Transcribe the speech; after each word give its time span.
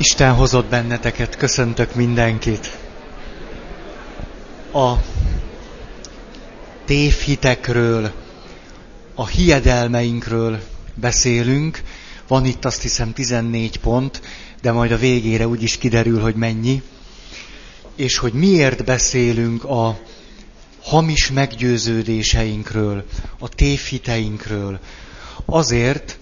Isten 0.00 0.34
hozott 0.34 0.68
benneteket, 0.68 1.36
köszöntök 1.36 1.94
mindenkit. 1.94 2.78
A 4.72 4.92
tévhitekről, 6.84 8.10
a 9.14 9.26
hiedelmeinkről 9.26 10.60
beszélünk. 10.94 11.82
Van 12.28 12.44
itt 12.44 12.64
azt 12.64 12.82
hiszem 12.82 13.12
14 13.12 13.78
pont, 13.78 14.22
de 14.62 14.72
majd 14.72 14.92
a 14.92 14.96
végére 14.96 15.46
úgy 15.48 15.62
is 15.62 15.78
kiderül, 15.78 16.20
hogy 16.20 16.34
mennyi. 16.34 16.82
És 17.96 18.18
hogy 18.18 18.32
miért 18.32 18.84
beszélünk 18.84 19.64
a 19.64 19.98
hamis 20.82 21.30
meggyőződéseinkről, 21.30 23.04
a 23.38 23.48
tévhiteinkről. 23.48 24.78
Azért, 25.44 26.18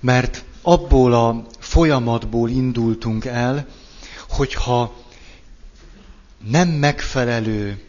mert 0.00 0.44
abból 0.62 1.12
a 1.12 1.44
folyamatból 1.66 2.50
indultunk 2.50 3.24
el, 3.24 3.66
hogyha 4.28 4.96
nem 6.50 6.68
megfelelő 6.68 7.82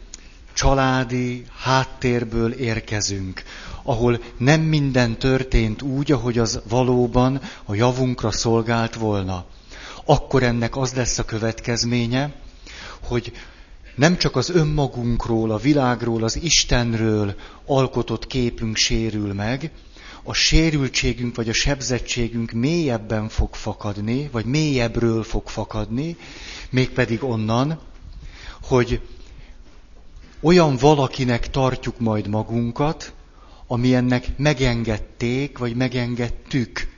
családi 0.52 1.44
háttérből 1.58 2.52
érkezünk, 2.52 3.42
ahol 3.82 4.20
nem 4.36 4.60
minden 4.60 5.18
történt 5.18 5.82
úgy, 5.82 6.12
ahogy 6.12 6.38
az 6.38 6.60
valóban 6.68 7.40
a 7.64 7.74
javunkra 7.74 8.30
szolgált 8.30 8.94
volna, 8.94 9.44
akkor 10.04 10.42
ennek 10.42 10.76
az 10.76 10.92
lesz 10.92 11.18
a 11.18 11.24
következménye, 11.24 12.32
hogy 13.02 13.32
nem 13.94 14.16
csak 14.16 14.36
az 14.36 14.50
önmagunkról, 14.50 15.50
a 15.50 15.56
világról, 15.56 16.24
az 16.24 16.36
Istenről 16.42 17.34
alkotott 17.66 18.26
képünk 18.26 18.76
sérül 18.76 19.32
meg, 19.34 19.70
a 20.22 20.32
sérültségünk 20.32 21.36
vagy 21.36 21.48
a 21.48 21.52
sebzettségünk 21.52 22.50
mélyebben 22.50 23.28
fog 23.28 23.54
fakadni, 23.54 24.28
vagy 24.32 24.44
mélyebbről 24.44 25.22
fog 25.22 25.48
fakadni, 25.48 26.16
mégpedig 26.70 27.24
onnan, 27.24 27.80
hogy 28.62 29.00
olyan 30.40 30.76
valakinek 30.76 31.50
tartjuk 31.50 31.98
majd 31.98 32.28
magunkat, 32.28 33.12
amilyennek 33.66 34.26
megengedték, 34.36 35.58
vagy 35.58 35.76
megengedtük, 35.76 36.88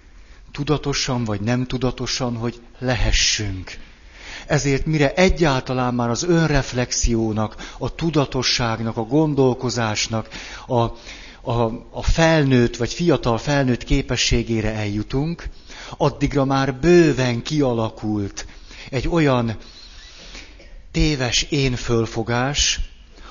tudatosan 0.53 1.25
vagy 1.25 1.41
nem 1.41 1.67
tudatosan, 1.67 2.37
hogy 2.37 2.61
lehessünk. 2.79 3.79
Ezért 4.47 4.87
mire 4.87 5.15
egyáltalán 5.15 5.95
már 5.95 6.11
az 6.11 6.23
önreflexiónak, 6.23 7.75
a 7.79 7.95
tudatosságnak, 7.95 8.97
a 8.97 9.03
gondolkozásnak, 9.03 10.29
a, 10.67 10.87
a, 11.43 11.53
a 11.91 12.03
felnőtt 12.03 12.77
vagy 12.77 12.93
fiatal 12.93 13.39
felnőtt 13.39 13.85
képességére 13.85 14.75
eljutunk, 14.75 15.49
addigra 15.97 16.45
már 16.45 16.75
bőven 16.75 17.43
kialakult 17.43 18.47
egy 18.91 19.09
olyan 19.09 19.57
téves 20.91 21.43
én 21.43 21.77
fölfogás, 21.77 22.81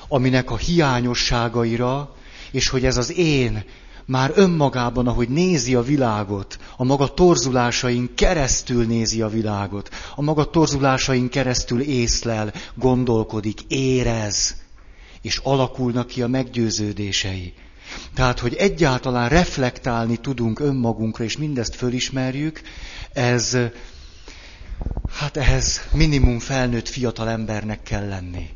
aminek 0.08 0.50
a 0.50 0.56
hiányosságaira, 0.56 2.14
és 2.50 2.68
hogy 2.68 2.84
ez 2.84 2.96
az 2.96 3.16
én 3.16 3.64
már 4.04 4.32
önmagában, 4.34 5.06
ahogy 5.06 5.28
nézi 5.28 5.74
a 5.74 5.82
világot, 5.82 6.58
a 6.76 6.84
maga 6.84 7.14
torzulásain 7.14 8.14
keresztül 8.14 8.86
nézi 8.86 9.22
a 9.22 9.28
világot, 9.28 9.88
a 10.14 10.22
maga 10.22 10.44
torzulásain 10.44 11.28
keresztül 11.28 11.80
észlel, 11.80 12.52
gondolkodik, 12.74 13.60
érez, 13.68 14.56
és 15.22 15.40
alakulnak 15.42 16.06
ki 16.06 16.22
a 16.22 16.28
meggyőződései. 16.28 17.54
Tehát, 18.14 18.38
hogy 18.38 18.54
egyáltalán 18.54 19.28
reflektálni 19.28 20.16
tudunk 20.16 20.60
önmagunkra, 20.60 21.24
és 21.24 21.36
mindezt 21.36 21.74
fölismerjük, 21.74 22.60
ez, 23.12 23.56
hát 25.10 25.36
ehhez 25.36 25.80
minimum 25.92 26.38
felnőtt 26.38 26.88
fiatal 26.88 27.28
embernek 27.28 27.82
kell 27.82 28.08
lenni. 28.08 28.48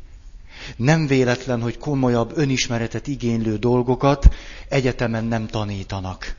Nem 0.75 1.07
véletlen, 1.07 1.61
hogy 1.61 1.77
komolyabb 1.77 2.37
önismeretet 2.37 3.07
igénylő 3.07 3.57
dolgokat 3.57 4.35
egyetemen 4.69 5.25
nem 5.25 5.47
tanítanak. 5.47 6.35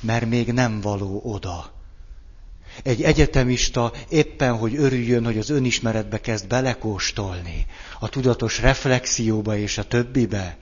Mert 0.00 0.28
még 0.28 0.52
nem 0.52 0.80
való 0.80 1.20
oda. 1.24 1.74
Egy 2.82 3.02
egyetemista 3.02 3.92
éppen, 4.08 4.56
hogy 4.56 4.76
örüljön, 4.76 5.24
hogy 5.24 5.38
az 5.38 5.50
önismeretbe 5.50 6.20
kezd 6.20 6.46
belekóstolni, 6.46 7.66
a 8.00 8.08
tudatos 8.08 8.60
reflexióba 8.60 9.56
és 9.56 9.78
a 9.78 9.84
többibe, 9.84 10.56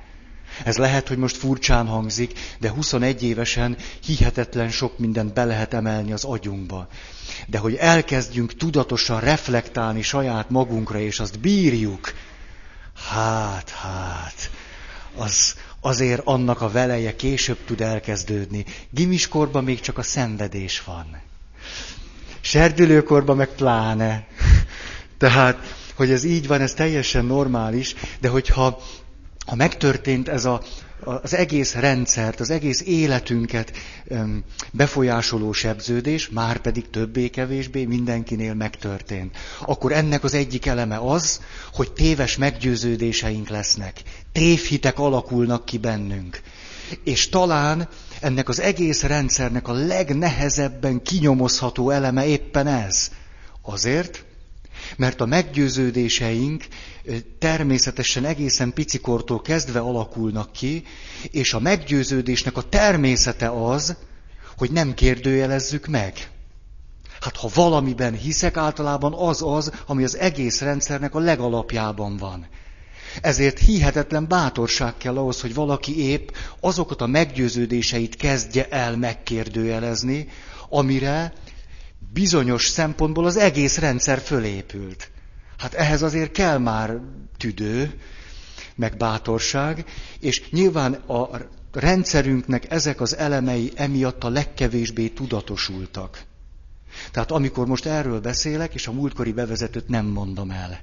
ez 0.65 0.77
lehet, 0.77 1.09
hogy 1.09 1.17
most 1.17 1.37
furcsán 1.37 1.87
hangzik, 1.87 2.39
de 2.59 2.71
21 2.71 3.23
évesen 3.23 3.77
hihetetlen 4.05 4.71
sok 4.71 4.99
mindent 4.99 5.33
be 5.33 5.45
lehet 5.45 5.75
emelni 5.75 6.13
az 6.13 6.25
agyunkba. 6.25 6.89
De 7.47 7.59
hogy 7.59 7.75
elkezdjünk 7.75 8.57
tudatosan 8.57 9.21
reflektálni 9.21 10.03
saját 10.03 10.51
magunkra, 10.51 10.99
és 10.99 11.21
azt 11.21 11.41
bírjuk, 11.41 12.13
hát, 12.95 13.71
hát, 13.71 14.51
az 15.17 15.55
azért 15.81 16.21
annak 16.25 16.61
a 16.61 16.71
veleje 16.71 17.17
később 17.17 17.59
tud 17.65 17.81
elkezdődni. 17.81 18.65
Gimiskorban 18.91 19.65
még 19.65 19.81
csak 19.81 19.99
a 19.99 20.03
szenvedés 20.03 20.83
van. 20.83 21.21
Serdülőkorban 22.41 23.37
meg 23.37 23.49
pláne. 23.49 24.27
Tehát, 25.19 25.75
hogy 25.95 26.11
ez 26.11 26.25
így 26.25 26.47
van, 26.47 26.61
ez 26.61 26.75
teljesen 26.75 27.25
normális, 27.25 27.95
de 28.21 28.29
hogyha 28.29 28.83
ha 29.47 29.55
megtörtént 29.55 30.29
ez 30.29 30.45
a, 30.45 30.63
az 31.05 31.35
egész 31.35 31.75
rendszert, 31.75 32.41
az 32.41 32.51
egész 32.51 32.81
életünket 32.81 33.73
befolyásoló 34.71 35.53
sebződés, 35.53 36.29
már 36.29 36.59
pedig 36.59 36.91
többé-kevésbé 36.91 37.85
mindenkinél 37.85 38.55
megtörtént. 38.55 39.37
Akkor 39.61 39.93
ennek 39.93 40.25
az 40.25 40.35
egyik 40.35 40.67
eleme 40.67 40.99
az, 40.99 41.41
hogy 41.73 41.93
téves 41.93 42.37
meggyőződéseink 42.37 43.49
lesznek. 43.49 44.03
Tévhitek 44.33 44.99
alakulnak 44.99 45.65
ki 45.65 45.79
bennünk. 45.79 46.41
És 47.05 47.29
talán 47.29 47.89
ennek 48.21 48.49
az 48.49 48.61
egész 48.61 49.03
rendszernek 49.03 49.69
a 49.69 49.73
legnehezebben 49.73 51.03
kinyomozható 51.03 51.91
eleme 51.91 52.27
éppen 52.27 52.67
ez. 52.67 53.11
Azért, 53.63 54.25
mert 54.97 55.21
a 55.21 55.27
meggyőződéseink 55.27 56.65
természetesen 57.39 58.25
egészen 58.25 58.73
picikortól 58.73 59.41
kezdve 59.43 59.79
alakulnak 59.81 60.53
ki, 60.53 60.83
és 61.31 61.53
a 61.55 61.59
meggyőződésnek 61.61 62.57
a 62.57 62.63
természete 62.69 63.49
az, 63.51 63.97
hogy 64.57 64.71
nem 64.71 64.95
kérdőjelezzük 64.95 65.87
meg. 65.87 66.29
Hát 67.21 67.37
ha 67.37 67.49
valamiben 67.55 68.15
hiszek, 68.15 68.57
általában 68.57 69.13
az 69.15 69.43
az, 69.43 69.71
ami 69.87 70.05
az 70.05 70.17
egész 70.17 70.61
rendszernek 70.61 71.15
a 71.15 71.19
legalapjában 71.19 72.17
van. 72.17 72.47
Ezért 73.21 73.59
hihetetlen 73.59 74.29
bátorság 74.29 74.97
kell 74.97 75.17
ahhoz, 75.17 75.41
hogy 75.41 75.55
valaki 75.55 75.99
épp 76.09 76.29
azokat 76.61 77.01
a 77.01 77.07
meggyőződéseit 77.07 78.17
kezdje 78.17 78.69
el 78.69 78.97
megkérdőjelezni, 78.97 80.29
amire 80.69 81.33
bizonyos 82.13 82.67
szempontból 82.67 83.25
az 83.25 83.37
egész 83.37 83.79
rendszer 83.79 84.19
fölépült. 84.19 85.11
Hát 85.59 85.75
ehhez 85.75 86.03
azért 86.03 86.33
kell 86.33 86.59
már 86.59 87.01
tüdő, 87.37 87.99
meg 88.77 88.97
bátorság, 88.97 89.85
és 90.21 90.49
nyilván 90.51 90.93
a 90.93 91.29
rendszerünknek 91.73 92.71
ezek 92.71 93.01
az 93.01 93.17
elemei 93.17 93.73
emiatt 93.75 94.25
a 94.25 94.29
legkevésbé 94.29 95.09
tudatosultak. 95.09 96.23
Tehát 97.13 97.31
amikor 97.31 97.67
most 97.67 97.87
erről 97.87 98.21
beszélek, 98.21 98.75
és 98.75 98.87
a 98.87 98.93
múltkori 98.93 99.33
bevezetőt 99.33 99.89
nem 99.89 100.07
mondom 100.07 100.51
el. 100.51 100.81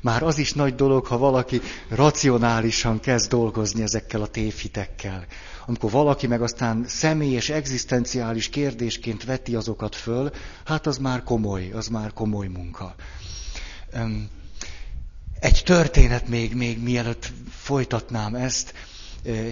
Már 0.00 0.22
az 0.22 0.38
is 0.38 0.52
nagy 0.52 0.74
dolog, 0.74 1.06
ha 1.06 1.18
valaki 1.18 1.60
racionálisan 1.88 3.00
kezd 3.00 3.30
dolgozni 3.30 3.82
ezekkel 3.82 4.22
a 4.22 4.26
tévhitekkel. 4.26 5.26
Amikor 5.66 5.90
valaki 5.90 6.26
meg 6.26 6.42
aztán 6.42 6.84
személyes, 6.86 7.48
egzisztenciális 7.48 8.48
kérdésként 8.48 9.24
veti 9.24 9.54
azokat 9.54 9.94
föl, 9.94 10.30
hát 10.64 10.86
az 10.86 10.98
már 10.98 11.22
komoly, 11.22 11.70
az 11.70 11.88
már 11.88 12.12
komoly 12.12 12.46
munka. 12.46 12.94
Egy 15.40 15.62
történet 15.64 16.28
még, 16.28 16.54
még 16.54 16.82
mielőtt 16.82 17.32
folytatnám 17.50 18.34
ezt. 18.34 18.74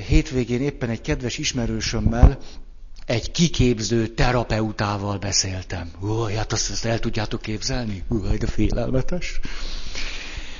Hétvégén 0.06 0.60
éppen 0.60 0.90
egy 0.90 1.00
kedves 1.00 1.38
ismerősömmel 1.38 2.38
egy 3.06 3.30
kiképző 3.30 4.06
terapeutával 4.06 5.18
beszéltem. 5.18 5.90
Hú, 6.00 6.22
hát 6.22 6.52
azt, 6.52 6.70
azt 6.70 6.84
el 6.84 6.98
tudjátok 6.98 7.42
képzelni? 7.42 8.04
Hú, 8.08 8.36
de 8.38 8.46
félelmetes. 8.46 9.40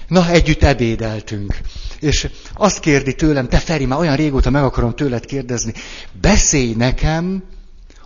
Na, 0.09 0.31
együtt 0.31 0.63
ebédeltünk. 0.63 1.59
És 2.01 2.29
azt 2.55 2.81
kérdi 2.81 3.15
tőlem, 3.15 3.49
te 3.49 3.59
Feri, 3.59 3.85
már 3.85 3.99
olyan 3.99 4.17
régóta 4.17 4.51
meg 4.51 4.63
akarom 4.63 4.95
tőled 4.95 5.27
kérdezni, 5.27 5.73
beszélj 6.21 6.75
nekem 6.75 7.43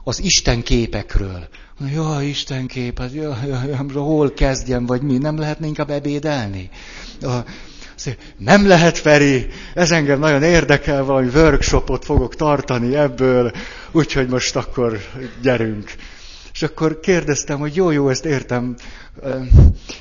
az 0.04 0.20
Isten 0.22 0.62
képekről. 0.62 1.48
Ja, 1.92 2.22
Isten 2.22 2.66
kép, 2.66 2.98
hát, 2.98 3.12
ja, 3.12 3.38
ja, 3.46 3.62
ja, 3.68 4.00
hol 4.00 4.32
kezdjem, 4.32 4.86
vagy 4.86 5.02
mi, 5.02 5.18
nem 5.18 5.38
lehetne 5.38 5.66
inkább 5.66 5.90
ebédelni? 5.90 6.70
A, 7.22 7.36
nem 8.36 8.66
lehet, 8.66 8.98
Feri, 8.98 9.46
ez 9.74 9.90
engem 9.90 10.18
nagyon 10.18 10.42
érdekel, 10.42 11.04
valami 11.04 11.28
workshopot 11.34 12.04
fogok 12.04 12.34
tartani 12.34 12.96
ebből, 12.96 13.52
úgyhogy 13.92 14.28
most 14.28 14.56
akkor 14.56 14.98
gyerünk. 15.42 15.92
És 16.60 16.66
akkor 16.66 17.00
kérdeztem, 17.00 17.58
hogy 17.58 17.74
jó, 17.74 17.90
jó, 17.90 18.08
ezt 18.08 18.24
értem, 18.24 18.76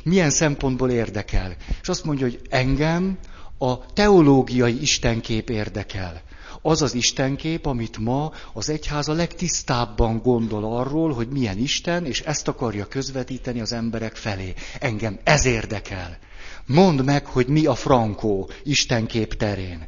milyen 0.03 0.29
szempontból 0.29 0.89
érdekel. 0.89 1.56
És 1.81 1.88
azt 1.89 2.03
mondja, 2.03 2.25
hogy 2.25 2.41
engem 2.50 3.17
a 3.57 3.94
teológiai 3.94 4.81
istenkép 4.81 5.50
érdekel. 5.50 6.21
Az 6.61 6.81
az 6.81 6.94
istenkép, 6.94 7.65
amit 7.65 7.97
ma 7.97 8.31
az 8.53 8.69
egyház 8.69 9.07
a 9.07 9.13
legtisztábban 9.13 10.21
gondol 10.21 10.77
arról, 10.77 11.13
hogy 11.13 11.27
milyen 11.27 11.57
Isten, 11.57 12.06
és 12.06 12.21
ezt 12.21 12.47
akarja 12.47 12.85
közvetíteni 12.85 13.59
az 13.62 13.73
emberek 13.73 14.15
felé. 14.15 14.53
Engem 14.79 15.19
ez 15.23 15.45
érdekel. 15.45 16.17
Mondd 16.65 17.03
meg, 17.03 17.25
hogy 17.25 17.47
mi 17.47 17.65
a 17.65 17.75
frankó 17.75 18.50
istenkép 18.63 19.33
terén. 19.33 19.88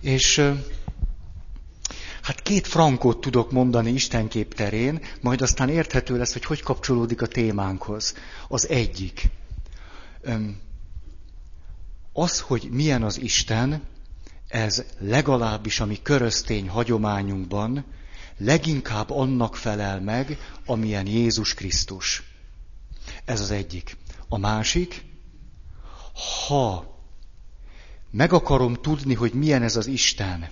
És 0.00 0.42
Hát 2.24 2.42
két 2.42 2.66
frankót 2.66 3.20
tudok 3.20 3.52
mondani 3.52 3.90
Istenkép 3.90 4.54
terén, 4.54 5.00
majd 5.20 5.40
aztán 5.40 5.68
érthető 5.68 6.16
lesz, 6.16 6.32
hogy 6.32 6.44
hogy 6.44 6.62
kapcsolódik 6.62 7.22
a 7.22 7.26
témánkhoz. 7.26 8.14
Az 8.48 8.68
egyik. 8.68 9.30
Az, 12.12 12.40
hogy 12.40 12.68
milyen 12.70 13.02
az 13.02 13.20
Isten, 13.20 13.82
ez 14.48 14.84
legalábbis 14.98 15.80
a 15.80 15.86
mi 15.86 16.02
köröztény 16.02 16.68
hagyományunkban 16.68 17.84
leginkább 18.38 19.10
annak 19.10 19.56
felel 19.56 20.00
meg, 20.00 20.38
amilyen 20.66 21.06
Jézus 21.06 21.54
Krisztus. 21.54 22.22
Ez 23.24 23.40
az 23.40 23.50
egyik. 23.50 23.96
A 24.28 24.38
másik, 24.38 25.04
ha 26.46 26.98
meg 28.10 28.32
akarom 28.32 28.74
tudni, 28.74 29.14
hogy 29.14 29.32
milyen 29.32 29.62
ez 29.62 29.76
az 29.76 29.86
Isten, 29.86 30.50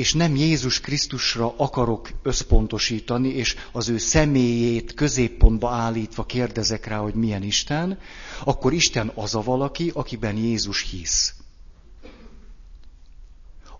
és 0.00 0.12
nem 0.12 0.36
Jézus 0.36 0.80
Krisztusra 0.80 1.54
akarok 1.56 2.10
összpontosítani, 2.22 3.28
és 3.28 3.56
az 3.72 3.88
ő 3.88 3.98
személyét 3.98 4.94
középpontba 4.94 5.70
állítva 5.70 6.24
kérdezek 6.24 6.86
rá, 6.86 6.98
hogy 6.98 7.14
milyen 7.14 7.42
Isten, 7.42 7.98
akkor 8.44 8.72
Isten 8.72 9.12
az 9.14 9.34
a 9.34 9.42
valaki, 9.42 9.90
akiben 9.94 10.36
Jézus 10.36 10.90
hisz. 10.90 11.34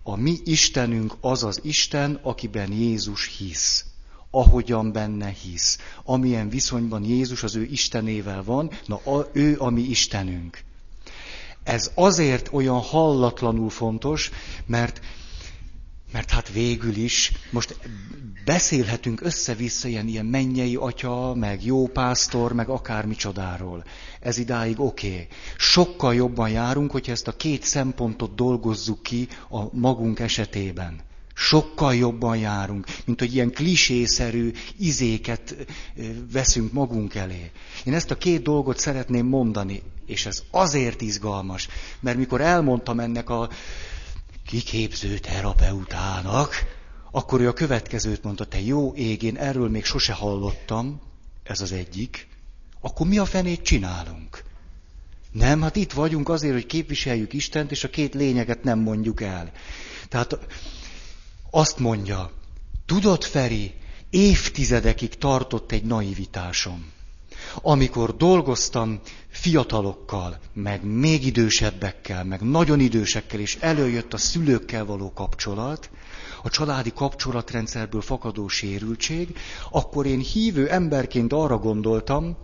A 0.03 0.15
mi 0.15 0.37
Istenünk 0.43 1.15
az 1.21 1.43
az 1.43 1.59
Isten, 1.63 2.19
akiben 2.23 2.71
Jézus 2.71 3.37
hisz. 3.37 3.85
Ahogyan 4.31 4.91
benne 4.91 5.29
hisz. 5.29 5.77
Amilyen 6.03 6.49
viszonyban 6.49 7.03
Jézus 7.03 7.43
az 7.43 7.55
ő 7.55 7.63
Istenével 7.63 8.43
van, 8.43 8.71
na 8.85 8.95
a, 8.95 9.29
ő 9.33 9.55
a 9.59 9.69
mi 9.69 9.81
Istenünk. 9.81 10.63
Ez 11.63 11.91
azért 11.95 12.53
olyan 12.53 12.79
hallatlanul 12.79 13.69
fontos, 13.69 14.31
mert 14.65 15.01
mert 16.11 16.29
hát 16.29 16.49
végül 16.51 16.95
is 16.95 17.31
most 17.49 17.75
beszélhetünk 18.45 19.21
össze-vissza 19.21 19.87
ilyen, 19.87 20.07
ilyen 20.07 20.25
mennyei 20.25 20.75
atya, 20.75 21.33
meg 21.33 21.65
jó 21.65 21.87
pásztor, 21.87 22.53
meg 22.53 22.69
akármi 22.69 23.15
csodáról. 23.15 23.83
Ez 24.19 24.37
idáig 24.37 24.79
oké. 24.79 25.07
Okay. 25.11 25.27
Sokkal 25.57 26.15
jobban 26.15 26.49
járunk, 26.49 26.91
hogyha 26.91 27.11
ezt 27.11 27.27
a 27.27 27.35
két 27.35 27.63
szempontot 27.63 28.35
dolgozzuk 28.35 29.03
ki 29.03 29.27
a 29.49 29.77
magunk 29.77 30.19
esetében. 30.19 30.99
Sokkal 31.33 31.95
jobban 31.95 32.37
járunk, 32.37 32.85
mint 33.05 33.19
hogy 33.19 33.33
ilyen 33.33 33.51
klisészerű 33.51 34.51
izéket 34.77 35.55
veszünk 36.31 36.71
magunk 36.71 37.15
elé. 37.15 37.51
Én 37.85 37.93
ezt 37.93 38.11
a 38.11 38.17
két 38.17 38.41
dolgot 38.41 38.79
szeretném 38.79 39.25
mondani, 39.25 39.81
és 40.05 40.25
ez 40.25 40.43
azért 40.51 41.01
izgalmas, 41.01 41.67
mert 41.99 42.17
mikor 42.17 42.41
elmondtam 42.41 42.99
ennek 42.99 43.29
a 43.29 43.49
kiképző 44.51 45.17
terapeutának, 45.17 46.55
akkor 47.11 47.41
ő 47.41 47.47
a 47.47 47.53
következőt 47.53 48.23
mondta, 48.23 48.45
te 48.45 48.61
jó 48.61 48.93
ég, 48.95 49.23
én 49.23 49.37
erről 49.37 49.69
még 49.69 49.85
sose 49.85 50.13
hallottam, 50.13 51.01
ez 51.43 51.61
az 51.61 51.71
egyik, 51.71 52.27
akkor 52.81 53.07
mi 53.07 53.17
a 53.17 53.25
fenét 53.25 53.61
csinálunk? 53.61 54.43
Nem, 55.31 55.61
hát 55.61 55.75
itt 55.75 55.91
vagyunk 55.91 56.29
azért, 56.29 56.53
hogy 56.53 56.65
képviseljük 56.65 57.33
Istent, 57.33 57.71
és 57.71 57.83
a 57.83 57.89
két 57.89 58.13
lényeget 58.13 58.63
nem 58.63 58.79
mondjuk 58.79 59.21
el. 59.21 59.51
Tehát 60.09 60.37
azt 61.51 61.79
mondja, 61.79 62.31
tudod, 62.85 63.23
Feri, 63.23 63.73
évtizedekig 64.09 65.15
tartott 65.15 65.71
egy 65.71 65.83
naivitásom. 65.83 66.91
Amikor 67.55 68.15
dolgoztam 68.15 68.99
fiatalokkal, 69.29 70.39
meg 70.53 70.83
még 70.83 71.25
idősebbekkel, 71.25 72.23
meg 72.23 72.41
nagyon 72.41 72.79
idősekkel, 72.79 73.39
és 73.39 73.57
előjött 73.59 74.13
a 74.13 74.17
szülőkkel 74.17 74.85
való 74.85 75.13
kapcsolat, 75.13 75.89
a 76.43 76.49
családi 76.49 76.91
kapcsolatrendszerből 76.95 78.01
fakadó 78.01 78.47
sérültség, 78.47 79.37
akkor 79.71 80.05
én 80.05 80.19
hívő 80.19 80.69
emberként 80.69 81.33
arra 81.33 81.57
gondoltam, 81.57 82.37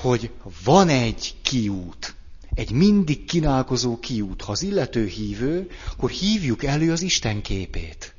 hogy 0.00 0.30
van 0.64 0.88
egy 0.88 1.34
kiút, 1.42 2.14
egy 2.54 2.70
mindig 2.70 3.24
kínálkozó 3.24 3.98
kiút. 3.98 4.42
Ha 4.42 4.52
az 4.52 4.62
illető 4.62 5.06
hívő, 5.06 5.70
akkor 5.92 6.10
hívjuk 6.10 6.64
elő 6.64 6.92
az 6.92 7.02
Isten 7.02 7.42
képét. 7.42 8.13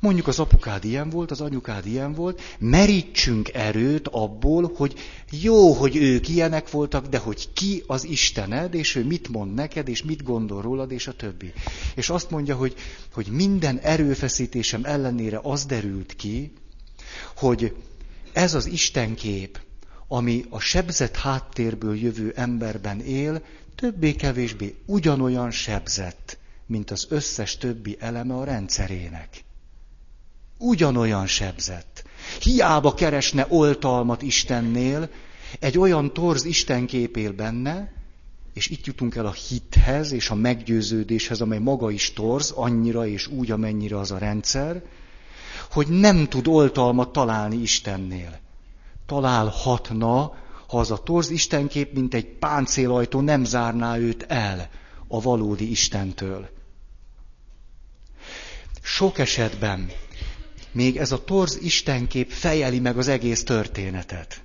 Mondjuk 0.00 0.26
az 0.26 0.38
apukád 0.38 0.84
ilyen 0.84 1.10
volt, 1.10 1.30
az 1.30 1.40
anyukád 1.40 1.86
ilyen 1.86 2.12
volt, 2.12 2.40
merítsünk 2.58 3.54
erőt 3.54 4.08
abból, 4.08 4.72
hogy 4.76 4.94
jó, 5.30 5.72
hogy 5.72 5.96
ők 5.96 6.28
ilyenek 6.28 6.70
voltak, 6.70 7.06
de 7.06 7.18
hogy 7.18 7.52
ki 7.52 7.82
az 7.86 8.04
Istened, 8.04 8.74
és 8.74 8.94
ő 8.94 9.04
mit 9.04 9.28
mond 9.28 9.54
neked, 9.54 9.88
és 9.88 10.02
mit 10.02 10.22
gondol 10.22 10.62
rólad, 10.62 10.92
és 10.92 11.06
a 11.06 11.12
többi. 11.12 11.52
És 11.94 12.10
azt 12.10 12.30
mondja, 12.30 12.56
hogy, 12.56 12.74
hogy 13.12 13.26
minden 13.26 13.78
erőfeszítésem 13.78 14.84
ellenére 14.84 15.40
az 15.42 15.64
derült 15.66 16.16
ki, 16.16 16.52
hogy 17.36 17.74
ez 18.32 18.54
az 18.54 18.66
Istenkép, 18.66 19.60
ami 20.08 20.44
a 20.48 20.60
sebzett 20.60 21.16
háttérből 21.16 21.96
jövő 21.96 22.32
emberben 22.36 23.00
él, 23.00 23.42
többé-kevésbé 23.74 24.74
ugyanolyan 24.86 25.50
sebzett, 25.50 26.38
mint 26.66 26.90
az 26.90 27.06
összes 27.08 27.56
többi 27.56 27.96
eleme 28.00 28.34
a 28.34 28.44
rendszerének 28.44 29.44
ugyanolyan 30.60 31.26
sebzett. 31.26 32.04
Hiába 32.40 32.94
keresne 32.94 33.46
oltalmat 33.48 34.22
Istennél, 34.22 35.08
egy 35.58 35.78
olyan 35.78 36.12
torz 36.12 36.44
Isten 36.44 36.88
él 37.14 37.32
benne, 37.32 37.92
és 38.52 38.68
itt 38.68 38.86
jutunk 38.86 39.14
el 39.14 39.26
a 39.26 39.32
hithez 39.32 40.12
és 40.12 40.30
a 40.30 40.34
meggyőződéshez, 40.34 41.40
amely 41.40 41.58
maga 41.58 41.90
is 41.90 42.12
torz, 42.12 42.50
annyira 42.50 43.06
és 43.06 43.26
úgy, 43.26 43.50
amennyire 43.50 43.98
az 43.98 44.10
a 44.10 44.18
rendszer, 44.18 44.82
hogy 45.70 45.86
nem 45.86 46.28
tud 46.28 46.46
oltalmat 46.46 47.12
találni 47.12 47.56
Istennél. 47.56 48.38
Találhatna, 49.06 50.34
ha 50.68 50.78
az 50.78 50.90
a 50.90 51.02
torz 51.02 51.30
Istenkép, 51.30 51.94
mint 51.94 52.14
egy 52.14 52.26
páncélajtó 52.26 53.20
nem 53.20 53.44
zárná 53.44 53.96
őt 53.96 54.22
el 54.22 54.68
a 55.08 55.20
valódi 55.20 55.70
Istentől. 55.70 56.48
Sok 58.82 59.18
esetben 59.18 59.90
még 60.72 60.96
ez 60.96 61.12
a 61.12 61.24
torz 61.24 61.58
istenkép 61.62 62.30
fejeli 62.30 62.78
meg 62.78 62.98
az 62.98 63.08
egész 63.08 63.44
történetet. 63.44 64.42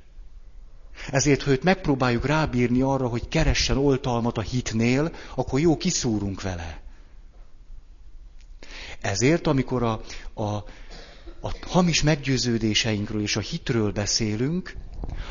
Ezért, 1.12 1.42
ha 1.42 1.52
őt 1.52 1.64
megpróbáljuk 1.64 2.26
rábírni 2.26 2.82
arra, 2.82 3.08
hogy 3.08 3.28
keressen 3.28 3.78
oltalmat 3.78 4.38
a 4.38 4.42
hitnél, 4.42 5.12
akkor 5.36 5.60
jó 5.60 5.78
kiszúrunk 5.78 6.42
vele. 6.42 6.82
Ezért, 9.02 9.48
amikor 9.48 9.84
a, 9.84 10.02
a, 10.34 10.44
a 11.42 11.52
hamis 11.62 12.02
meggyőződéseinkről 12.04 13.22
és 13.22 13.36
a 13.36 13.40
hitről 13.40 13.92
beszélünk, 13.92 14.76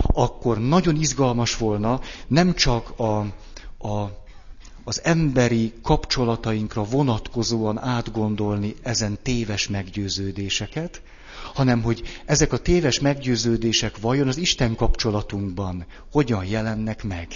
akkor 0.06 0.58
nagyon 0.58 0.96
izgalmas 0.96 1.56
volna 1.56 2.00
nem 2.26 2.54
csak 2.54 2.98
a, 2.98 3.18
a 3.88 4.23
az 4.84 5.00
emberi 5.04 5.72
kapcsolatainkra 5.82 6.84
vonatkozóan 6.84 7.78
átgondolni 7.78 8.74
ezen 8.82 9.18
téves 9.22 9.68
meggyőződéseket, 9.68 11.02
hanem 11.54 11.82
hogy 11.82 12.02
ezek 12.24 12.52
a 12.52 12.58
téves 12.58 13.00
meggyőződések 13.00 13.98
vajon 13.98 14.28
az 14.28 14.36
Isten 14.36 14.76
kapcsolatunkban 14.76 15.86
hogyan 16.12 16.44
jelennek 16.44 17.02
meg. 17.02 17.28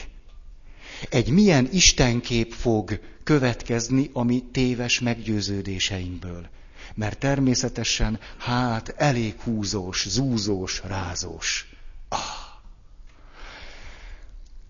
Egy 1.11 1.31
milyen 1.31 1.69
Istenkép 1.73 2.53
fog 2.53 3.01
következni 3.25 4.11
a 4.13 4.23
mi 4.23 4.45
téves 4.53 5.01
meggyőződéseinkből. 5.01 6.49
Mert 6.95 7.19
természetesen, 7.19 8.19
hát, 8.39 8.89
elég 8.97 9.41
húzós, 9.41 10.09
zúzós, 10.09 10.83
rázós. 10.85 11.69
Ah. 12.09 12.19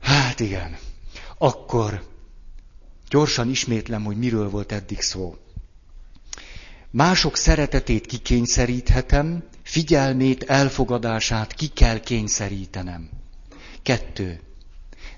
Hát 0.01 0.41
igen. 0.41 0.77
Akkor 1.39 2.08
Gyorsan 3.11 3.51
ismétlem, 3.51 4.05
hogy 4.05 4.17
miről 4.17 4.51
volt 4.51 4.73
eddig 4.73 5.01
szó. 5.01 5.37
Mások 6.91 7.37
szeretetét 7.37 8.07
kikényszeríthetem, 8.07 9.45
figyelmét, 9.63 10.43
elfogadását 10.43 11.53
ki 11.55 11.67
kell 11.67 12.01
kényszerítenem. 12.01 13.11
Kettő. 13.83 14.41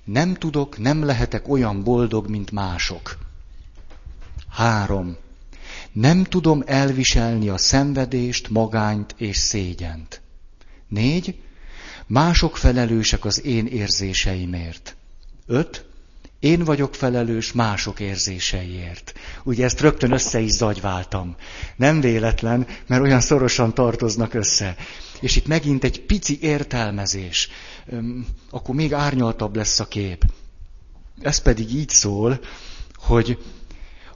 Nem 0.05 0.35
tudok, 0.35 0.79
nem 0.79 1.05
lehetek 1.05 1.49
olyan 1.49 1.83
boldog, 1.83 2.29
mint 2.29 2.51
mások. 2.51 3.19
Három. 4.51 5.17
Nem 5.93 6.25
tudom 6.25 6.63
elviselni 6.67 7.49
a 7.49 7.57
szenvedést, 7.57 8.49
magányt 8.49 9.15
és 9.19 9.37
szégyent. 9.37 10.21
Négy, 10.89 11.41
mások 12.07 12.57
felelősek 12.57 13.25
az 13.25 13.45
én 13.45 13.67
érzéseimért. 13.67 14.97
Öt, 15.47 15.90
én 16.41 16.65
vagyok 16.65 16.95
felelős 16.95 17.53
mások 17.53 18.01
érzéseiért. 18.01 19.13
Ugye 19.45 19.65
ezt 19.65 19.81
rögtön 19.81 20.13
össze 20.13 20.41
is 20.41 20.51
zagyváltam. 20.51 21.37
Nem 21.77 22.01
véletlen, 22.01 22.67
mert 22.87 23.03
olyan 23.03 23.21
szorosan 23.21 23.75
tartoznak 23.75 24.35
össze. 24.35 24.77
És 25.21 25.37
itt 25.37 25.47
megint 25.47 25.85
egy 25.85 26.01
pici 26.01 26.39
értelmezés. 26.41 27.49
Akkor 28.51 28.75
még 28.75 28.93
árnyaltabb 28.93 29.57
lesz 29.57 29.81
a 29.81 29.89
kép. 29.89 30.25
Ez 31.21 31.39
pedig 31.39 31.75
így 31.75 31.89
szól, 31.89 32.41
hogy 32.95 33.39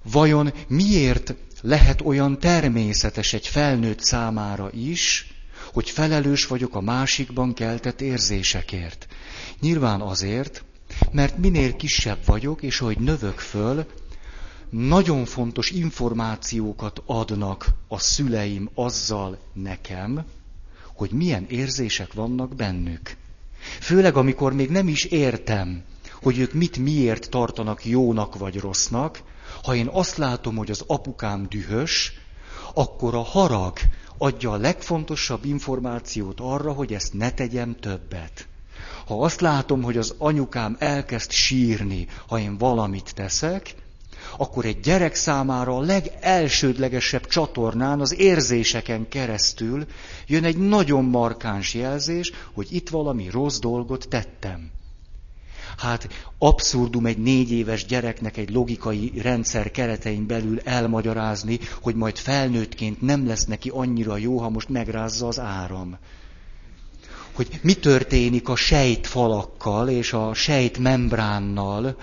vajon 0.02 0.52
miért 0.68 1.34
lehet 1.60 2.00
olyan 2.00 2.38
természetes 2.38 3.32
egy 3.32 3.46
felnőtt 3.46 4.00
számára 4.00 4.70
is, 4.72 5.34
hogy 5.72 5.90
felelős 5.90 6.46
vagyok 6.46 6.74
a 6.74 6.80
másikban 6.80 7.54
keltett 7.54 8.00
érzésekért. 8.00 9.06
Nyilván 9.60 10.00
azért, 10.00 10.64
mert 11.12 11.38
minél 11.38 11.76
kisebb 11.76 12.18
vagyok, 12.24 12.62
és 12.62 12.78
hogy 12.78 12.98
növök 12.98 13.38
föl, 13.38 13.86
nagyon 14.70 15.24
fontos 15.24 15.70
információkat 15.70 17.02
adnak 17.06 17.66
a 17.88 17.98
szüleim 17.98 18.70
azzal 18.74 19.38
nekem, 19.52 20.24
hogy 20.94 21.10
milyen 21.10 21.46
érzések 21.48 22.12
vannak 22.12 22.54
bennük. 22.54 23.16
Főleg, 23.80 24.16
amikor 24.16 24.52
még 24.52 24.70
nem 24.70 24.88
is 24.88 25.04
értem, 25.04 25.82
hogy 26.22 26.38
ők 26.38 26.52
mit 26.52 26.76
miért 26.78 27.30
tartanak 27.30 27.84
jónak 27.84 28.38
vagy 28.38 28.60
rossznak, 28.60 29.22
ha 29.62 29.74
én 29.74 29.88
azt 29.92 30.16
látom, 30.16 30.56
hogy 30.56 30.70
az 30.70 30.84
apukám 30.86 31.46
dühös, 31.48 32.12
akkor 32.74 33.14
a 33.14 33.22
harag 33.22 33.78
adja 34.18 34.50
a 34.50 34.56
legfontosabb 34.56 35.44
információt 35.44 36.40
arra, 36.40 36.72
hogy 36.72 36.92
ezt 36.94 37.12
ne 37.12 37.30
tegyem 37.30 37.76
többet. 37.80 38.48
Ha 39.06 39.22
azt 39.22 39.40
látom, 39.40 39.82
hogy 39.82 39.96
az 39.96 40.14
anyukám 40.18 40.76
elkezd 40.78 41.30
sírni, 41.30 42.06
ha 42.26 42.38
én 42.38 42.58
valamit 42.58 43.14
teszek, 43.14 43.74
akkor 44.36 44.64
egy 44.64 44.80
gyerek 44.80 45.14
számára 45.14 45.76
a 45.76 45.80
legelsődlegesebb 45.80 47.26
csatornán, 47.26 48.00
az 48.00 48.18
érzéseken 48.18 49.08
keresztül 49.08 49.86
jön 50.26 50.44
egy 50.44 50.56
nagyon 50.56 51.04
markáns 51.04 51.74
jelzés, 51.74 52.32
hogy 52.52 52.66
itt 52.70 52.88
valami 52.88 53.30
rossz 53.30 53.58
dolgot 53.58 54.08
tettem. 54.08 54.70
Hát 55.76 56.08
abszurdum 56.38 57.06
egy 57.06 57.18
négy 57.18 57.50
éves 57.52 57.84
gyereknek 57.84 58.36
egy 58.36 58.50
logikai 58.50 59.12
rendszer 59.22 59.70
keretein 59.70 60.26
belül 60.26 60.60
elmagyarázni, 60.60 61.58
hogy 61.82 61.94
majd 61.94 62.16
felnőttként 62.16 63.00
nem 63.00 63.26
lesz 63.26 63.44
neki 63.44 63.68
annyira 63.68 64.16
jó, 64.16 64.38
ha 64.38 64.48
most 64.48 64.68
megrázza 64.68 65.26
az 65.26 65.40
áram. 65.40 65.98
Hogy 67.34 67.48
mi 67.62 67.74
történik 67.74 68.48
a 68.48 68.56
sejtfalakkal 68.56 69.88
és 69.88 70.12
a 70.12 70.34
sejtmembránnal, 70.34 71.96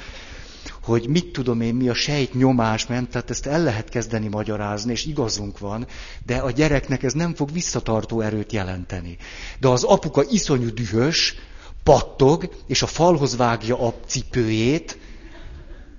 hogy 0.83 1.07
mit 1.07 1.31
tudom 1.31 1.61
én, 1.61 1.75
mi 1.75 1.89
a 1.89 1.93
sejt 1.93 2.33
nyomás 2.33 2.87
ment, 2.87 3.09
tehát 3.09 3.29
ezt 3.29 3.45
el 3.45 3.63
lehet 3.63 3.89
kezdeni 3.89 4.27
magyarázni, 4.27 4.91
és 4.91 5.05
igazunk 5.05 5.59
van, 5.59 5.87
de 6.25 6.35
a 6.35 6.51
gyereknek 6.51 7.03
ez 7.03 7.13
nem 7.13 7.35
fog 7.35 7.51
visszatartó 7.51 8.21
erőt 8.21 8.51
jelenteni. 8.51 9.17
De 9.59 9.67
az 9.67 9.83
apuka 9.83 10.23
iszonyú 10.29 10.73
dühös, 10.73 11.35
pattog, 11.83 12.49
és 12.67 12.81
a 12.81 12.87
falhoz 12.87 13.35
vágja 13.35 13.87
a 13.87 13.93
cipőjét, 14.05 14.97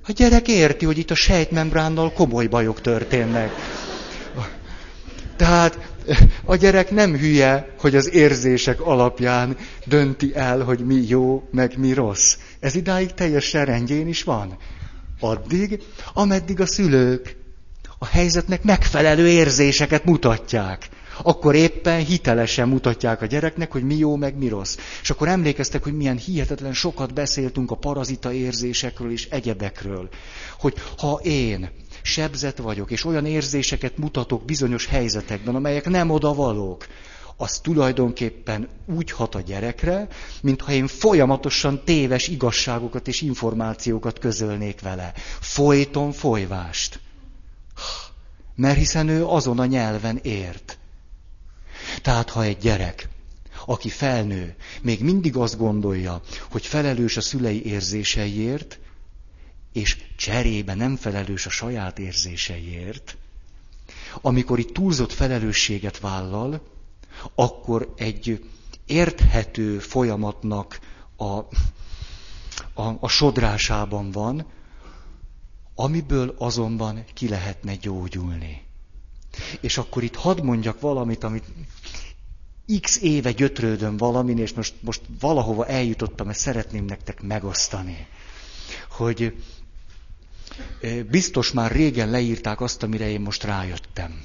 a 0.07 0.13
gyerek 0.13 0.49
érti, 0.49 0.85
hogy 0.85 0.99
itt 0.99 1.11
a 1.11 1.15
sejtmembránnal 1.15 2.13
komoly 2.13 2.47
bajok 2.47 2.81
történnek. 2.81 3.53
Tehát 5.37 5.92
a 6.45 6.57
gyerek 6.57 6.91
nem 6.91 7.17
hülye, 7.17 7.75
hogy 7.79 7.97
az 7.97 8.13
érzések 8.15 8.81
alapján 8.81 9.57
dönti 9.85 10.35
el, 10.35 10.61
hogy 10.61 10.79
mi 10.87 11.05
jó, 11.07 11.49
meg 11.51 11.79
mi 11.79 11.93
rossz. 11.93 12.37
Ez 12.61 12.75
idáig 12.75 13.15
teljesen 13.15 13.65
rendjén 13.65 14.09
is 14.09 14.23
van. 14.23 14.57
Addig, 15.21 15.83
ameddig 16.15 16.61
a 16.61 16.67
szülők 16.67 17.37
a 17.99 18.07
helyzetnek 18.07 18.63
megfelelő 18.63 19.29
érzéseket 19.29 20.05
mutatják 20.05 20.89
akkor 21.23 21.55
éppen 21.55 22.05
hitelesen 22.05 22.69
mutatják 22.69 23.23
a 23.23 23.27
gyereknek, 23.27 23.73
hogy 23.73 23.83
mi 23.83 23.95
jó, 23.97 24.17
meg 24.17 24.37
mi 24.39 24.49
rossz. 24.49 24.77
És 25.03 25.11
akkor 25.11 25.29
emlékeztek, 25.29 25.83
hogy 25.83 25.97
milyen 25.97 26.17
hihetetlen 26.17 26.73
sokat 26.73 27.15
beszéltünk 27.15 27.71
a 27.71 27.75
parazita 27.75 28.33
érzésekről 28.33 29.13
és 29.13 29.29
egyebekről. 29.31 30.09
Hogy 30.59 30.75
ha 30.97 31.21
én 31.23 31.71
sebzet 32.03 32.59
vagyok, 32.59 32.91
és 32.91 33.05
olyan 33.05 33.27
érzéseket 33.27 33.97
mutatok 33.97 34.45
bizonyos 34.45 34.87
helyzetekben, 34.87 35.55
amelyek 35.55 35.89
nem 35.89 36.11
oda 36.11 36.35
valók, 36.35 36.87
az 37.37 37.59
tulajdonképpen 37.59 38.69
úgy 38.87 39.11
hat 39.11 39.35
a 39.35 39.41
gyerekre, 39.41 40.09
mintha 40.43 40.73
én 40.73 40.87
folyamatosan 40.87 41.85
téves 41.85 42.29
igazságokat 42.29 43.09
és 43.09 43.21
információkat 43.21 44.19
közölnék 44.19 44.81
vele. 44.81 45.13
Folyton 45.41 46.13
folyvást. 46.13 47.01
Mert 48.55 48.79
hiszen 48.79 49.09
ő 49.09 49.27
azon 49.27 49.59
a 49.59 49.67
nyelven 49.67 50.19
ért. 50.23 50.79
Tehát 52.03 52.31
ha 52.31 52.43
egy 52.43 52.59
gyerek, 52.59 53.09
aki 53.67 53.89
felnő, 53.89 54.55
még 54.83 55.03
mindig 55.03 55.37
azt 55.37 55.59
gondolja, 55.59 56.21
hogy 56.51 56.67
felelős 56.67 57.17
a 57.17 57.21
szülei 57.21 57.65
érzéseiért, 57.65 58.79
és 59.73 59.97
cserébe 60.17 60.75
nem 60.75 60.97
felelős 60.97 61.47
a 61.47 61.51
saját 61.51 61.99
érzéseiért, 61.99 63.17
amikor 64.21 64.59
itt 64.59 64.73
túlzott 64.73 65.13
felelősséget 65.13 65.99
vállal, 66.01 66.63
akkor 67.35 67.93
egy 67.97 68.45
érthető 68.87 69.79
folyamatnak 69.79 70.79
a, 71.17 71.25
a, 72.83 72.97
a 73.01 73.09
sodrásában 73.09 74.11
van, 74.11 74.47
amiből 75.75 76.35
azonban 76.39 77.05
ki 77.15 77.29
lehetne 77.29 77.75
gyógyulni. 77.75 78.63
És 79.61 79.79
akkor 79.79 80.03
itt 80.03 80.15
hadd 80.15 80.45
mondjak 80.45 80.81
valamit, 80.81 81.25
amit 81.25 81.45
x 82.81 83.01
éve 83.01 83.33
gyötrődöm 83.33 83.97
valamin, 83.97 84.39
és 84.39 84.53
most, 84.53 84.75
most 84.81 85.01
valahova 85.21 85.67
eljutottam, 85.67 86.29
ezt 86.29 86.41
szeretném 86.41 86.85
nektek 86.85 87.23
megosztani. 87.23 88.07
Hogy 88.91 89.35
biztos 91.11 91.53
már 91.53 91.71
régen 91.73 92.11
leírták 92.11 92.61
azt, 92.61 92.83
amire 92.83 93.09
én 93.09 93.21
most 93.21 93.45
rájöttem. 93.45 94.23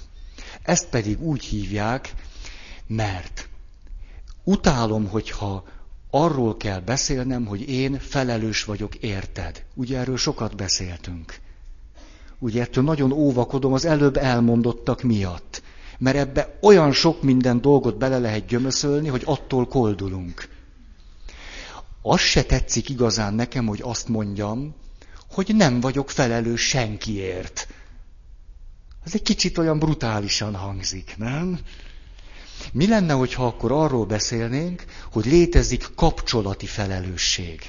Ezt 0.61 0.89
pedig 0.89 1.21
úgy 1.21 1.43
hívják, 1.45 2.13
mert 2.87 3.49
utálom, 4.43 5.07
hogyha 5.07 5.63
arról 6.09 6.57
kell 6.57 6.79
beszélnem, 6.79 7.45
hogy 7.45 7.69
én 7.69 7.99
felelős 7.99 8.63
vagyok, 8.63 8.95
érted? 8.95 9.63
Ugye 9.73 9.97
erről 9.97 10.17
sokat 10.17 10.55
beszéltünk. 10.55 11.39
Ugye 12.39 12.61
ettől 12.61 12.83
nagyon 12.83 13.11
óvakodom 13.11 13.73
az 13.73 13.85
előbb 13.85 14.17
elmondottak 14.17 15.01
miatt. 15.01 15.61
Mert 15.97 16.17
ebbe 16.17 16.57
olyan 16.61 16.91
sok 16.91 17.21
minden 17.21 17.61
dolgot 17.61 17.97
bele 17.97 18.19
lehet 18.19 18.45
gyömöszölni, 18.45 19.07
hogy 19.07 19.21
attól 19.25 19.67
koldulunk. 19.67 20.47
Az 22.01 22.19
se 22.19 22.43
tetszik 22.43 22.89
igazán 22.89 23.33
nekem, 23.33 23.65
hogy 23.65 23.79
azt 23.83 24.07
mondjam, 24.07 24.75
hogy 25.31 25.55
nem 25.55 25.79
vagyok 25.79 26.09
felelős 26.09 26.61
senkiért. 26.61 27.67
Ez 29.03 29.13
egy 29.13 29.21
kicsit 29.21 29.57
olyan 29.57 29.79
brutálisan 29.79 30.55
hangzik, 30.55 31.13
nem? 31.17 31.59
Mi 32.71 32.87
lenne, 32.87 33.13
hogyha 33.13 33.45
akkor 33.45 33.71
arról 33.71 34.05
beszélnénk, 34.05 34.85
hogy 35.11 35.25
létezik 35.25 35.87
kapcsolati 35.95 36.65
felelősség? 36.65 37.61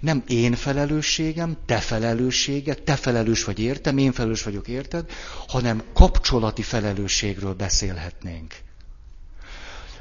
Nem 0.00 0.22
én 0.26 0.54
felelősségem, 0.54 1.56
te 1.66 1.78
felelőssége, 1.78 2.74
te 2.74 2.96
felelős 2.96 3.44
vagy 3.44 3.58
értem, 3.58 3.98
én 3.98 4.12
felelős 4.12 4.42
vagyok 4.42 4.68
érted, 4.68 5.10
hanem 5.48 5.82
kapcsolati 5.92 6.62
felelősségről 6.62 7.54
beszélhetnénk. 7.54 8.54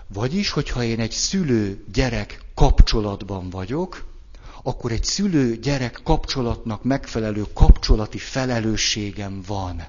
Vagyis, 0.08 0.50
hogyha 0.50 0.84
én 0.84 1.00
egy 1.00 1.12
szülő-gyerek 1.12 2.40
kapcsolatban 2.56 3.50
vagyok, 3.50 4.13
akkor 4.64 4.92
egy 4.92 5.04
szülő-gyerek 5.04 6.00
kapcsolatnak 6.04 6.84
megfelelő 6.84 7.46
kapcsolati 7.54 8.18
felelősségem 8.18 9.42
van. 9.48 9.84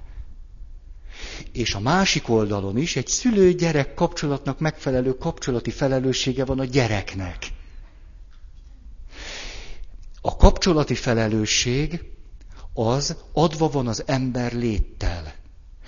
És 1.52 1.74
a 1.74 1.80
másik 1.80 2.28
oldalon 2.28 2.76
is 2.76 2.96
egy 2.96 3.06
szülő-gyerek 3.06 3.94
kapcsolatnak 3.94 4.58
megfelelő 4.58 5.16
kapcsolati 5.16 5.70
felelőssége 5.70 6.44
van 6.44 6.58
a 6.58 6.64
gyereknek. 6.64 7.46
A 10.20 10.36
kapcsolati 10.36 10.94
felelősség 10.94 12.02
az 12.72 13.16
adva 13.32 13.68
van 13.68 13.86
az 13.86 14.02
ember 14.06 14.52
léttel. 14.52 15.34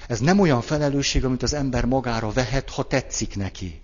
Ez 0.09 0.21
nem 0.21 0.38
olyan 0.40 0.61
felelősség, 0.61 1.25
amit 1.25 1.43
az 1.43 1.52
ember 1.55 1.85
magára 1.85 2.31
vehet, 2.31 2.71
ha 2.71 2.83
tetszik 2.83 3.37
neki. 3.37 3.81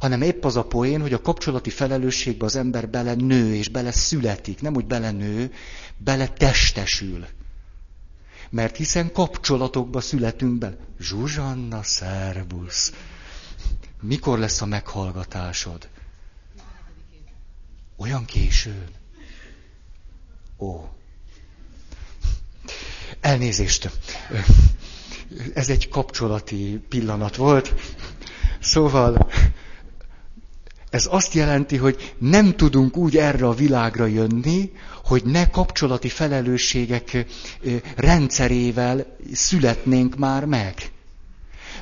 Hanem 0.00 0.22
épp 0.22 0.44
az 0.44 0.56
a 0.56 0.64
poén, 0.64 1.00
hogy 1.00 1.12
a 1.12 1.20
kapcsolati 1.20 1.70
felelősségbe 1.70 2.44
az 2.44 2.56
ember 2.56 2.88
bele 2.88 3.14
nő 3.14 3.54
és 3.54 3.68
bele 3.68 3.90
születik. 3.90 4.60
Nem 4.60 4.74
úgy 4.74 4.86
bele 4.86 5.10
nő, 5.10 5.52
bele 5.96 6.28
testesül. 6.28 7.26
Mert 8.50 8.76
hiszen 8.76 9.12
kapcsolatokba 9.12 10.00
születünk 10.00 10.58
bele. 10.58 10.76
Zsuzsanna, 11.00 11.82
szervusz! 11.82 12.92
Mikor 14.00 14.38
lesz 14.38 14.60
a 14.60 14.66
meghallgatásod? 14.66 15.88
Olyan 17.96 18.24
későn? 18.24 18.88
Ó. 20.58 20.88
Elnézést. 23.20 23.90
Ez 25.54 25.68
egy 25.68 25.88
kapcsolati 25.88 26.84
pillanat 26.88 27.36
volt. 27.36 27.74
Szóval 28.60 29.30
ez 30.96 31.06
azt 31.10 31.34
jelenti, 31.34 31.76
hogy 31.76 32.14
nem 32.18 32.56
tudunk 32.56 32.96
úgy 32.96 33.16
erre 33.16 33.46
a 33.46 33.54
világra 33.54 34.06
jönni, 34.06 34.72
hogy 35.04 35.24
ne 35.24 35.50
kapcsolati 35.50 36.08
felelősségek 36.08 37.26
rendszerével 37.96 39.16
születnénk 39.32 40.16
már 40.16 40.44
meg. 40.44 40.74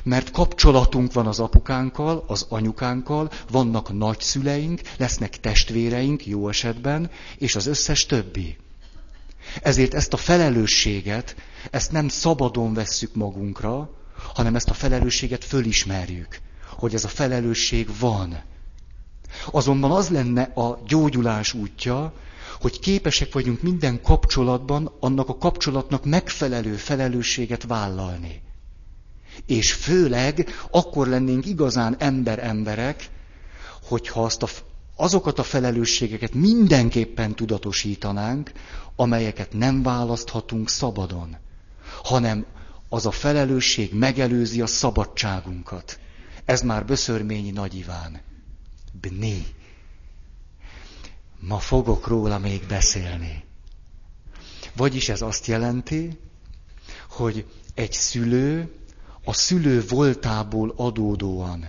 Mert 0.03 0.31
kapcsolatunk 0.31 1.13
van 1.13 1.27
az 1.27 1.39
apukánkkal, 1.39 2.23
az 2.27 2.45
anyukánkkal, 2.49 3.31
vannak 3.51 3.93
nagyszüleink, 3.97 4.81
lesznek 4.97 5.39
testvéreink 5.39 6.25
jó 6.25 6.49
esetben, 6.49 7.09
és 7.37 7.55
az 7.55 7.65
összes 7.65 8.05
többi. 8.05 8.57
Ezért 9.61 9.93
ezt 9.93 10.13
a 10.13 10.17
felelősséget, 10.17 11.35
ezt 11.71 11.91
nem 11.91 12.07
szabadon 12.07 12.73
vesszük 12.73 13.15
magunkra, 13.15 13.89
hanem 14.33 14.55
ezt 14.55 14.69
a 14.69 14.73
felelősséget 14.73 15.43
fölismerjük, 15.43 16.39
hogy 16.77 16.93
ez 16.93 17.03
a 17.03 17.07
felelősség 17.07 17.89
van. 17.99 18.53
Azonban 19.51 19.91
az 19.91 20.09
lenne 20.09 20.41
a 20.41 20.79
gyógyulás 20.87 21.53
útja, 21.53 22.13
hogy 22.61 22.79
képesek 22.79 23.33
vagyunk 23.33 23.61
minden 23.61 24.01
kapcsolatban 24.01 24.91
annak 24.99 25.29
a 25.29 25.37
kapcsolatnak 25.37 26.05
megfelelő 26.05 26.73
felelősséget 26.75 27.63
vállalni. 27.63 28.41
És 29.45 29.73
főleg 29.73 30.49
akkor 30.71 31.07
lennénk 31.07 31.45
igazán 31.45 31.95
ember-emberek, 31.99 33.09
hogyha 33.83 34.23
azt 34.23 34.43
a, 34.43 34.47
azokat 34.95 35.39
a 35.39 35.43
felelősségeket 35.43 36.33
mindenképpen 36.33 37.35
tudatosítanánk, 37.35 38.51
amelyeket 38.95 39.53
nem 39.53 39.83
választhatunk 39.83 40.69
szabadon, 40.69 41.37
hanem 42.03 42.45
az 42.89 43.05
a 43.05 43.11
felelősség 43.11 43.93
megelőzi 43.93 44.61
a 44.61 44.67
szabadságunkat. 44.67 45.99
Ez 46.45 46.61
már 46.61 46.85
Böszörményi 46.85 47.51
Nagy 47.51 47.75
Iván. 47.75 48.21
Bni. 49.01 49.45
Ma 51.39 51.59
fogok 51.59 52.07
róla 52.07 52.37
még 52.39 52.65
beszélni. 52.67 53.43
Vagyis 54.75 55.09
ez 55.09 55.21
azt 55.21 55.45
jelenti, 55.45 56.17
hogy 57.09 57.45
egy 57.73 57.91
szülő 57.91 58.71
a 59.23 59.33
szülő 59.33 59.85
voltából 59.89 60.73
adódóan 60.75 61.65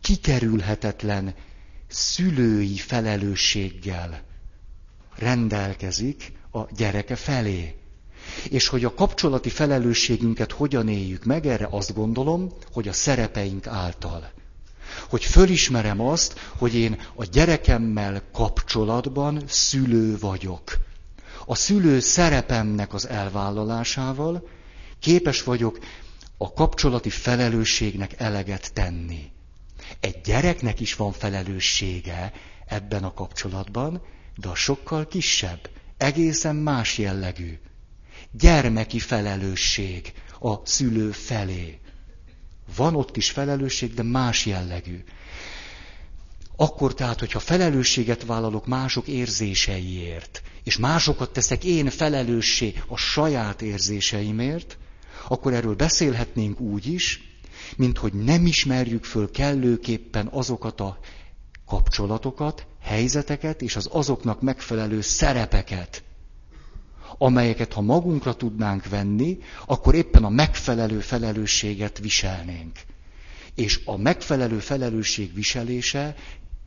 kikerülhetetlen 0.00 1.34
szülői 1.88 2.76
felelősséggel 2.76 4.22
rendelkezik 5.16 6.32
a 6.52 6.72
gyereke 6.76 7.16
felé. 7.16 7.74
És 8.50 8.68
hogy 8.68 8.84
a 8.84 8.94
kapcsolati 8.94 9.48
felelősségünket 9.48 10.52
hogyan 10.52 10.88
éljük 10.88 11.24
meg, 11.24 11.46
erre 11.46 11.68
azt 11.70 11.94
gondolom, 11.94 12.52
hogy 12.72 12.88
a 12.88 12.92
szerepeink 12.92 13.66
által. 13.66 14.30
Hogy 15.08 15.24
fölismerem 15.24 16.00
azt, 16.00 16.38
hogy 16.56 16.74
én 16.74 17.00
a 17.14 17.24
gyerekemmel 17.24 18.22
kapcsolatban 18.32 19.42
szülő 19.46 20.18
vagyok. 20.18 20.76
A 21.46 21.54
szülő 21.54 22.00
szerepemnek 22.00 22.94
az 22.94 23.08
elvállalásával 23.08 24.48
képes 25.00 25.42
vagyok 25.42 25.78
a 26.36 26.52
kapcsolati 26.52 27.10
felelősségnek 27.10 28.20
eleget 28.20 28.72
tenni. 28.72 29.30
Egy 30.00 30.20
gyereknek 30.20 30.80
is 30.80 30.94
van 30.94 31.12
felelőssége 31.12 32.32
ebben 32.66 33.04
a 33.04 33.14
kapcsolatban, 33.14 34.02
de 34.36 34.48
a 34.48 34.54
sokkal 34.54 35.06
kisebb, 35.06 35.70
egészen 35.96 36.56
más 36.56 36.98
jellegű. 36.98 37.58
Gyermeki 38.30 38.98
felelősség 38.98 40.12
a 40.40 40.66
szülő 40.66 41.10
felé. 41.10 41.80
Van 42.76 42.94
ott 42.94 43.16
is 43.16 43.30
felelősség, 43.30 43.94
de 43.94 44.02
más 44.02 44.46
jellegű. 44.46 45.04
Akkor 46.56 46.94
tehát, 46.94 47.18
hogyha 47.18 47.38
felelősséget 47.38 48.24
vállalok 48.24 48.66
mások 48.66 49.06
érzéseiért, 49.06 50.42
és 50.64 50.76
másokat 50.76 51.32
teszek 51.32 51.64
én 51.64 51.90
felelőssé 51.90 52.74
a 52.88 52.96
saját 52.96 53.62
érzéseimért, 53.62 54.78
akkor 55.28 55.52
erről 55.52 55.74
beszélhetnénk 55.74 56.60
úgy 56.60 56.86
is, 56.86 57.20
mint 57.76 57.98
hogy 57.98 58.12
nem 58.12 58.46
ismerjük 58.46 59.04
föl 59.04 59.30
kellőképpen 59.30 60.26
azokat 60.26 60.80
a 60.80 60.98
kapcsolatokat, 61.66 62.66
helyzeteket 62.82 63.62
és 63.62 63.76
az 63.76 63.88
azoknak 63.92 64.40
megfelelő 64.40 65.00
szerepeket, 65.00 66.02
amelyeket 67.22 67.72
ha 67.72 67.80
magunkra 67.80 68.34
tudnánk 68.34 68.88
venni, 68.88 69.38
akkor 69.66 69.94
éppen 69.94 70.24
a 70.24 70.28
megfelelő 70.28 71.00
felelősséget 71.00 71.98
viselnénk. 71.98 72.78
És 73.54 73.80
a 73.84 73.96
megfelelő 73.96 74.58
felelősség 74.58 75.34
viselése 75.34 76.14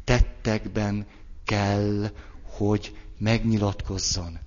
tettekben 0.04 1.06
kell, 1.46 2.10
hogy 2.44 2.98
megnyilatkozzon. 3.20 4.40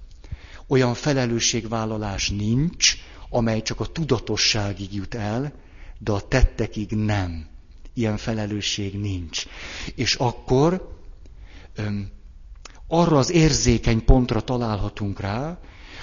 Olyan 0.66 0.95
felelősségvállalás 0.95 2.31
nincs, 2.31 2.95
amely 3.31 3.62
csak 3.62 3.81
a 3.81 3.87
tudatosságig 3.87 4.95
jut 4.95 5.14
el, 5.14 5.53
de 5.99 6.12
a 6.12 6.21
tettekig 6.29 6.90
nem. 6.90 7.47
Ilyen 7.95 8.16
felelősség 8.16 8.99
nincs. 8.99 9.47
És 9.95 10.14
akkor 10.14 10.99
öm, 11.75 12.11
arra 12.88 13.19
az 13.19 13.31
érzékeny 13.31 14.05
pontra 14.05 14.40
találhatunk 14.40 15.21
rá, 15.21 15.59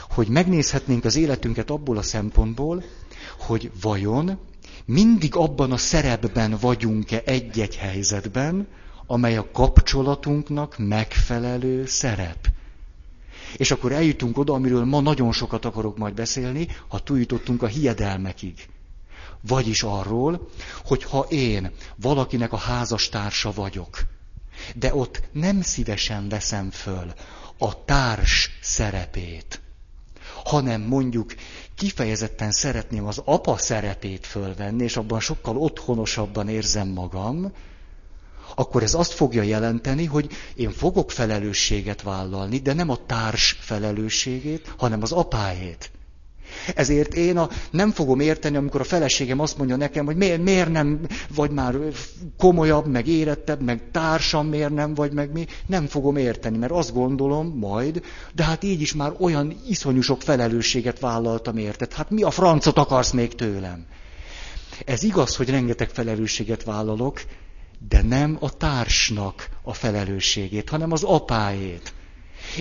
hogy 0.09 0.27
megnézhetnénk 0.27 1.05
az 1.05 1.15
életünket 1.15 1.69
abból 1.69 1.97
a 1.97 2.01
szempontból, 2.01 2.83
hogy 3.39 3.71
vajon 3.81 4.39
mindig 4.85 5.35
abban 5.35 5.71
a 5.71 5.77
szerepben 5.77 6.57
vagyunk-e 6.61 7.21
egy-egy 7.25 7.75
helyzetben, 7.75 8.67
amely 9.07 9.37
a 9.37 9.51
kapcsolatunknak 9.51 10.75
megfelelő 10.77 11.85
szerep. 11.85 12.47
És 13.57 13.71
akkor 13.71 13.91
eljutunk 13.91 14.37
oda, 14.37 14.53
amiről 14.53 14.85
ma 14.85 15.01
nagyon 15.01 15.31
sokat 15.31 15.65
akarok 15.65 15.97
majd 15.97 16.13
beszélni, 16.13 16.67
ha 16.87 16.99
túljutottunk 16.99 17.61
a 17.61 17.67
hiedelmekig. 17.67 18.67
Vagyis 19.41 19.83
arról, 19.83 20.49
hogy 20.85 21.03
ha 21.03 21.25
én 21.29 21.71
valakinek 21.95 22.53
a 22.53 22.57
házastársa 22.57 23.51
vagyok, 23.51 23.99
de 24.75 24.95
ott 24.95 25.21
nem 25.31 25.61
szívesen 25.61 26.29
veszem 26.29 26.71
föl 26.71 27.13
a 27.57 27.85
társ 27.85 28.49
szerepét, 28.61 29.61
hanem 30.43 30.81
mondjuk 30.81 31.33
kifejezetten 31.75 32.51
szeretném 32.51 33.05
az 33.05 33.21
apa 33.25 33.57
szerepét 33.57 34.25
fölvenni, 34.25 34.83
és 34.83 34.97
abban 34.97 35.19
sokkal 35.19 35.57
otthonosabban 35.57 36.49
érzem 36.49 36.87
magam, 36.87 37.51
akkor 38.55 38.83
ez 38.83 38.93
azt 38.93 39.11
fogja 39.13 39.41
jelenteni, 39.41 40.05
hogy 40.05 40.31
én 40.55 40.71
fogok 40.71 41.11
felelősséget 41.11 42.01
vállalni, 42.01 42.57
de 42.57 42.73
nem 42.73 42.89
a 42.89 43.05
társ 43.05 43.57
felelősségét, 43.59 44.73
hanem 44.77 45.01
az 45.01 45.11
apáét. 45.11 45.91
Ezért 46.75 47.13
én 47.13 47.37
a, 47.37 47.49
nem 47.71 47.91
fogom 47.91 48.19
érteni, 48.19 48.57
amikor 48.57 48.81
a 48.81 48.83
feleségem 48.83 49.39
azt 49.39 49.57
mondja 49.57 49.75
nekem, 49.75 50.05
hogy 50.05 50.15
miért, 50.15 50.43
miért 50.43 50.71
nem 50.71 50.99
vagy 51.35 51.51
már 51.51 51.75
komolyabb, 52.37 52.87
meg 52.87 53.07
érettebb, 53.07 53.61
meg 53.61 53.81
társam 53.91 54.47
miért 54.47 54.73
nem 54.73 54.93
vagy, 54.93 55.13
meg 55.13 55.31
mi. 55.31 55.45
Nem 55.65 55.85
fogom 55.85 56.15
érteni, 56.15 56.57
mert 56.57 56.71
azt 56.71 56.93
gondolom 56.93 57.57
majd, 57.57 58.01
de 58.35 58.43
hát 58.43 58.63
így 58.63 58.81
is 58.81 58.93
már 58.93 59.11
olyan 59.19 59.61
iszonyú 59.69 60.01
sok 60.01 60.21
felelősséget 60.21 60.99
vállaltam 60.99 61.57
érted. 61.57 61.93
Hát 61.93 62.09
mi 62.09 62.21
a 62.21 62.31
francot 62.31 62.77
akarsz 62.77 63.11
még 63.11 63.35
tőlem? 63.35 63.85
Ez 64.85 65.03
igaz, 65.03 65.35
hogy 65.35 65.49
rengeteg 65.49 65.89
felelősséget 65.89 66.63
vállalok, 66.63 67.21
de 67.87 68.01
nem 68.01 68.37
a 68.39 68.57
társnak 68.57 69.49
a 69.61 69.73
felelősségét, 69.73 70.69
hanem 70.69 70.91
az 70.91 71.03
apáét. 71.03 71.93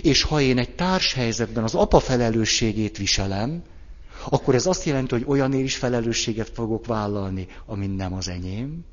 És 0.03 0.23
ha 0.23 0.41
én 0.41 0.59
egy 0.59 0.75
társhelyzetben 0.75 1.65
az 1.65 1.75
apa 1.75 2.01
felelősségét 2.01 2.99
viselem, 2.99 3.63
akkor 4.29 4.55
ez 4.55 4.67
azt 4.67 4.85
jelenti, 4.85 5.15
hogy 5.15 5.25
olyanért 5.27 5.65
is 5.65 5.77
felelősséget 5.77 6.51
fogok 6.51 6.87
vállalni, 6.87 7.47
ami 7.67 7.87
nem 7.87 8.13
az 8.13 8.29
enyém. 8.29 8.85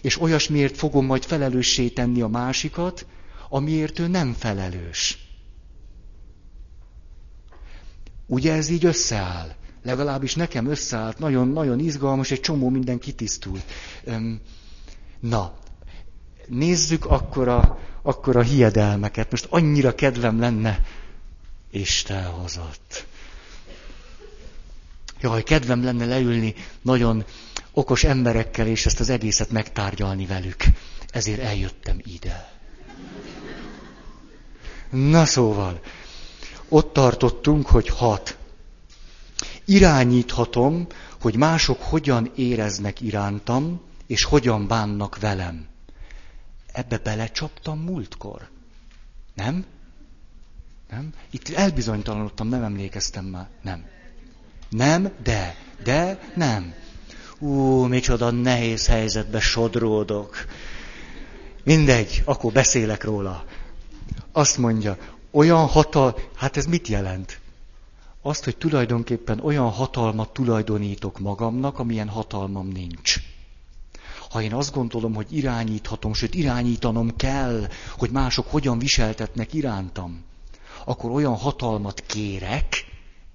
És 0.00 0.20
olyasmiért 0.20 0.76
fogom 0.76 1.06
majd 1.06 1.24
felelőssé 1.24 1.88
tenni 1.88 2.20
a 2.20 2.28
másikat, 2.28 3.06
amiért 3.48 3.98
ő 3.98 4.06
nem 4.06 4.32
felelős. 4.32 5.18
Ugye 8.26 8.52
ez 8.52 8.68
így 8.68 8.84
összeáll? 8.84 9.54
Legalábbis 9.82 10.34
nekem 10.34 10.66
összeállt, 10.66 11.18
nagyon-nagyon 11.18 11.78
izgalmas, 11.78 12.30
egy 12.30 12.40
csomó 12.40 12.68
minden 12.68 12.98
kitisztult. 12.98 13.64
Na, 15.20 15.54
nézzük 16.46 17.04
akkor 17.04 17.48
a, 17.48 17.78
akkor 18.02 18.36
a 18.36 18.42
hiedelmeket. 18.42 19.30
Most 19.30 19.46
annyira 19.50 19.94
kedvem 19.94 20.40
lenne, 20.40 20.80
Isten 21.70 22.24
hozott. 22.24 23.06
Jaj, 25.26 25.42
kedvem 25.42 25.84
lenne 25.84 26.04
leülni 26.04 26.54
nagyon 26.82 27.24
okos 27.72 28.04
emberekkel, 28.04 28.66
és 28.66 28.86
ezt 28.86 29.00
az 29.00 29.08
egészet 29.08 29.50
megtárgyalni 29.50 30.26
velük. 30.26 30.64
Ezért 31.10 31.40
eljöttem 31.40 31.98
ide. 32.02 32.52
Na 34.90 35.24
szóval, 35.24 35.80
ott 36.68 36.92
tartottunk, 36.92 37.66
hogy 37.66 37.88
hat. 37.88 38.36
Irányíthatom, 39.64 40.86
hogy 41.20 41.36
mások 41.36 41.82
hogyan 41.82 42.30
éreznek 42.34 43.00
irántam, 43.00 43.80
és 44.06 44.24
hogyan 44.24 44.66
bánnak 44.66 45.18
velem. 45.18 45.66
Ebbe 46.72 46.98
belecsaptam 46.98 47.78
múltkor. 47.78 48.48
Nem? 49.34 49.64
Nem? 50.90 51.12
Itt 51.30 51.48
elbizonytalanodtam, 51.48 52.48
nem 52.48 52.62
emlékeztem 52.62 53.24
már. 53.24 53.48
Nem. 53.62 53.94
Nem, 54.68 55.12
de, 55.22 55.56
de, 55.84 56.18
nem. 56.34 56.74
Ú, 57.38 57.84
micsoda 57.84 58.30
nehéz 58.30 58.86
helyzetbe 58.86 59.40
sodródok. 59.40 60.36
Mindegy, 61.64 62.22
akkor 62.24 62.52
beszélek 62.52 63.04
róla. 63.04 63.44
Azt 64.32 64.58
mondja, 64.58 64.96
olyan 65.30 65.66
hatal... 65.66 66.18
Hát 66.34 66.56
ez 66.56 66.66
mit 66.66 66.88
jelent? 66.88 67.40
Azt, 68.22 68.44
hogy 68.44 68.56
tulajdonképpen 68.56 69.40
olyan 69.40 69.70
hatalmat 69.70 70.32
tulajdonítok 70.32 71.18
magamnak, 71.18 71.78
amilyen 71.78 72.08
hatalmam 72.08 72.68
nincs. 72.68 73.16
Ha 74.30 74.42
én 74.42 74.54
azt 74.54 74.72
gondolom, 74.72 75.14
hogy 75.14 75.36
irányíthatom, 75.36 76.14
sőt 76.14 76.34
irányítanom 76.34 77.16
kell, 77.16 77.68
hogy 77.98 78.10
mások 78.10 78.50
hogyan 78.50 78.78
viseltetnek 78.78 79.52
irántam, 79.54 80.24
akkor 80.84 81.10
olyan 81.10 81.36
hatalmat 81.36 82.00
kérek, 82.00 82.84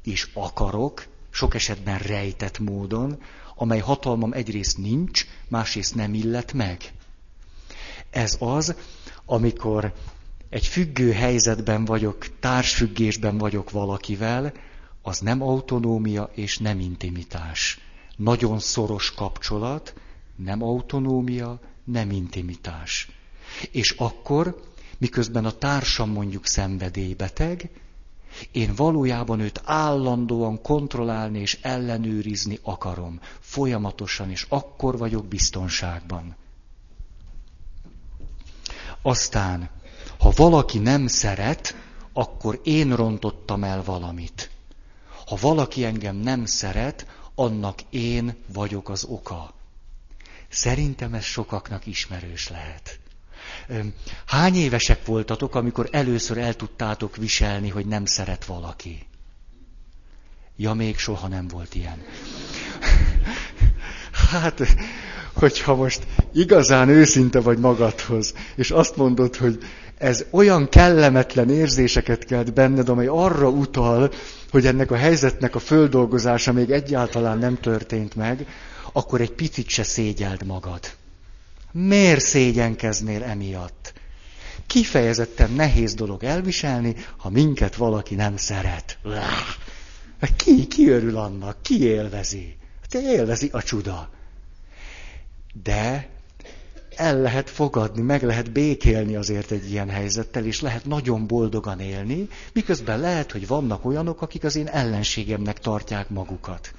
és 0.04 0.30
akarok, 0.34 1.08
sok 1.32 1.56
esetben 1.56 1.98
rejtett 1.98 2.60
módon, 2.60 3.22
amely 3.56 3.80
hatalmam 3.80 4.34
egyrészt 4.34 4.78
nincs, 4.78 5.26
másrészt 5.48 5.96
nem 5.96 6.14
illet 6.14 6.54
meg. 6.54 6.94
Ez 8.10 8.38
az, 8.40 8.76
amikor 9.26 9.94
egy 10.50 10.68
függő 10.68 11.12
helyzetben 11.12 11.86
vagyok, 11.86 12.40
társfüggésben 12.40 13.38
vagyok 13.38 13.72
valakivel, 13.72 14.54
az 15.02 15.20
nem 15.20 15.42
autonómia 15.42 16.30
és 16.36 16.58
nem 16.58 16.80
intimitás. 16.80 17.80
Nagyon 18.16 18.60
szoros 18.60 19.14
kapcsolat, 19.14 19.94
nem 20.36 20.64
autonómia, 20.64 21.60
nem 21.84 22.12
intimitás. 22.12 23.10
És 23.72 23.92
akkor, 23.92 24.62
miközben 24.98 25.46
a 25.46 25.52
társam 25.52 26.10
mondjuk 26.10 26.48
szenvedélybeteg, 26.48 27.70
én 28.52 28.76
valójában 28.76 29.40
őt 29.40 29.62
állandóan 29.66 30.62
kontrollálni 30.62 31.40
és 31.40 31.60
ellenőrizni 31.62 32.60
akarom. 32.62 33.20
Folyamatosan, 33.40 34.30
és 34.30 34.46
akkor 34.50 34.98
vagyok 34.98 35.26
biztonságban. 35.26 36.36
Aztán, 39.02 39.70
ha 40.20 40.32
valaki 40.36 40.80
nem 40.80 41.08
szeret, 41.08 41.76
akkor 42.14 42.60
én 42.64 42.96
rontottam 42.96 43.64
el 43.64 43.84
valamit. 43.84 44.50
Ha 45.26 45.38
valaki 45.42 45.86
engem 45.86 46.16
nem 46.16 46.46
szeret, 46.46 47.06
annak 47.36 47.82
én 47.90 48.36
vagyok 48.54 48.90
az 48.90 49.04
oka. 49.04 49.54
Szerintem 50.50 51.14
ez 51.14 51.24
sokaknak 51.24 51.86
ismerős 51.86 52.50
lehet. 52.50 53.00
Hány 54.26 54.56
évesek 54.56 55.06
voltatok, 55.06 55.56
amikor 55.56 55.88
először 55.92 56.38
el 56.38 56.54
tudtátok 56.54 57.16
viselni, 57.16 57.70
hogy 57.70 57.86
nem 57.86 58.06
szeret 58.06 58.46
valaki? 58.46 59.06
Ja, 60.56 60.74
még 60.74 60.98
soha 60.98 61.28
nem 61.28 61.48
volt 61.48 61.76
ilyen. 61.76 61.98
Hát, 64.32 64.62
hogyha 65.34 65.76
most 65.76 66.08
igazán 66.34 66.90
őszinte 66.90 67.40
vagy 67.40 67.58
magadhoz, 67.58 68.34
és 68.56 68.72
azt 68.72 68.96
mondod, 68.96 69.36
hogy 69.36 69.58
ez 69.98 70.26
olyan 70.30 70.70
kellemetlen 70.70 71.50
érzéseket 71.50 72.26
kelt 72.26 72.54
benned, 72.54 72.90
amely 72.90 73.08
arra 73.08 73.50
utal, 73.50 74.12
hogy 74.52 74.66
ennek 74.66 74.92
a 74.92 74.96
helyzetnek 74.96 75.56
a 75.56 75.60
földolgozása 75.60 76.52
még 76.52 76.72
egyáltalán 76.72 77.38
nem 77.38 77.60
történt 77.60 78.16
meg, 78.16 78.46
akkor 78.92 79.22
egy 79.22 79.32
picit 79.32 79.68
se 79.68 79.84
szégyeld 79.84 80.46
magad. 80.46 80.80
Miért 81.72 82.22
szégyenkeznél 82.22 83.24
emiatt? 83.24 83.94
Kifejezetten 84.68 85.52
nehéz 85.52 85.94
dolog 85.94 86.24
elviselni, 86.24 86.96
ha 87.18 87.30
minket 87.30 87.76
valaki 87.76 88.16
nem 88.16 88.38
szeret. 88.38 88.98
Ki, 90.36 90.68
ki 90.68 90.90
örül 90.90 91.18
annak? 91.18 91.62
Ki 91.62 91.84
élvezi? 91.84 92.56
Te 92.90 93.02
élvezi 93.02 93.50
a 93.52 93.64
csuda. 93.64 94.10
De 95.64 96.10
el 96.96 97.22
lehet 97.22 97.50
fogadni, 97.50 98.02
meg 98.02 98.24
lehet 98.24 98.52
békélni 98.52 99.16
azért 99.16 99.52
egy 99.52 99.72
ilyen 99.72 99.90
helyzettel, 99.90 100.46
és 100.46 100.62
lehet 100.62 100.86
nagyon 100.86 101.28
boldogan 101.28 101.80
élni, 101.80 102.28
miközben 102.54 103.00
lehet, 103.00 103.32
hogy 103.32 103.48
vannak 103.48 103.86
olyanok, 103.86 104.22
akik 104.22 104.44
az 104.44 104.56
én 104.56 104.68
ellenségemnek 104.68 105.60
tartják 105.60 106.10
magukat. 106.10 106.74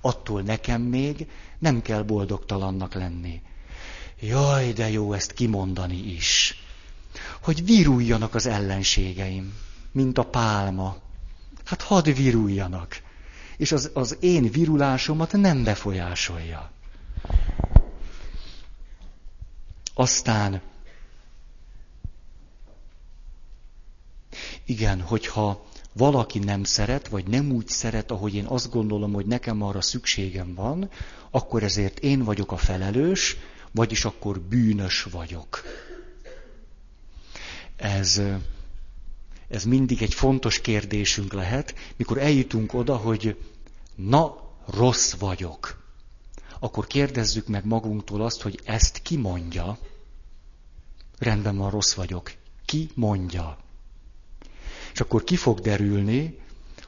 Attól 0.00 0.42
nekem 0.42 0.82
még 0.82 1.26
nem 1.58 1.82
kell 1.82 2.02
boldogtalannak 2.02 2.94
lenni. 2.94 3.40
Jaj, 4.24 4.72
de 4.72 4.90
jó 4.90 5.12
ezt 5.12 5.32
kimondani 5.32 5.96
is. 5.96 6.56
Hogy 7.40 7.64
viruljanak 7.64 8.34
az 8.34 8.46
ellenségeim, 8.46 9.54
mint 9.92 10.18
a 10.18 10.24
pálma. 10.24 10.96
Hát 11.64 11.82
hadd 11.82 12.12
viruljanak. 12.12 13.02
És 13.56 13.72
az, 13.72 13.90
az 13.94 14.16
én 14.20 14.50
virulásomat 14.50 15.32
nem 15.32 15.64
befolyásolja. 15.64 16.70
Aztán, 19.94 20.60
igen, 24.64 25.00
hogyha 25.00 25.66
valaki 25.92 26.38
nem 26.38 26.64
szeret, 26.64 27.08
vagy 27.08 27.26
nem 27.26 27.50
úgy 27.50 27.68
szeret, 27.68 28.10
ahogy 28.10 28.34
én 28.34 28.46
azt 28.46 28.70
gondolom, 28.70 29.12
hogy 29.12 29.26
nekem 29.26 29.62
arra 29.62 29.80
szükségem 29.80 30.54
van, 30.54 30.90
akkor 31.30 31.62
ezért 31.62 31.98
én 31.98 32.24
vagyok 32.24 32.52
a 32.52 32.56
felelős, 32.56 33.36
vagyis 33.72 34.04
akkor 34.04 34.40
bűnös 34.40 35.02
vagyok. 35.02 35.62
Ez, 37.76 38.20
ez 39.48 39.64
mindig 39.64 40.02
egy 40.02 40.14
fontos 40.14 40.60
kérdésünk 40.60 41.32
lehet, 41.32 41.74
mikor 41.96 42.18
eljutunk 42.18 42.74
oda, 42.74 42.96
hogy 42.96 43.36
na, 43.94 44.36
rossz 44.66 45.12
vagyok. 45.12 45.80
Akkor 46.60 46.86
kérdezzük 46.86 47.46
meg 47.46 47.64
magunktól 47.66 48.22
azt, 48.22 48.42
hogy 48.42 48.60
ezt 48.64 49.02
ki 49.02 49.16
mondja. 49.16 49.78
Rendben 51.18 51.56
van, 51.56 51.70
rossz 51.70 51.92
vagyok. 51.94 52.32
Ki 52.64 52.90
mondja? 52.94 53.58
És 54.92 55.00
akkor 55.00 55.24
ki 55.24 55.36
fog 55.36 55.60
derülni, 55.60 56.38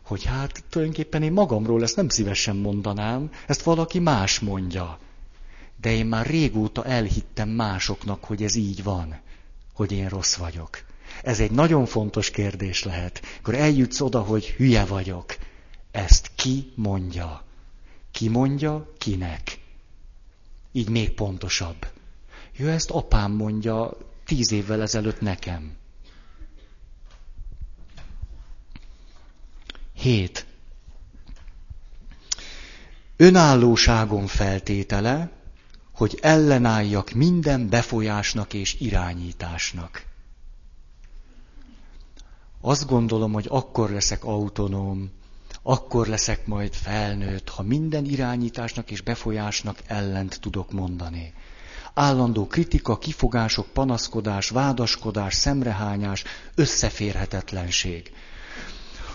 hogy 0.02 0.24
hát 0.24 0.64
tulajdonképpen 0.68 1.22
én 1.22 1.32
magamról 1.32 1.82
ezt 1.82 1.96
nem 1.96 2.08
szívesen 2.08 2.56
mondanám, 2.56 3.30
ezt 3.46 3.62
valaki 3.62 3.98
más 3.98 4.38
mondja 4.40 4.98
de 5.80 5.92
én 5.92 6.06
már 6.06 6.26
régóta 6.26 6.84
elhittem 6.84 7.48
másoknak, 7.48 8.24
hogy 8.24 8.42
ez 8.42 8.54
így 8.54 8.82
van, 8.82 9.20
hogy 9.74 9.92
én 9.92 10.08
rossz 10.08 10.34
vagyok. 10.34 10.84
Ez 11.22 11.40
egy 11.40 11.50
nagyon 11.50 11.86
fontos 11.86 12.30
kérdés 12.30 12.82
lehet. 12.82 13.22
Akkor 13.38 13.54
eljutsz 13.54 14.00
oda, 14.00 14.20
hogy 14.20 14.46
hülye 14.46 14.84
vagyok. 14.84 15.36
Ezt 15.90 16.30
ki 16.34 16.72
mondja? 16.74 17.42
Ki 18.10 18.28
mondja, 18.28 18.92
kinek? 18.98 19.58
Így 20.72 20.88
még 20.88 21.10
pontosabb. 21.10 21.86
Jó, 22.56 22.66
ezt 22.66 22.90
apám 22.90 23.32
mondja 23.32 23.96
tíz 24.24 24.52
évvel 24.52 24.82
ezelőtt 24.82 25.20
nekem. 25.20 25.76
Hét. 29.92 30.46
Önállóságon 33.16 34.26
feltétele, 34.26 35.30
hogy 35.94 36.18
ellenálljak 36.22 37.10
minden 37.10 37.68
befolyásnak 37.68 38.54
és 38.54 38.80
irányításnak. 38.80 40.04
Azt 42.60 42.86
gondolom, 42.86 43.32
hogy 43.32 43.46
akkor 43.48 43.90
leszek 43.90 44.24
autonóm, 44.24 45.10
akkor 45.62 46.06
leszek 46.06 46.46
majd 46.46 46.74
felnőtt, 46.74 47.48
ha 47.48 47.62
minden 47.62 48.04
irányításnak 48.04 48.90
és 48.90 49.00
befolyásnak 49.00 49.78
ellent 49.86 50.40
tudok 50.40 50.72
mondani. 50.72 51.34
Állandó 51.94 52.46
kritika, 52.46 52.98
kifogások, 52.98 53.66
panaszkodás, 53.66 54.48
vádaskodás, 54.48 55.34
szemrehányás, 55.34 56.24
összeférhetetlenség. 56.54 58.12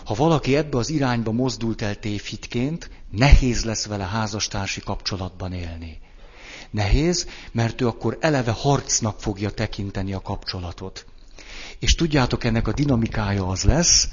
Ha 0.06 0.14
valaki 0.14 0.56
ebbe 0.56 0.78
az 0.78 0.90
irányba 0.90 1.32
mozdult 1.32 1.82
el 1.82 1.96
tévhitként, 1.96 2.90
nehéz 3.12 3.64
lesz 3.64 3.86
vele 3.86 4.04
házastársi 4.04 4.82
kapcsolatban 4.82 5.54
élni. 5.54 6.00
Nehéz, 6.72 7.28
mert 7.52 7.82
ő 7.82 7.88
akkor 7.88 8.18
eleve 8.22 8.52
harcnak 8.52 9.20
fogja 9.20 9.50
tekinteni 9.50 10.14
a 10.14 10.22
kapcsolatot. 10.22 11.06
És 11.80 11.96
tudjátok, 11.96 12.44
ennek 12.44 12.68
a 12.68 12.74
dinamikája 12.74 13.48
az 13.48 13.64
lesz, 13.64 14.08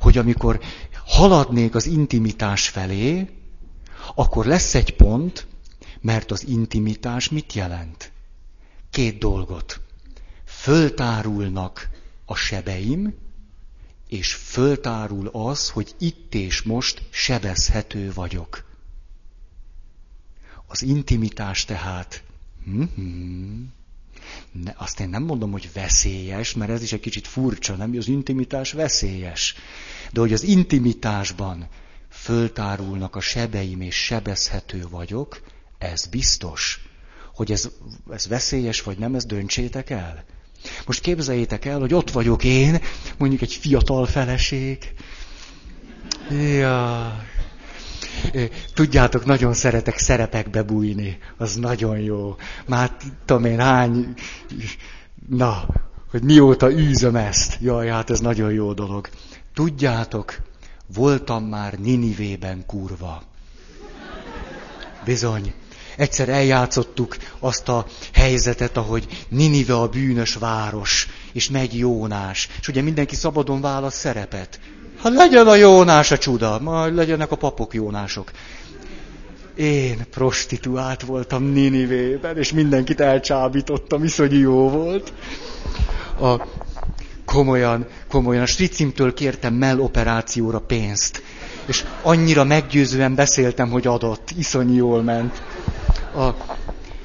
hogy 0.00 0.18
amikor 0.18 0.60
haladnék 1.06 1.74
az 1.74 1.86
intimitás 1.86 2.68
felé, 2.68 3.30
akkor 4.14 4.46
lesz 4.46 4.74
egy 4.74 4.96
pont, 4.96 5.46
Mert 6.02 6.30
az 6.30 6.46
intimitás 6.46 7.28
mit 7.28 7.52
jelent? 7.52 8.12
Két 8.90 9.18
dolgot. 9.18 9.80
Föltárulnak 10.44 11.88
a 12.24 12.34
sebeim, 12.34 13.14
és 14.08 14.34
föltárul 14.34 15.28
az, 15.28 15.70
hogy 15.70 15.94
itt 15.98 16.34
és 16.34 16.62
most 16.62 17.02
sebezhető 17.10 18.12
vagyok. 18.12 18.64
Az 20.72 20.82
intimitás 20.82 21.64
tehát, 21.64 22.22
mm-hmm, 22.70 23.62
ne, 24.52 24.72
azt 24.76 25.00
én 25.00 25.08
nem 25.08 25.22
mondom, 25.22 25.52
hogy 25.52 25.70
veszélyes, 25.72 26.54
mert 26.54 26.70
ez 26.70 26.82
is 26.82 26.92
egy 26.92 27.00
kicsit 27.00 27.26
furcsa, 27.26 27.74
nem? 27.74 27.94
Az 27.96 28.08
intimitás 28.08 28.72
veszélyes. 28.72 29.54
De 30.12 30.20
hogy 30.20 30.32
az 30.32 30.42
intimitásban 30.42 31.68
föltárulnak 32.10 33.16
a 33.16 33.20
sebeim 33.20 33.80
és 33.80 34.04
sebezhető 34.04 34.86
vagyok, 34.90 35.42
ez 35.78 36.06
biztos. 36.06 36.80
Hogy 37.34 37.52
ez, 37.52 37.70
ez 38.10 38.26
veszélyes 38.26 38.82
vagy 38.82 38.98
nem, 38.98 39.14
ezt 39.14 39.26
döntsétek 39.26 39.90
el. 39.90 40.24
Most 40.86 41.00
képzeljétek 41.00 41.64
el, 41.64 41.78
hogy 41.78 41.94
ott 41.94 42.10
vagyok 42.10 42.44
én, 42.44 42.80
mondjuk 43.18 43.42
egy 43.42 43.52
fiatal 43.52 44.06
feleség. 44.06 44.94
Ja. 46.30 47.24
Tudjátok, 48.74 49.24
nagyon 49.24 49.54
szeretek 49.54 49.98
szerepekbe 49.98 50.62
bújni. 50.62 51.18
Az 51.36 51.56
nagyon 51.56 51.98
jó. 51.98 52.36
Már 52.66 52.90
tudom 53.24 53.44
én 53.44 53.60
hány... 53.60 54.14
Na, 55.28 55.66
hogy 56.10 56.22
mióta 56.22 56.70
űzöm 56.70 57.16
ezt. 57.16 57.56
Jaj, 57.60 57.88
hát 57.88 58.10
ez 58.10 58.20
nagyon 58.20 58.52
jó 58.52 58.72
dolog. 58.72 59.08
Tudjátok, 59.54 60.36
voltam 60.94 61.44
már 61.44 61.78
Ninivében 61.78 62.66
kurva. 62.66 63.22
Bizony. 65.04 65.52
Egyszer 65.96 66.28
eljátszottuk 66.28 67.16
azt 67.38 67.68
a 67.68 67.86
helyzetet, 68.12 68.76
ahogy 68.76 69.26
Ninive 69.28 69.74
a 69.74 69.88
bűnös 69.88 70.34
város, 70.34 71.08
és 71.32 71.50
megy 71.50 71.78
Jónás. 71.78 72.48
És 72.60 72.68
ugye 72.68 72.82
mindenki 72.82 73.14
szabadon 73.14 73.60
választ 73.60 73.96
szerepet. 73.98 74.60
Ha 75.02 75.08
legyen 75.08 75.46
a 75.46 75.54
Jónás 75.54 76.10
a 76.10 76.18
csuda, 76.18 76.58
majd 76.60 76.94
legyenek 76.94 77.30
a 77.30 77.36
papok 77.36 77.74
Jónások. 77.74 78.30
Én 79.54 80.06
prostituált 80.10 81.02
voltam 81.02 81.42
Ninivében, 81.44 82.38
és 82.38 82.52
mindenkit 82.52 83.00
elcsábítottam, 83.00 84.04
iszonyú 84.04 84.38
jó 84.38 84.68
volt. 84.68 85.12
A, 86.20 86.46
komolyan, 87.24 87.86
komolyan, 88.08 88.42
a 88.42 88.46
stricimtől 88.46 89.14
kértem 89.14 89.54
mell 89.54 89.78
operációra 89.78 90.58
pénzt. 90.58 91.22
És 91.66 91.84
annyira 92.02 92.44
meggyőzően 92.44 93.14
beszéltem, 93.14 93.70
hogy 93.70 93.86
adott. 93.86 94.30
Iszonyú 94.36 94.74
jól 94.74 95.02
ment. 95.02 95.42
A, 96.16 96.28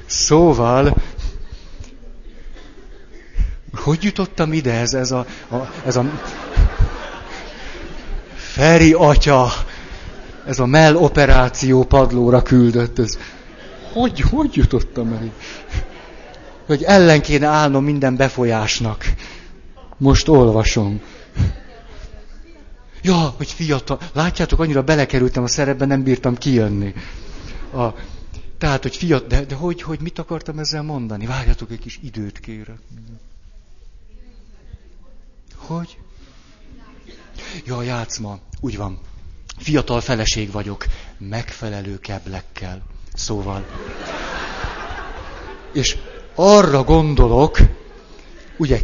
szóval, 0.06 0.94
hogy 3.74 4.02
jutottam 4.02 4.52
ide 4.52 4.72
ez, 4.72 4.94
ez 4.94 5.10
a, 5.10 5.26
a, 5.50 5.56
ez 5.86 5.96
a 5.96 6.04
Feri 8.58 8.92
atya, 8.92 9.48
ez 10.46 10.58
a 10.58 10.66
mell 10.66 10.94
operáció 10.94 11.84
padlóra 11.84 12.42
küldött. 12.42 12.98
Ez, 12.98 13.18
hogy, 13.92 14.20
hogy 14.20 14.54
jutottam 14.54 15.12
el? 15.12 15.32
Hogy 16.66 16.82
ellen 16.82 17.22
kéne 17.22 17.46
állnom 17.46 17.84
minden 17.84 18.16
befolyásnak. 18.16 19.04
Most 19.96 20.28
olvasom. 20.28 21.00
Ja, 23.02 23.34
hogy 23.36 23.50
fiatal. 23.50 24.00
Látjátok, 24.12 24.60
annyira 24.60 24.82
belekerültem 24.82 25.42
a 25.42 25.48
szerepbe, 25.48 25.84
nem 25.84 26.02
bírtam 26.02 26.36
kijönni. 26.36 26.94
A, 27.74 27.86
tehát, 28.58 28.82
hogy 28.82 28.96
fiatal, 28.96 29.28
de, 29.28 29.44
de 29.44 29.54
hogy, 29.54 29.82
hogy 29.82 30.00
mit 30.00 30.18
akartam 30.18 30.58
ezzel 30.58 30.82
mondani? 30.82 31.26
Várjatok, 31.26 31.70
egy 31.70 31.80
kis 31.80 31.98
időt 32.02 32.38
kérek. 32.38 32.78
Hogy? 35.56 35.98
Ja, 37.64 37.82
játszma. 37.82 38.38
Úgy 38.60 38.76
van. 38.76 38.98
Fiatal 39.58 40.00
feleség 40.00 40.52
vagyok. 40.52 40.84
Megfelelő 41.18 41.98
keblekkel. 41.98 42.82
Szóval. 43.14 43.66
És 45.72 45.96
arra 46.34 46.82
gondolok, 46.82 47.58
ugye, 48.56 48.80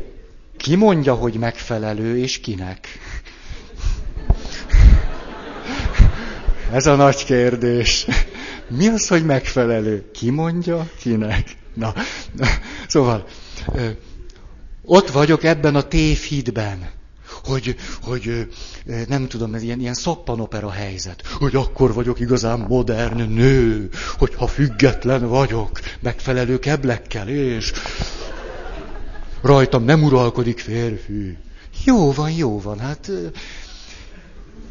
ki 0.57 0.74
mondja, 0.74 1.14
hogy 1.14 1.35
megfelelő, 1.35 2.18
és 2.18 2.40
kinek? 2.40 2.88
Ez 6.72 6.87
a 6.87 6.94
nagy 6.94 7.24
kérdés. 7.24 8.07
Mi 8.68 8.88
az, 8.88 9.09
hogy 9.09 9.24
megfelelő? 9.24 10.11
Ki 10.12 10.31
mondja, 10.31 10.90
kinek? 10.98 11.57
Na, 11.74 11.94
szóval, 12.88 13.27
ott 14.85 15.11
vagyok 15.11 15.44
ebben 15.44 15.74
a 15.74 15.83
tévhídben 15.83 16.90
hogy, 17.46 17.76
hogy 18.02 18.48
nem 19.09 19.28
tudom, 19.28 19.54
ez 19.54 19.62
ilyen, 19.62 19.80
ilyen 19.80 19.94
szappanopera 19.94 20.70
helyzet, 20.70 21.26
hogy 21.26 21.57
akkor 21.57 21.94
vagyok 21.94 22.20
igazán 22.20 22.59
modern 22.59 23.22
nő, 23.22 23.88
hogyha 24.18 24.46
független 24.46 25.28
vagyok, 25.28 25.80
megfelelő 26.00 26.59
keblekkel, 26.59 27.28
és 27.28 27.72
rajtam 29.42 29.85
nem 29.85 30.02
uralkodik 30.02 30.59
férfi. 30.59 31.37
Jó 31.85 32.12
van, 32.12 32.30
jó 32.30 32.61
van, 32.61 32.78
hát... 32.78 33.11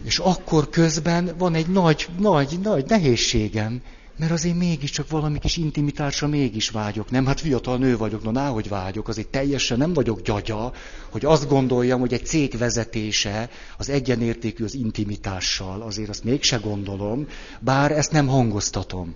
És 0.03 0.17
akkor 0.17 0.69
közben 0.69 1.31
van 1.37 1.55
egy 1.55 1.67
nagy, 1.67 2.07
nagy, 2.19 2.59
nagy 2.63 2.85
nehézségem, 2.87 3.81
mert 4.23 4.35
azért 4.35 4.55
mégiscsak 4.55 5.09
valami 5.09 5.39
kis 5.39 5.57
intimitásra 5.57 6.27
mégis 6.27 6.69
vágyok. 6.69 7.11
Nem, 7.11 7.25
hát 7.25 7.39
fiatal 7.39 7.77
nő 7.77 7.97
vagyok, 7.97 8.31
na 8.31 8.47
hogy 8.47 8.69
vágyok, 8.69 9.07
azért 9.07 9.27
teljesen 9.27 9.77
nem 9.77 9.93
vagyok 9.93 10.21
gyagya, 10.21 10.73
hogy 11.09 11.25
azt 11.25 11.47
gondoljam, 11.47 11.99
hogy 11.99 12.13
egy 12.13 12.25
cég 12.25 12.57
vezetése 12.57 13.49
az 13.77 13.89
egyenértékű 13.89 14.63
az 14.63 14.73
intimitással, 14.73 15.81
azért 15.81 16.09
azt 16.09 16.23
mégse 16.23 16.57
gondolom, 16.57 17.27
bár 17.59 17.91
ezt 17.91 18.11
nem 18.11 18.27
hangoztatom. 18.27 19.15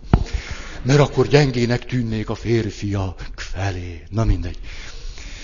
Mert 0.81 0.99
akkor 0.99 1.27
gyengének 1.27 1.85
tűnnék 1.85 2.29
a 2.29 2.35
férfiak 2.35 3.27
felé. 3.35 4.03
Na 4.09 4.23
mindegy. 4.23 4.59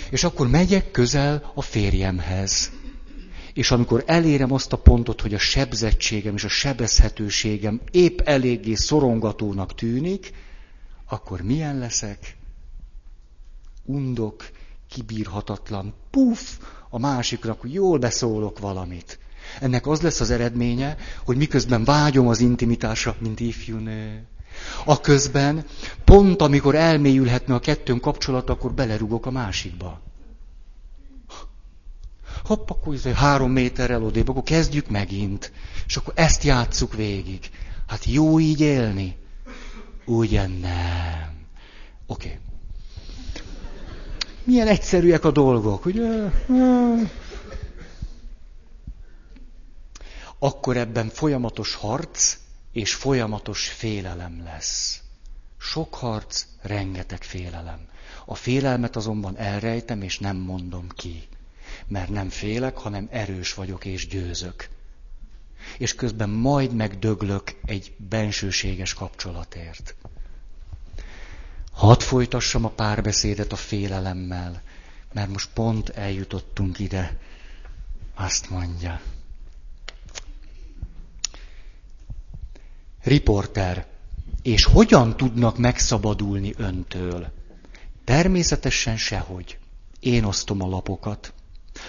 És 0.10 0.24
akkor 0.24 0.48
megyek 0.48 0.92
közel 0.92 1.52
a 1.56 1.62
férjemhez. 1.62 2.72
És 3.54 3.72
amikor 3.72 4.04
elérem 4.06 4.52
azt 4.52 4.74
a 4.74 4.78
pontot, 4.78 5.22
hogy 5.22 5.34
a 5.34 5.40
sebzettségem 5.40 6.36
és 6.36 6.44
a 6.44 6.50
sebezhetőségem 6.50 7.82
épp 7.92 8.20
eléggé 8.20 8.74
szorongatónak 8.74 9.76
tűnik, 9.76 10.34
akkor 11.08 11.42
milyen 11.42 11.78
leszek? 11.78 12.38
Undok, 13.86 14.50
kibírhatatlan, 14.90 15.94
puf, 16.10 16.58
a 16.90 17.00
másiknak, 17.00 17.60
jól 17.64 17.98
beszólok 17.98 18.60
valamit. 18.60 19.20
Ennek 19.60 19.88
az 19.88 20.02
lesz 20.02 20.20
az 20.20 20.30
eredménye, 20.30 20.98
hogy 21.26 21.38
miközben 21.38 21.84
vágyom 21.84 22.28
az 22.28 22.40
intimitásra, 22.40 23.16
mint 23.20 23.40
ifjú 23.40 23.78
nő, 23.78 24.28
a 24.86 25.02
közben, 25.02 25.66
pont 26.04 26.42
amikor 26.42 26.76
elmélyülhetne 26.76 27.54
a 27.54 27.60
kettőnk 27.60 28.02
kapcsolat, 28.02 28.50
akkor 28.50 28.74
belerugok 28.74 29.26
a 29.26 29.32
másikba 29.32 30.02
hopp, 32.46 32.70
akkor 32.70 32.94
izé 32.94 33.12
három 33.14 33.52
méterrel 33.52 34.04
odébb, 34.04 34.30
akkor 34.30 34.44
kezdjük 34.44 34.90
megint. 34.90 35.52
És 35.88 35.96
akkor 35.96 36.14
ezt 36.16 36.44
játsszuk 36.44 36.94
végig. 36.94 37.50
Hát 37.88 38.06
jó 38.06 38.40
így 38.40 38.60
élni? 38.60 39.16
Ugye 40.06 40.48
nem. 40.48 41.46
Oké. 42.08 42.28
Okay. 42.28 42.40
Milyen 44.44 44.68
egyszerűek 44.68 45.26
a 45.26 45.32
dolgok, 45.32 45.86
ugye? 45.86 46.32
Akkor 50.40 50.78
ebben 50.78 51.10
folyamatos 51.10 51.76
harc 51.76 52.38
és 52.72 52.94
folyamatos 52.94 53.68
félelem 53.68 54.44
lesz. 54.44 55.02
Sok 55.58 55.96
harc, 55.96 56.46
rengeteg 56.62 57.24
félelem. 57.24 57.80
A 58.26 58.36
félelmet 58.36 58.96
azonban 58.96 59.38
elrejtem, 59.38 60.02
és 60.02 60.20
nem 60.20 60.38
mondom 60.38 60.88
ki 60.96 61.28
mert 61.94 62.10
nem 62.10 62.30
félek, 62.30 62.78
hanem 62.78 63.08
erős 63.12 63.54
vagyok 63.54 63.86
és 63.86 64.08
győzök. 64.08 64.70
És 65.78 65.96
közben 65.96 66.30
majd 66.30 66.74
megdöglök 66.74 67.56
egy 67.66 67.94
bensőséges 67.98 68.94
kapcsolatért. 68.94 69.96
Hadd 71.72 72.00
folytassam 72.00 72.66
a 72.66 72.70
párbeszédet 72.70 73.52
a 73.52 73.56
félelemmel, 73.56 74.62
mert 75.14 75.30
most 75.30 75.50
pont 75.54 75.90
eljutottunk 75.90 76.80
ide. 76.80 77.18
Azt 78.16 78.50
mondja. 78.50 79.02
Riporter. 83.04 83.88
És 84.42 84.64
hogyan 84.66 85.18
tudnak 85.18 85.58
megszabadulni 85.58 86.54
öntől? 86.58 87.32
Természetesen 88.04 88.98
sehogy. 88.98 89.58
Én 90.00 90.24
osztom 90.24 90.62
a 90.62 90.68
lapokat. 90.68 91.34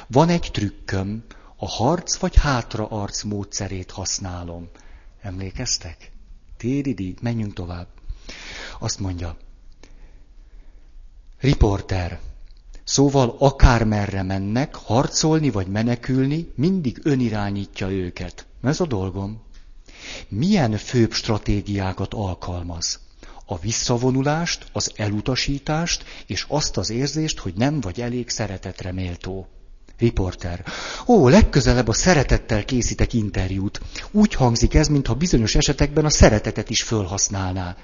Van 0.07 0.29
egy 0.29 0.51
trükköm, 0.53 1.25
a 1.57 1.69
harc 1.69 2.17
vagy 2.17 2.37
hátraarc 2.37 3.23
módszerét 3.23 3.91
használom. 3.91 4.69
Emlékeztek? 5.21 6.11
Téridi, 6.57 7.15
menjünk 7.21 7.53
tovább. 7.53 7.87
Azt 8.79 9.01
mondja, 9.01 9.37
riporter, 11.41 12.21
szóval 12.85 13.37
akármerre 13.39 14.23
mennek, 14.23 14.75
harcolni 14.75 15.51
vagy 15.51 15.67
menekülni, 15.67 16.53
mindig 16.55 17.01
önirányítja 17.03 17.91
őket. 17.91 18.47
Ez 18.63 18.81
a 18.81 18.87
dolgom. 18.87 19.43
Milyen 20.29 20.77
főbb 20.77 21.13
stratégiákat 21.13 22.15
alkalmaz? 22.15 23.01
A 23.47 23.59
visszavonulást, 23.59 24.67
az 24.73 24.93
elutasítást, 24.97 26.05
és 26.27 26.45
azt 26.49 26.77
az 26.77 26.91
érzést, 26.91 27.39
hogy 27.39 27.55
nem 27.55 27.81
vagy 27.81 28.01
elég 28.01 28.31
szeretetre 28.31 28.93
méltó. 28.93 29.49
Riporter. 30.05 30.65
Ó, 31.07 31.29
legközelebb 31.29 31.89
a 31.89 31.93
szeretettel 31.93 32.65
készítek 32.65 33.13
interjút. 33.13 33.81
Úgy 34.11 34.35
hangzik 34.35 34.75
ez, 34.75 34.89
mintha 34.89 35.15
bizonyos 35.15 35.55
esetekben 35.55 36.05
a 36.05 36.11
szeretetet 36.11 36.71
is 36.71 36.83
fölhasználná. 36.83 37.77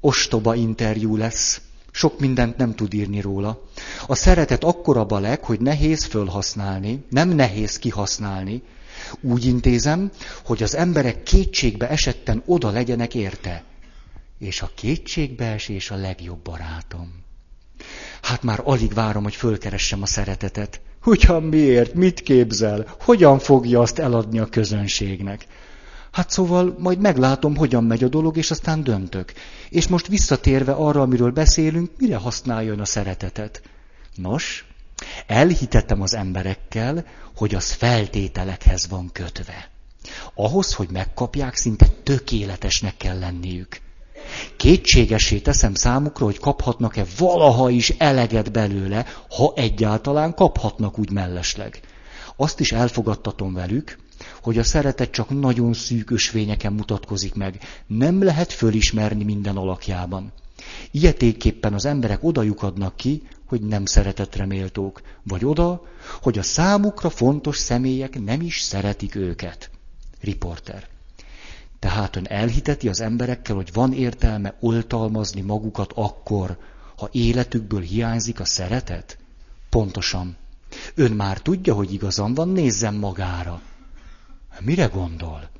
Ostoba 0.00 0.54
interjú 0.54 1.16
lesz. 1.16 1.60
Sok 1.90 2.20
mindent 2.20 2.56
nem 2.56 2.74
tud 2.74 2.94
írni 2.94 3.20
róla. 3.20 3.62
A 4.06 4.14
szeretet 4.14 4.64
akkora 4.64 5.04
baleg, 5.04 5.44
hogy 5.44 5.60
nehéz 5.60 6.04
fölhasználni, 6.04 7.04
nem 7.10 7.28
nehéz 7.28 7.78
kihasználni. 7.78 8.62
Úgy 9.20 9.44
intézem, 9.44 10.10
hogy 10.44 10.62
az 10.62 10.76
emberek 10.76 11.22
kétségbe 11.22 11.88
esetten 11.88 12.42
oda 12.46 12.70
legyenek 12.70 13.14
érte. 13.14 13.64
És 14.38 14.62
a 14.62 14.70
kétségbeesés 14.74 15.90
a 15.90 15.96
legjobb 15.96 16.42
barátom. 16.42 17.22
Hát 18.22 18.42
már 18.42 18.60
alig 18.64 18.94
várom, 18.94 19.22
hogy 19.22 19.34
fölkeressem 19.34 20.02
a 20.02 20.06
szeretetet. 20.06 20.80
Ugyan 21.04 21.42
miért? 21.42 21.94
Mit 21.94 22.20
képzel? 22.20 22.94
Hogyan 23.00 23.38
fogja 23.38 23.80
azt 23.80 23.98
eladni 23.98 24.38
a 24.38 24.46
közönségnek? 24.46 25.46
Hát 26.12 26.30
szóval 26.30 26.76
majd 26.78 26.98
meglátom, 26.98 27.56
hogyan 27.56 27.84
megy 27.84 28.04
a 28.04 28.08
dolog, 28.08 28.36
és 28.36 28.50
aztán 28.50 28.82
döntök. 28.84 29.32
És 29.68 29.88
most 29.88 30.06
visszatérve 30.06 30.72
arra, 30.72 31.00
amiről 31.00 31.30
beszélünk, 31.30 31.90
mire 31.98 32.16
használjon 32.16 32.80
a 32.80 32.84
szeretetet? 32.84 33.62
Nos, 34.14 34.66
elhitettem 35.26 36.00
az 36.02 36.14
emberekkel, 36.14 37.04
hogy 37.36 37.54
az 37.54 37.72
feltételekhez 37.72 38.88
van 38.88 39.10
kötve. 39.12 39.70
Ahhoz, 40.34 40.74
hogy 40.74 40.88
megkapják, 40.90 41.54
szinte 41.54 41.86
tökéletesnek 42.02 42.96
kell 42.96 43.18
lenniük. 43.18 43.80
Kétségesé 44.56 45.38
teszem 45.38 45.74
számukra, 45.74 46.24
hogy 46.24 46.38
kaphatnak-e 46.38 47.04
valaha 47.18 47.70
is 47.70 47.90
eleget 47.90 48.52
belőle, 48.52 49.06
ha 49.36 49.52
egyáltalán 49.56 50.34
kaphatnak 50.34 50.98
úgy 50.98 51.10
mellesleg. 51.10 51.80
Azt 52.36 52.60
is 52.60 52.72
elfogadtatom 52.72 53.54
velük, 53.54 53.98
hogy 54.42 54.58
a 54.58 54.64
szeretet 54.64 55.10
csak 55.10 55.40
nagyon 55.40 55.72
szűk 55.72 56.10
ösvényeken 56.10 56.72
mutatkozik 56.72 57.34
meg. 57.34 57.58
Nem 57.86 58.22
lehet 58.22 58.52
fölismerni 58.52 59.24
minden 59.24 59.56
alakjában. 59.56 60.32
Ilyetéképpen 60.90 61.74
az 61.74 61.84
emberek 61.84 62.24
oda 62.24 62.42
lyukadnak 62.42 62.96
ki, 62.96 63.22
hogy 63.46 63.60
nem 63.62 63.84
szeretetre 63.84 64.46
méltók, 64.46 65.02
vagy 65.22 65.44
oda, 65.44 65.82
hogy 66.22 66.38
a 66.38 66.42
számukra 66.42 67.10
fontos 67.10 67.56
személyek 67.56 68.24
nem 68.24 68.40
is 68.40 68.60
szeretik 68.60 69.14
őket. 69.14 69.70
Riporter. 70.20 70.91
Tehát 71.82 72.16
ön 72.16 72.26
elhiteti 72.26 72.88
az 72.88 73.00
emberekkel, 73.00 73.56
hogy 73.56 73.72
van 73.72 73.92
értelme 73.92 74.54
oltalmazni 74.60 75.40
magukat 75.40 75.92
akkor, 75.94 76.58
ha 76.96 77.08
életükből 77.12 77.80
hiányzik 77.80 78.40
a 78.40 78.44
szeretet? 78.44 79.18
Pontosan. 79.70 80.36
Ön 80.94 81.12
már 81.12 81.38
tudja, 81.38 81.74
hogy 81.74 81.92
igazam 81.92 82.34
van, 82.34 82.48
nézzen 82.48 82.94
magára. 82.94 83.60
Mire 84.60 84.86
gondol? 84.86 85.50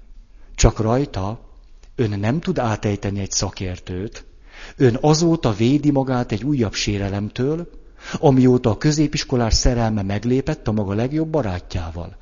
Csak 0.55 0.79
rajta? 0.79 1.41
Ön 1.95 2.19
nem 2.19 2.41
tud 2.41 2.59
átejteni 2.59 3.21
egy 3.21 3.31
szakértőt. 3.31 4.25
Ön 4.77 4.99
azóta 5.01 5.53
védi 5.53 5.91
magát 5.91 6.33
egy 6.33 6.45
újabb 6.45 6.75
sérelemtől, 6.75 7.71
amióta 8.19 8.71
a 8.71 8.79
középiskolás 8.79 9.55
szerelme 9.55 10.03
meglépett 10.03 10.69
a 10.69 10.73
maga 10.73 10.95
legjobb 10.95 11.29
barátjával. 11.29 12.17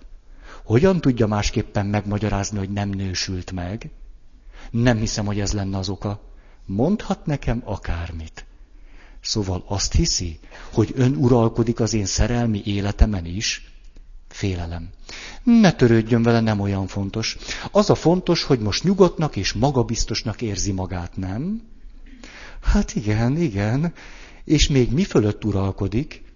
Hogyan 0.70 1.00
tudja 1.00 1.26
másképpen 1.26 1.86
megmagyarázni, 1.86 2.58
hogy 2.58 2.70
nem 2.70 2.88
nősült 2.88 3.52
meg? 3.52 3.90
Nem 4.70 4.98
hiszem, 4.98 5.26
hogy 5.26 5.40
ez 5.40 5.52
lenne 5.52 5.78
az 5.78 5.88
oka. 5.88 6.20
Mondhat 6.66 7.26
nekem 7.26 7.62
akármit. 7.64 8.46
Szóval 9.20 9.64
azt 9.66 9.92
hiszi, 9.92 10.38
hogy 10.72 10.92
ön 10.94 11.14
uralkodik 11.14 11.80
az 11.80 11.94
én 11.94 12.04
szerelmi 12.04 12.62
életemen 12.64 13.24
is? 13.24 13.72
Félelem. 14.28 14.90
Ne 15.42 15.72
törődjön 15.72 16.22
vele, 16.22 16.40
nem 16.40 16.60
olyan 16.60 16.86
fontos. 16.86 17.36
Az 17.70 17.90
a 17.90 17.94
fontos, 17.94 18.42
hogy 18.42 18.58
most 18.60 18.84
nyugodtnak 18.84 19.36
és 19.36 19.52
magabiztosnak 19.52 20.42
érzi 20.42 20.72
magát, 20.72 21.16
nem? 21.16 21.62
Hát 22.62 22.94
igen, 22.94 23.36
igen. 23.36 23.92
És 24.44 24.68
még 24.68 24.92
mi 24.92 25.04
fölött 25.04 25.44
uralkodik? 25.44 26.29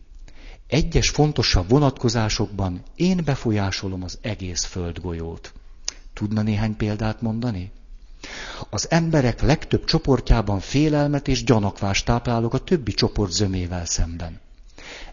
Egyes 0.75 1.09
fontosabb 1.09 1.69
vonatkozásokban 1.69 2.83
én 2.97 3.21
befolyásolom 3.25 4.03
az 4.03 4.19
egész 4.21 4.65
földgolyót. 4.65 5.53
Tudna 6.13 6.43
néhány 6.43 6.77
példát 6.77 7.23
mondani? 7.23 7.71
Az 8.71 8.91
emberek 8.91 9.43
legtöbb 9.43 9.85
csoportjában 9.85 10.61
félelmet 10.61 11.29
és 11.29 11.45
gyanakvást 11.45 12.05
táplálok 12.05 12.55
a 12.55 12.59
többi 12.59 12.93
csoport 12.93 13.33
zömével 13.33 13.85
szemben. 13.85 14.41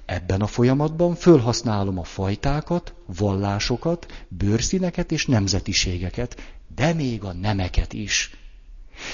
Ebben 0.05 0.41
a 0.41 0.47
folyamatban 0.47 1.15
fölhasználom 1.15 1.99
a 1.99 2.03
fajtákat, 2.03 2.93
vallásokat, 3.05 4.25
bőrszíneket 4.27 5.11
és 5.11 5.25
nemzetiségeket, 5.25 6.55
de 6.75 6.93
még 6.93 7.23
a 7.23 7.33
nemeket 7.33 7.93
is. 7.93 8.40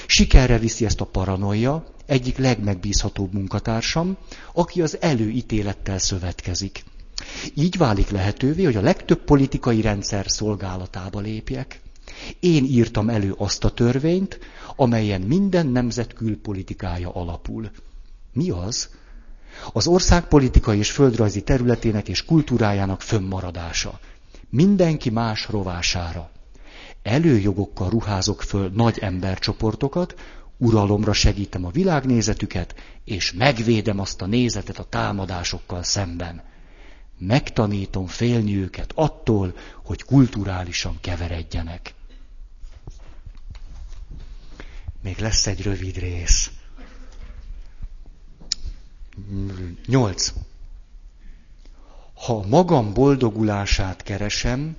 Sikerre 0.06 0.58
viszi 0.58 0.84
ezt 0.84 1.00
a 1.00 1.04
paranoia 1.04 1.84
egyik 2.06 2.38
legmegbízhatóbb 2.38 3.32
munkatársam, 3.32 4.16
aki 4.52 4.82
az 4.82 4.96
előítélettel 5.00 5.98
szövetkezik. 5.98 6.84
Így 7.54 7.76
válik 7.76 8.10
lehetővé, 8.10 8.64
hogy 8.64 8.76
a 8.76 8.80
legtöbb 8.80 9.24
politikai 9.24 9.80
rendszer 9.80 10.24
szolgálatába 10.28 11.20
lépjek. 11.20 11.80
Én 12.40 12.64
írtam 12.64 13.08
elő 13.08 13.34
azt 13.38 13.64
a 13.64 13.70
törvényt, 13.70 14.38
amelyen 14.76 15.20
minden 15.20 15.66
nemzet 15.66 16.12
külpolitikája 16.12 17.10
alapul. 17.14 17.70
Mi 18.32 18.50
az? 18.50 18.88
Az 19.72 19.86
ország 19.86 20.28
politikai 20.28 20.78
és 20.78 20.90
földrajzi 20.90 21.42
területének 21.42 22.08
és 22.08 22.24
kultúrájának 22.24 23.02
fönnmaradása. 23.02 24.00
Mindenki 24.50 25.10
más 25.10 25.48
rovására 25.48 26.30
előjogokkal 27.02 27.90
ruházok 27.90 28.42
föl 28.42 28.70
nagy 28.74 28.98
embercsoportokat, 28.98 30.14
uralomra 30.56 31.12
segítem 31.12 31.64
a 31.64 31.70
világnézetüket, 31.70 32.74
és 33.04 33.32
megvédem 33.32 33.98
azt 33.98 34.22
a 34.22 34.26
nézetet 34.26 34.78
a 34.78 34.84
támadásokkal 34.84 35.82
szemben. 35.82 36.42
Megtanítom 37.18 38.06
félni 38.06 38.56
őket 38.56 38.92
attól, 38.94 39.54
hogy 39.84 40.02
kulturálisan 40.02 40.98
keveredjenek. 41.00 41.94
Még 45.02 45.18
lesz 45.18 45.46
egy 45.46 45.62
rövid 45.62 45.96
rész. 45.96 46.50
Nyolc. 49.86 50.32
Ha 52.14 52.46
magam 52.46 52.92
boldogulását 52.92 54.02
keresem, 54.02 54.76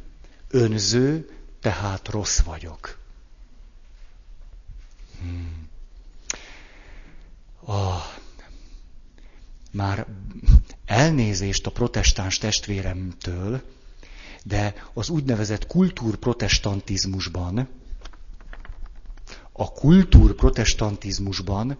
önző, 0.49 1.38
tehát 1.61 2.07
rossz 2.07 2.39
vagyok. 2.39 2.97
Hmm. 5.19 5.67
Oh, 7.59 8.03
már 9.71 10.05
elnézést 10.85 11.65
a 11.65 11.71
protestáns 11.71 12.37
testvéremtől, 12.37 13.61
de 14.43 14.73
az 14.93 15.09
úgynevezett 15.09 15.67
kultúrprotestantizmusban, 15.67 17.67
a 19.51 19.71
kultúrprotestantizmusban, 19.71 21.77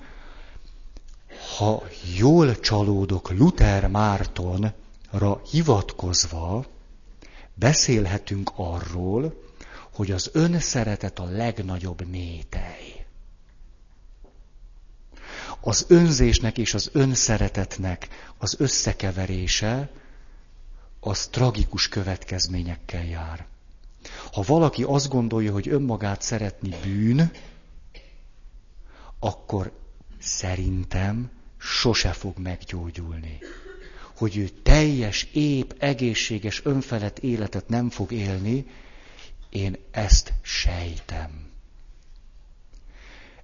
ha 1.58 1.84
jól 2.18 2.60
csalódok 2.60 3.32
Luther 3.32 3.88
Mártonra 3.88 5.42
hivatkozva, 5.52 6.66
beszélhetünk 7.54 8.52
arról, 8.56 9.49
hogy 10.00 10.12
az 10.12 10.30
önszeretet 10.34 11.20
a 11.20 11.24
legnagyobb 11.24 12.08
métej. 12.08 13.06
Az 15.60 15.86
önzésnek 15.88 16.58
és 16.58 16.74
az 16.74 16.90
önszeretetnek 16.94 18.08
az 18.38 18.56
összekeverése 18.60 19.90
az 21.00 21.28
tragikus 21.28 21.88
következményekkel 21.88 23.06
jár. 23.06 23.46
Ha 24.32 24.44
valaki 24.48 24.84
azt 24.84 25.10
gondolja, 25.10 25.52
hogy 25.52 25.70
önmagát 25.70 26.22
szeretni 26.22 26.76
bűn, 26.84 27.32
akkor 29.20 29.72
szerintem 30.20 31.32
sose 31.58 32.12
fog 32.12 32.38
meggyógyulni. 32.38 33.40
Hogy 34.18 34.38
ő 34.38 34.50
teljes, 34.64 35.24
ép, 35.34 35.76
egészséges, 35.80 36.66
önfelett 36.66 37.20
életet 37.20 37.68
nem 37.68 37.90
fog 37.90 38.12
élni, 38.12 38.66
én 39.50 39.78
ezt 39.92 40.34
sejtem. 40.42 41.48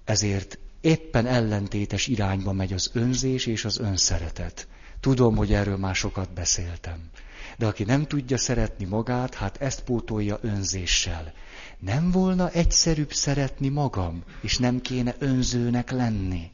Ezért 0.04 0.58
éppen 0.80 1.26
ellentétes 1.26 2.06
irányba 2.06 2.52
megy 2.52 2.72
az 2.72 2.90
önzés 2.92 3.46
és 3.46 3.64
az 3.64 3.78
önszeretet. 3.78 4.68
Tudom, 5.00 5.36
hogy 5.36 5.52
erről 5.52 5.76
már 5.76 5.94
sokat 5.94 6.32
beszéltem. 6.32 7.10
De 7.58 7.66
aki 7.66 7.84
nem 7.84 8.06
tudja 8.06 8.36
szeretni 8.38 8.84
magát, 8.84 9.34
hát 9.34 9.60
ezt 9.60 9.82
pótolja 9.82 10.38
önzéssel. 10.40 11.32
Nem 11.78 12.10
volna 12.10 12.50
egyszerűbb 12.50 13.12
szeretni 13.12 13.68
magam, 13.68 14.22
és 14.40 14.58
nem 14.58 14.80
kéne 14.80 15.14
önzőnek 15.18 15.90
lenni. 15.90 16.50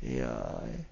Jaj. 0.00 0.86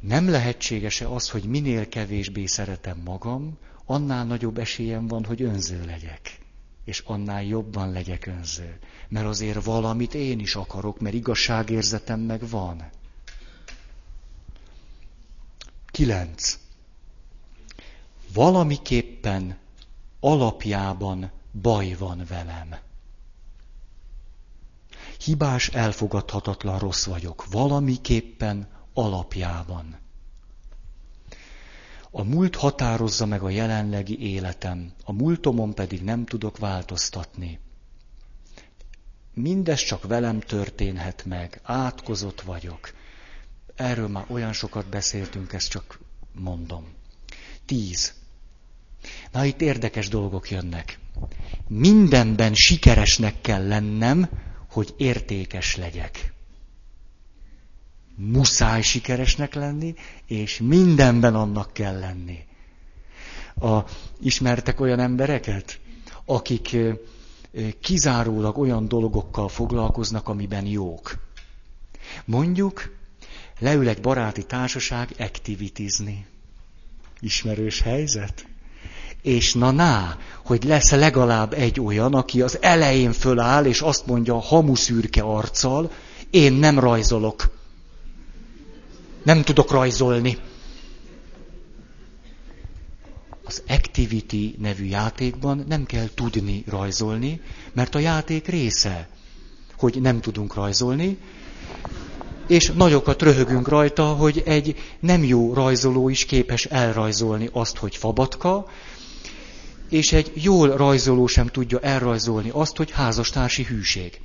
Nem 0.00 0.28
lehetséges-e 0.30 1.08
az, 1.08 1.30
hogy 1.30 1.44
minél 1.44 1.88
kevésbé 1.88 2.46
szeretem 2.46 3.00
magam, 3.04 3.58
annál 3.90 4.24
nagyobb 4.24 4.58
esélyem 4.58 5.06
van, 5.06 5.24
hogy 5.24 5.42
önző 5.42 5.84
legyek. 5.84 6.38
És 6.84 7.02
annál 7.06 7.44
jobban 7.44 7.92
legyek 7.92 8.26
önző. 8.26 8.78
Mert 9.08 9.26
azért 9.26 9.64
valamit 9.64 10.14
én 10.14 10.38
is 10.38 10.54
akarok, 10.54 11.00
mert 11.00 11.14
igazságérzetem 11.14 12.20
meg 12.20 12.48
van. 12.48 12.90
Kilenc. 15.86 16.58
Valamiképpen 18.32 19.58
alapjában 20.20 21.30
baj 21.62 21.94
van 21.98 22.24
velem. 22.28 22.76
Hibás, 25.24 25.68
elfogadhatatlan 25.68 26.78
rossz 26.78 27.04
vagyok. 27.04 27.44
Valamiképpen 27.50 28.68
alapjában. 28.92 29.96
A 32.10 32.22
múlt 32.22 32.56
határozza 32.56 33.26
meg 33.26 33.42
a 33.42 33.50
jelenlegi 33.50 34.20
életem, 34.20 34.92
a 35.04 35.12
múltomon 35.12 35.74
pedig 35.74 36.02
nem 36.02 36.24
tudok 36.24 36.58
változtatni. 36.58 37.58
Mindez 39.34 39.80
csak 39.80 40.06
velem 40.06 40.40
történhet 40.40 41.24
meg, 41.24 41.60
átkozott 41.62 42.40
vagyok. 42.40 42.92
Erről 43.74 44.08
már 44.08 44.24
olyan 44.28 44.52
sokat 44.52 44.88
beszéltünk, 44.88 45.52
ezt 45.52 45.68
csak 45.70 45.98
mondom. 46.32 46.84
Tíz. 47.64 48.14
Na 49.32 49.44
itt 49.44 49.60
érdekes 49.60 50.08
dolgok 50.08 50.50
jönnek. 50.50 50.98
Mindenben 51.68 52.54
sikeresnek 52.54 53.40
kell 53.40 53.66
lennem, 53.66 54.28
hogy 54.68 54.94
értékes 54.96 55.76
legyek 55.76 56.36
muszáj 58.18 58.82
sikeresnek 58.82 59.54
lenni, 59.54 59.94
és 60.26 60.60
mindenben 60.62 61.34
annak 61.34 61.72
kell 61.72 61.98
lenni. 61.98 62.38
A, 63.60 63.78
ismertek 64.20 64.80
olyan 64.80 64.98
embereket, 64.98 65.80
akik 66.24 66.76
kizárólag 67.80 68.58
olyan 68.58 68.88
dolgokkal 68.88 69.48
foglalkoznak, 69.48 70.28
amiben 70.28 70.66
jók. 70.66 71.14
Mondjuk, 72.24 72.96
leül 73.58 73.88
egy 73.88 74.00
baráti 74.00 74.44
társaság 74.44 75.14
aktivitizni. 75.18 76.26
Ismerős 77.20 77.80
helyzet? 77.80 78.46
És 79.22 79.54
na 79.54 79.70
ná, 79.70 80.16
hogy 80.44 80.64
lesz 80.64 80.90
legalább 80.90 81.52
egy 81.52 81.80
olyan, 81.80 82.14
aki 82.14 82.42
az 82.42 82.58
elején 82.62 83.12
föláll, 83.12 83.64
és 83.64 83.80
azt 83.80 84.06
mondja 84.06 84.40
hamuszürke 84.40 85.22
arccal, 85.22 85.90
én 86.30 86.52
nem 86.52 86.78
rajzolok. 86.78 87.57
Nem 89.28 89.42
tudok 89.42 89.70
rajzolni. 89.70 90.38
Az 93.44 93.62
Activity 93.68 94.54
nevű 94.58 94.84
játékban 94.84 95.64
nem 95.68 95.84
kell 95.84 96.08
tudni 96.14 96.64
rajzolni, 96.66 97.40
mert 97.72 97.94
a 97.94 97.98
játék 97.98 98.46
része, 98.46 99.08
hogy 99.78 100.00
nem 100.00 100.20
tudunk 100.20 100.54
rajzolni, 100.54 101.18
és 102.46 102.72
nagyokat 102.76 103.22
röhögünk 103.22 103.68
rajta, 103.68 104.04
hogy 104.04 104.42
egy 104.46 104.76
nem 105.00 105.24
jó 105.24 105.54
rajzoló 105.54 106.08
is 106.08 106.24
képes 106.24 106.64
elrajzolni 106.64 107.48
azt, 107.52 107.76
hogy 107.76 107.96
fabatka, 107.96 108.66
és 109.88 110.12
egy 110.12 110.32
jól 110.34 110.76
rajzoló 110.76 111.26
sem 111.26 111.46
tudja 111.46 111.78
elrajzolni 111.80 112.50
azt, 112.52 112.76
hogy 112.76 112.90
házastársi 112.90 113.64
hűség. 113.64 114.20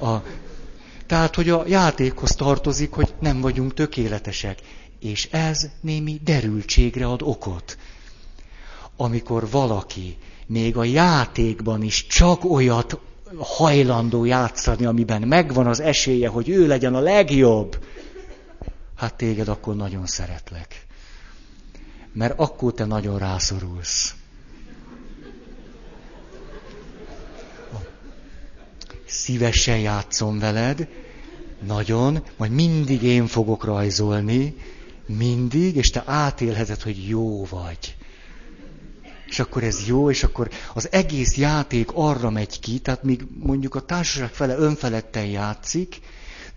A 0.00 0.16
tehát, 1.08 1.34
hogy 1.34 1.48
a 1.48 1.64
játékhoz 1.66 2.30
tartozik, 2.30 2.92
hogy 2.92 3.14
nem 3.20 3.40
vagyunk 3.40 3.74
tökéletesek. 3.74 4.58
És 5.00 5.28
ez 5.30 5.68
némi 5.80 6.20
derültségre 6.24 7.06
ad 7.06 7.22
okot. 7.22 7.78
Amikor 8.96 9.50
valaki 9.50 10.16
még 10.46 10.76
a 10.76 10.84
játékban 10.84 11.82
is 11.82 12.06
csak 12.06 12.44
olyat 12.44 12.98
hajlandó 13.38 14.24
játszani, 14.24 14.84
amiben 14.84 15.22
megvan 15.22 15.66
az 15.66 15.80
esélye, 15.80 16.28
hogy 16.28 16.48
ő 16.48 16.66
legyen 16.66 16.94
a 16.94 17.00
legjobb, 17.00 17.84
hát 18.96 19.14
téged 19.14 19.48
akkor 19.48 19.76
nagyon 19.76 20.06
szeretlek. 20.06 20.86
Mert 22.12 22.38
akkor 22.38 22.72
te 22.72 22.84
nagyon 22.84 23.18
rászorulsz. 23.18 24.14
Szívesen 29.08 29.78
játszom 29.78 30.38
veled, 30.38 30.88
nagyon, 31.66 32.22
majd 32.36 32.52
mindig 32.52 33.02
én 33.02 33.26
fogok 33.26 33.64
rajzolni, 33.64 34.54
mindig, 35.06 35.76
és 35.76 35.90
te 35.90 36.02
átélheted, 36.06 36.82
hogy 36.82 37.08
jó 37.08 37.44
vagy. 37.44 37.96
És 39.26 39.38
akkor 39.38 39.62
ez 39.62 39.86
jó, 39.86 40.10
és 40.10 40.22
akkor 40.22 40.50
az 40.74 40.88
egész 40.92 41.36
játék 41.36 41.90
arra 41.94 42.30
megy 42.30 42.60
ki, 42.60 42.78
tehát 42.78 43.02
míg 43.02 43.26
mondjuk 43.42 43.74
a 43.74 43.80
társaság 43.80 44.32
fele 44.32 44.56
önfeledten 44.56 45.24
játszik, 45.24 46.00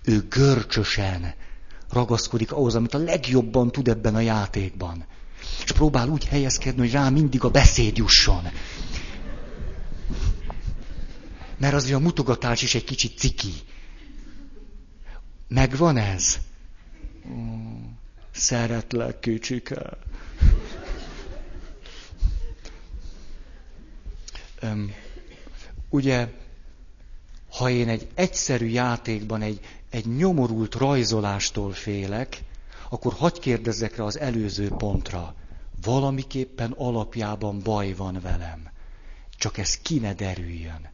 ő 0.04 0.26
görcsösen 0.30 1.34
ragaszkodik 1.90 2.52
ahhoz, 2.52 2.76
amit 2.76 2.94
a 2.94 2.98
legjobban 2.98 3.72
tud 3.72 3.88
ebben 3.88 4.16
a 4.16 4.20
játékban. 4.20 5.06
És 5.64 5.72
próbál 5.72 6.10
úgy 6.10 6.26
helyezkedni, 6.26 6.80
hogy 6.80 6.92
rá 6.92 7.10
mindig 7.10 7.44
a 7.44 7.50
beszéd 7.50 7.98
jusson. 7.98 8.48
Mert 11.62 11.74
azért 11.74 11.96
a 11.96 12.00
mutogatás 12.00 12.62
is 12.62 12.76
egy 12.76 12.84
kicsit 12.84 13.18
ciki. 13.18 13.54
Megvan 15.48 15.98
ez? 15.98 16.40
Szeretlek, 18.32 19.20
kicsike. 19.20 19.98
Öm, 24.60 24.92
ugye, 25.90 26.28
ha 27.52 27.70
én 27.70 27.90
egy 27.90 28.08
egyszerű 28.14 28.66
játékban 28.66 29.42
egy, 29.42 29.60
egy 29.90 30.06
nyomorult 30.06 30.76
rajzolástól 30.76 31.72
félek, 31.72 32.44
akkor 32.90 33.14
hagy 33.14 33.40
kérdezzek 33.40 33.96
rá 33.96 34.04
az 34.04 34.20
előző 34.20 34.68
pontra. 34.68 35.36
Valamiképpen 35.82 36.72
alapjában 36.72 37.60
baj 37.64 37.94
van 37.94 38.20
velem. 38.22 38.70
Csak 39.38 39.58
ez 39.58 39.78
ki 39.78 40.00
ne 40.00 40.14
derüljön. 40.14 40.90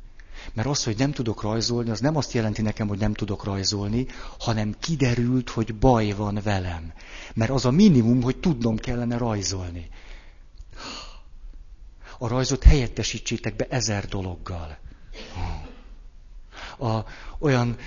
Mert 0.54 0.68
az, 0.68 0.84
hogy 0.84 0.98
nem 0.98 1.12
tudok 1.12 1.42
rajzolni, 1.42 1.90
az 1.90 2.00
nem 2.00 2.16
azt 2.16 2.32
jelenti 2.34 2.62
nekem, 2.62 2.88
hogy 2.88 3.00
nem 3.00 3.14
tudok 3.14 3.44
rajzolni, 3.44 4.08
hanem 4.40 4.76
kiderült, 4.80 5.50
hogy 5.50 5.76
baj 5.76 6.12
van 6.12 6.40
velem. 6.44 6.94
Mert 7.34 7.52
az 7.52 7.66
a 7.66 7.72
minimum, 7.72 8.22
hogy 8.22 8.38
tudnom 8.38 8.78
kellene 8.78 9.18
rajzolni. 9.18 9.90
A 12.18 12.28
rajzot 12.28 12.64
helyettesítsétek 12.64 13.56
be 13.56 13.66
ezer 13.70 14.06
dologgal. 14.06 14.78
A, 16.78 17.00
olyan, 17.40 17.78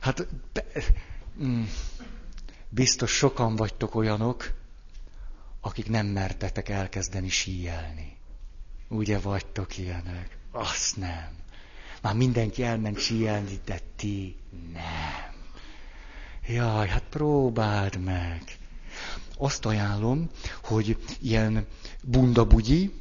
hát 0.00 0.26
be, 0.52 0.64
mm, 1.42 1.62
biztos 2.68 3.10
sokan 3.10 3.56
vagytok 3.56 3.94
olyanok, 3.94 4.52
akik 5.60 5.88
nem 5.88 6.06
mertetek 6.06 6.68
elkezdeni 6.68 7.28
síjelni. 7.28 8.16
Ugye 8.88 9.18
vagytok 9.18 9.78
ilyenek? 9.78 10.37
Azt 10.50 10.96
nem. 10.96 11.28
Már 12.02 12.14
mindenki 12.14 12.62
elment 12.62 12.98
síelni, 12.98 13.60
de 13.64 13.78
ti 13.96 14.36
nem. 14.72 15.36
Jaj, 16.46 16.88
hát 16.88 17.02
próbáld 17.10 18.04
meg. 18.04 18.42
Azt 19.38 19.66
ajánlom, 19.66 20.28
hogy 20.64 20.96
ilyen 21.20 21.66
bundabugyi, 22.02 22.92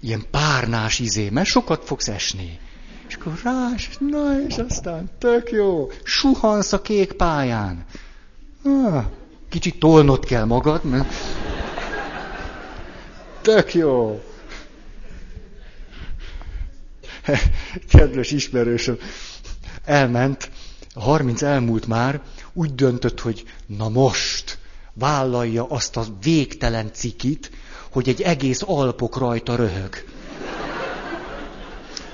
ilyen 0.00 0.24
párnás 0.30 0.98
izé, 0.98 1.28
mert 1.30 1.48
sokat 1.48 1.84
fogsz 1.84 2.08
esni. 2.08 2.58
És 3.08 3.14
akkor 3.14 3.40
rás, 3.42 3.90
na 3.98 4.40
és 4.48 4.56
aztán 4.56 5.10
tök 5.18 5.50
jó, 5.50 5.90
suhansz 6.02 6.72
a 6.72 6.80
kék 6.80 7.12
pályán. 7.12 7.84
Ah, 8.64 9.04
kicsit 9.48 9.78
tolnod 9.78 10.24
kell 10.24 10.44
magad, 10.44 10.84
mert 10.84 11.14
tök 13.40 13.74
jó. 13.74 14.22
kedves 17.92 18.30
ismerősöm, 18.30 18.96
elment, 19.84 20.50
a 20.94 21.00
30 21.00 21.42
elmúlt 21.42 21.86
már, 21.86 22.20
úgy 22.52 22.74
döntött, 22.74 23.20
hogy 23.20 23.44
na 23.66 23.88
most 23.88 24.58
vállalja 24.94 25.66
azt 25.68 25.96
a 25.96 26.04
végtelen 26.22 26.90
cikit, 26.92 27.50
hogy 27.90 28.08
egy 28.08 28.22
egész 28.22 28.62
alpok 28.66 29.18
rajta 29.18 29.56
röhög. 29.56 30.04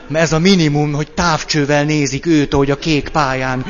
Mert 0.09 0.25
ez 0.25 0.33
a 0.33 0.39
minimum, 0.39 0.93
hogy 0.93 1.13
távcsővel 1.13 1.85
nézik 1.85 2.27
őt, 2.27 2.55
ahogy 2.55 2.71
a 2.71 2.79
kék 2.79 3.09
pályán 3.09 3.65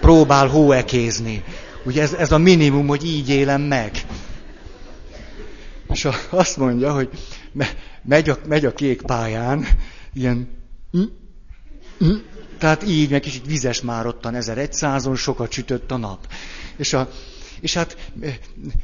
próbál 0.00 0.46
hóekézni. 0.46 1.44
Ugye 1.84 2.02
ez, 2.02 2.12
ez 2.12 2.32
a 2.32 2.38
minimum, 2.38 2.86
hogy 2.86 3.04
így 3.04 3.28
élem 3.28 3.60
meg. 3.62 3.90
És 5.92 6.08
azt 6.30 6.56
mondja, 6.56 6.92
hogy 6.92 7.08
megy 8.02 8.28
a, 8.28 8.38
megy 8.46 8.64
a 8.64 8.72
kék 8.72 9.02
pályán, 9.02 9.66
ilyen... 10.14 10.57
Hm, 10.90 11.02
hm, 11.98 12.16
tehát 12.58 12.86
így, 12.86 13.10
meg 13.10 13.20
kicsit 13.20 13.46
vizes 13.46 13.80
már 13.80 14.06
ottan 14.06 14.34
1100-on, 14.36 15.16
sokat 15.16 15.52
sütött 15.52 15.90
a 15.90 15.96
nap. 15.96 16.26
És, 16.76 16.92
a, 16.92 17.08
és 17.60 17.74
hát 17.74 17.96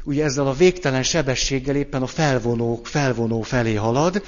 ugye 0.05 0.25
ezzel 0.25 0.47
a 0.47 0.53
végtelen 0.53 1.03
sebességgel 1.03 1.77
éppen 1.77 2.03
a 2.03 2.07
felvonó, 2.07 2.81
felvonó 2.83 3.41
felé 3.41 3.75
halad, 3.75 4.23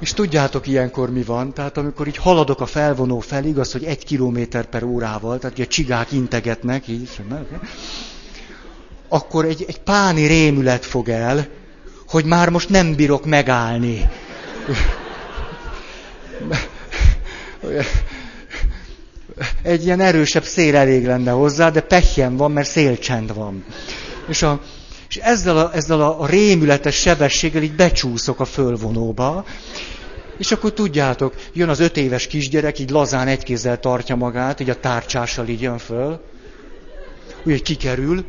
és 0.00 0.12
tudjátok 0.12 0.66
ilyenkor 0.66 1.10
mi 1.10 1.22
van, 1.22 1.54
tehát 1.54 1.76
amikor 1.76 2.06
így 2.06 2.16
haladok 2.16 2.60
a 2.60 2.66
felvonó 2.66 3.18
felé, 3.18 3.48
igaz, 3.48 3.72
hogy 3.72 3.84
egy 3.84 4.04
kilométer 4.04 4.66
per 4.66 4.82
órával, 4.82 5.38
tehát 5.38 5.56
ugye 5.56 5.66
csigák 5.66 6.12
integetnek, 6.12 6.88
így, 6.88 7.08
akkor 9.08 9.44
egy, 9.44 9.64
egy 9.68 9.80
páni 9.80 10.26
rémület 10.26 10.84
fog 10.84 11.08
el, 11.08 11.48
hogy 12.08 12.24
már 12.24 12.48
most 12.48 12.68
nem 12.68 12.94
bírok 12.94 13.24
megállni. 13.24 14.10
Egy 19.62 19.84
ilyen 19.84 20.00
erősebb 20.00 20.44
szél 20.44 20.76
elég 20.76 21.06
lenne 21.06 21.30
hozzá, 21.30 21.70
de 21.70 21.80
pehjen 21.80 22.36
van, 22.36 22.52
mert 22.52 22.68
szélcsend 22.68 23.34
van. 23.34 23.64
És, 24.28 24.42
a, 24.42 24.60
és 25.08 25.16
ezzel, 25.16 25.58
a, 25.58 25.70
ezzel 25.74 26.00
a 26.00 26.26
rémületes 26.26 26.94
sebességgel 26.94 27.62
így 27.62 27.74
becsúszok 27.74 28.40
a 28.40 28.44
fölvonóba, 28.44 29.44
és 30.38 30.52
akkor 30.52 30.72
tudjátok, 30.72 31.34
jön 31.52 31.68
az 31.68 31.80
öt 31.80 31.96
éves 31.96 32.26
kisgyerek, 32.26 32.78
így 32.78 32.90
lazán 32.90 33.28
egy 33.28 33.42
kézzel 33.42 33.80
tartja 33.80 34.16
magát, 34.16 34.60
így 34.60 34.70
a 34.70 34.80
tárcsással 34.80 35.48
így 35.48 35.60
jön 35.60 35.78
föl, 35.78 36.20
úgy 37.44 37.62
kikerül, 37.62 38.24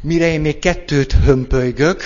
mire 0.00 0.32
én 0.32 0.40
még 0.40 0.58
kettőt 0.58 1.12
hömpölygök, 1.12 2.02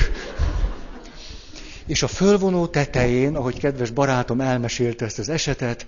és 1.88 2.02
a 2.02 2.08
fölvonó 2.08 2.66
tetején, 2.66 3.36
ahogy 3.36 3.58
kedves 3.58 3.90
barátom 3.90 4.40
elmesélte 4.40 5.04
ezt 5.04 5.18
az 5.18 5.28
esetet, 5.28 5.86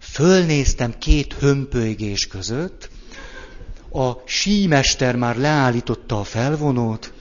fölnéztem 0.00 0.98
két 0.98 1.32
hömpölygés 1.32 2.26
között, 2.26 2.90
a 3.92 4.12
símester 4.24 5.16
már 5.16 5.36
leállította 5.36 6.20
a 6.20 6.24
felvonót, 6.24 7.12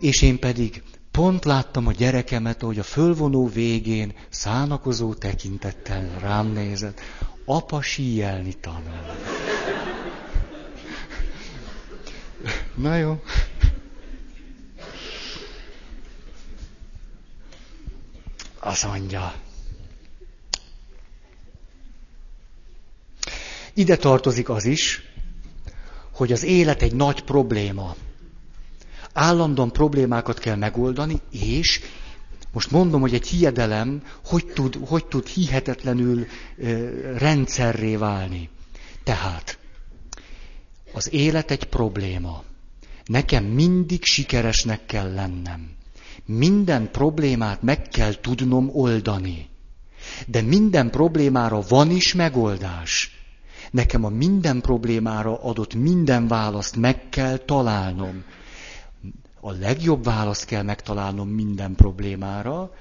és 0.00 0.22
én 0.22 0.38
pedig 0.38 0.82
pont 1.10 1.44
láttam 1.44 1.86
a 1.86 1.92
gyerekemet, 1.92 2.62
ahogy 2.62 2.78
a 2.78 2.82
fölvonó 2.82 3.48
végén 3.48 4.12
szánakozó 4.28 5.14
tekintettel 5.14 6.18
rám 6.20 6.52
nézett. 6.52 7.00
Apa 7.44 7.82
síjelni 7.82 8.52
tanul. 8.52 9.16
Na 12.74 12.96
jó. 12.96 13.20
Azt 18.68 18.86
mondja. 18.86 19.34
Ide 23.74 23.96
tartozik 23.96 24.48
az 24.48 24.64
is, 24.64 25.02
hogy 26.12 26.32
az 26.32 26.42
élet 26.42 26.82
egy 26.82 26.94
nagy 26.94 27.22
probléma. 27.22 27.96
Állandóan 29.12 29.72
problémákat 29.72 30.38
kell 30.38 30.56
megoldani, 30.56 31.20
és 31.30 31.80
most 32.52 32.70
mondom, 32.70 33.00
hogy 33.00 33.14
egy 33.14 33.26
hiedelem 33.26 34.02
hogy 34.24 34.46
tud, 34.46 34.78
hogy 34.86 35.06
tud 35.06 35.26
hihetetlenül 35.26 36.26
ö, 36.56 36.88
rendszerré 37.18 37.96
válni. 37.96 38.48
Tehát 39.04 39.58
az 40.92 41.12
élet 41.12 41.50
egy 41.50 41.64
probléma. 41.64 42.44
Nekem 43.04 43.44
mindig 43.44 44.04
sikeresnek 44.04 44.86
kell 44.86 45.12
lennem. 45.14 45.77
Minden 46.30 46.90
problémát 46.90 47.62
meg 47.62 47.82
kell 47.82 48.14
tudnom 48.14 48.70
oldani. 48.72 49.48
De 50.26 50.42
minden 50.42 50.90
problémára 50.90 51.60
van 51.68 51.90
is 51.90 52.14
megoldás. 52.14 53.10
Nekem 53.70 54.04
a 54.04 54.08
minden 54.08 54.60
problémára 54.60 55.42
adott 55.42 55.74
minden 55.74 56.26
választ 56.28 56.76
meg 56.76 57.08
kell 57.08 57.36
találnom. 57.36 58.24
A 59.40 59.52
legjobb 59.52 60.04
választ 60.04 60.44
kell 60.44 60.62
megtalálnom 60.62 61.28
minden 61.28 61.74
problémára, 61.74 62.72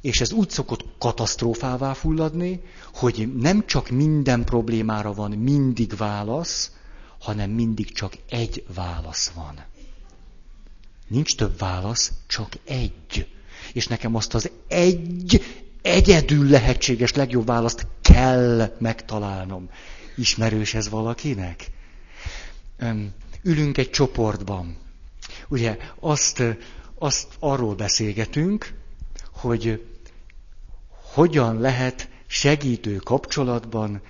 és 0.00 0.20
ez 0.20 0.32
úgy 0.32 0.50
szokott 0.50 0.84
katasztrófává 0.98 1.92
fulladni, 1.92 2.62
hogy 2.94 3.32
nem 3.36 3.66
csak 3.66 3.90
minden 3.90 4.44
problémára 4.44 5.12
van 5.12 5.30
mindig 5.30 5.96
válasz, 5.96 6.72
hanem 7.18 7.50
mindig 7.50 7.92
csak 7.92 8.12
egy 8.28 8.64
válasz 8.74 9.30
van. 9.34 9.54
Nincs 11.08 11.36
több 11.36 11.58
válasz, 11.58 12.12
csak 12.26 12.52
egy. 12.64 13.28
És 13.72 13.86
nekem 13.86 14.14
azt 14.14 14.34
az 14.34 14.50
egy 14.68 15.42
egyedül 15.82 16.48
lehetséges 16.48 17.12
legjobb 17.12 17.46
választ 17.46 17.86
kell 18.00 18.76
megtalálnom. 18.78 19.70
Ismerős 20.16 20.74
ez 20.74 20.88
valakinek? 20.88 21.70
Ülünk 23.42 23.78
egy 23.78 23.90
csoportban. 23.90 24.76
Ugye 25.48 25.76
azt, 26.00 26.42
azt 26.94 27.26
arról 27.38 27.74
beszélgetünk, 27.74 28.74
hogy 29.32 29.84
hogyan 30.90 31.60
lehet 31.60 32.08
segítő 32.26 32.96
kapcsolatban 32.96 34.02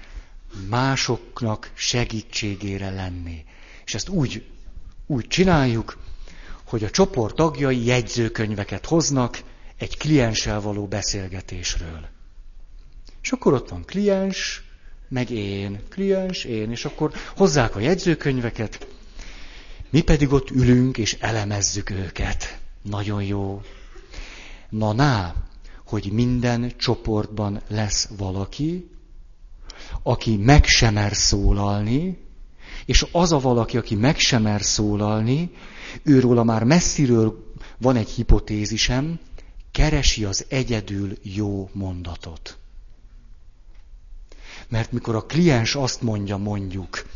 másoknak 0.69 1.71
segítségére 1.75 2.91
lenni. 2.91 3.45
És 3.85 3.95
ezt 3.95 4.09
úgy, 4.09 4.45
úgy 5.07 5.27
csináljuk, 5.27 5.99
hogy 6.69 6.85
a 6.85 6.91
csoport 6.91 7.35
tagjai 7.35 7.85
jegyzőkönyveket 7.85 8.87
hoznak 8.87 9.43
egy 9.77 9.97
klienssel 9.97 10.61
való 10.61 10.87
beszélgetésről. 10.87 12.09
És 13.23 13.33
akkor 13.33 13.53
ott 13.53 13.69
van 13.69 13.85
kliens, 13.85 14.63
meg 15.09 15.31
én, 15.31 15.81
kliens, 15.89 16.45
én, 16.45 16.71
és 16.71 16.85
akkor 16.85 17.13
hozzák 17.37 17.77
a 17.77 17.81
jegyzőkönyveket, 17.81 18.87
mi 19.91 20.01
pedig 20.01 20.33
ott 20.33 20.51
ülünk 20.51 20.99
és 20.99 21.17
elemezzük 21.21 21.91
őket. 21.91 22.59
Nagyon 22.83 23.23
jó. 23.23 23.63
Na, 24.69 24.93
na, 24.93 25.35
hogy 25.87 26.13
minden 26.13 26.73
csoportban 26.77 27.61
lesz 27.69 28.09
valaki, 28.17 28.91
aki 30.03 30.37
meg 30.37 30.65
sem 30.65 30.95
mer 30.95 31.17
szólalni, 31.17 32.19
és 32.85 33.07
az 33.13 33.33
a 33.33 33.39
valaki, 33.39 33.77
aki 33.77 33.95
meg 33.95 34.19
sem 34.19 34.43
mer 34.43 34.63
szólalni, 34.63 35.51
őróla 36.03 36.45
már 36.45 36.65
messziről 36.65 37.53
van 37.79 37.97
egy 37.97 38.09
hipotézisem, 38.11 39.19
keresi 39.73 40.25
az 40.25 40.45
egyedül 40.49 41.13
jó 41.23 41.71
mondatot. 41.73 42.59
Mert 44.69 44.93
mikor 44.93 45.15
a 45.15 45.27
kliens 45.27 45.75
azt 45.75 46.03
mondja, 46.03 46.37
mondjuk, 46.37 47.07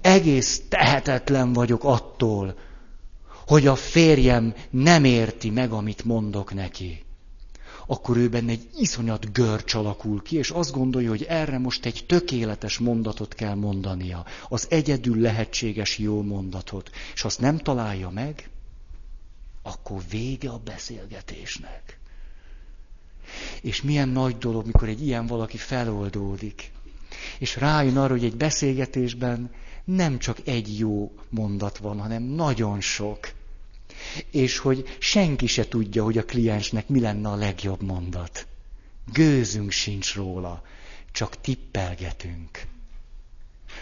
egész 0.00 0.62
tehetetlen 0.68 1.52
vagyok 1.52 1.84
attól, 1.84 2.58
hogy 3.46 3.66
a 3.66 3.74
férjem 3.74 4.54
nem 4.70 5.04
érti 5.04 5.50
meg, 5.50 5.72
amit 5.72 6.04
mondok 6.04 6.54
neki 6.54 7.05
akkor 7.86 8.16
ő 8.16 8.28
benne 8.28 8.50
egy 8.50 8.68
iszonyat 8.76 9.32
görcs 9.32 9.74
alakul 9.74 10.22
ki, 10.22 10.36
és 10.36 10.50
azt 10.50 10.72
gondolja, 10.72 11.08
hogy 11.08 11.22
erre 11.22 11.58
most 11.58 11.84
egy 11.86 12.04
tökéletes 12.06 12.78
mondatot 12.78 13.34
kell 13.34 13.54
mondania, 13.54 14.24
az 14.48 14.66
egyedül 14.70 15.20
lehetséges 15.20 15.98
jó 15.98 16.22
mondatot, 16.22 16.90
és 17.14 17.24
azt 17.24 17.40
nem 17.40 17.58
találja 17.58 18.10
meg, 18.10 18.50
akkor 19.62 20.02
vége 20.10 20.50
a 20.50 20.60
beszélgetésnek. 20.64 21.98
És 23.60 23.82
milyen 23.82 24.08
nagy 24.08 24.38
dolog, 24.38 24.66
mikor 24.66 24.88
egy 24.88 25.06
ilyen 25.06 25.26
valaki 25.26 25.56
feloldódik, 25.56 26.70
és 27.38 27.56
rájön 27.56 27.96
arra, 27.96 28.12
hogy 28.12 28.24
egy 28.24 28.36
beszélgetésben 28.36 29.50
nem 29.84 30.18
csak 30.18 30.38
egy 30.44 30.78
jó 30.78 31.12
mondat 31.28 31.78
van, 31.78 32.00
hanem 32.00 32.22
nagyon 32.22 32.80
sok 32.80 33.32
és 34.30 34.58
hogy 34.58 34.96
senki 34.98 35.46
se 35.46 35.68
tudja, 35.68 36.04
hogy 36.04 36.18
a 36.18 36.24
kliensnek 36.24 36.88
mi 36.88 37.00
lenne 37.00 37.28
a 37.28 37.34
legjobb 37.34 37.82
mondat. 37.82 38.46
Gőzünk 39.12 39.70
sincs 39.70 40.14
róla, 40.14 40.62
csak 41.12 41.40
tippelgetünk. 41.40 42.66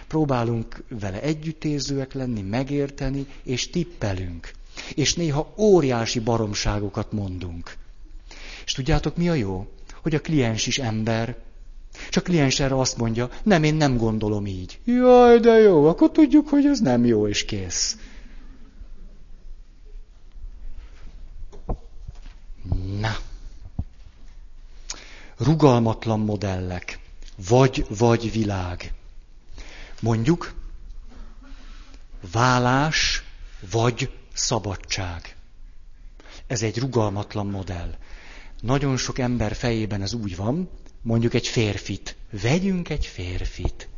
Próbálunk 0.06 0.82
vele 0.88 1.22
együttérzőek 1.22 2.12
lenni, 2.12 2.40
megérteni, 2.40 3.26
és 3.42 3.70
tippelünk. 3.70 4.50
És 4.94 5.14
néha 5.14 5.54
óriási 5.56 6.20
baromságokat 6.20 7.12
mondunk. 7.12 7.76
És 8.64 8.72
tudjátok, 8.72 9.16
mi 9.16 9.28
a 9.28 9.34
jó? 9.34 9.66
Hogy 10.02 10.14
a 10.14 10.20
kliens 10.20 10.66
is 10.66 10.78
ember. 10.78 11.36
Csak 12.10 12.24
a 12.24 12.26
kliens 12.26 12.60
erre 12.60 12.78
azt 12.78 12.96
mondja, 12.96 13.30
nem, 13.42 13.62
én 13.62 13.74
nem 13.74 13.96
gondolom 13.96 14.46
így. 14.46 14.78
Jaj, 14.84 15.38
de 15.38 15.52
jó, 15.52 15.86
akkor 15.86 16.10
tudjuk, 16.10 16.48
hogy 16.48 16.66
ez 16.66 16.80
nem 16.80 17.04
jó, 17.04 17.28
és 17.28 17.44
kész. 17.44 17.96
Na. 22.98 23.16
rugalmatlan 25.36 26.20
modellek, 26.20 26.98
vagy-vagy 27.48 28.32
világ. 28.32 28.92
Mondjuk, 30.00 30.54
vállás 32.32 33.22
vagy 33.70 34.10
szabadság. 34.32 35.36
Ez 36.46 36.62
egy 36.62 36.78
rugalmatlan 36.78 37.46
modell. 37.46 37.94
Nagyon 38.60 38.96
sok 38.96 39.18
ember 39.18 39.54
fejében 39.54 40.02
ez 40.02 40.12
úgy 40.12 40.36
van, 40.36 40.68
mondjuk 41.02 41.34
egy 41.34 41.46
férfit. 41.46 42.16
Vegyünk 42.42 42.88
egy 42.88 43.06
férfit. 43.06 43.88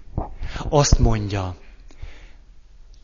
Azt 0.68 0.98
mondja, 0.98 1.56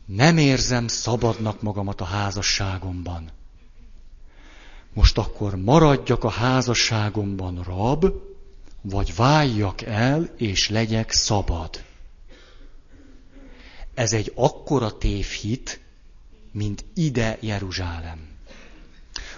nem 0.05 0.37
érzem 0.37 0.87
szabadnak 0.87 1.61
magamat 1.61 2.01
a 2.01 2.05
házasságomban. 2.05 3.31
Most 4.93 5.17
akkor 5.17 5.55
maradjak 5.55 6.23
a 6.23 6.29
házasságomban 6.29 7.63
rab, 7.63 8.05
vagy 8.81 9.15
váljak 9.15 9.81
el, 9.81 10.29
és 10.37 10.69
legyek 10.69 11.11
szabad. 11.11 11.83
Ez 13.93 14.13
egy 14.13 14.31
akkora 14.35 14.97
tévhit, 14.97 15.79
mint 16.51 16.85
ide 16.93 17.37
Jeruzsálem. 17.41 18.27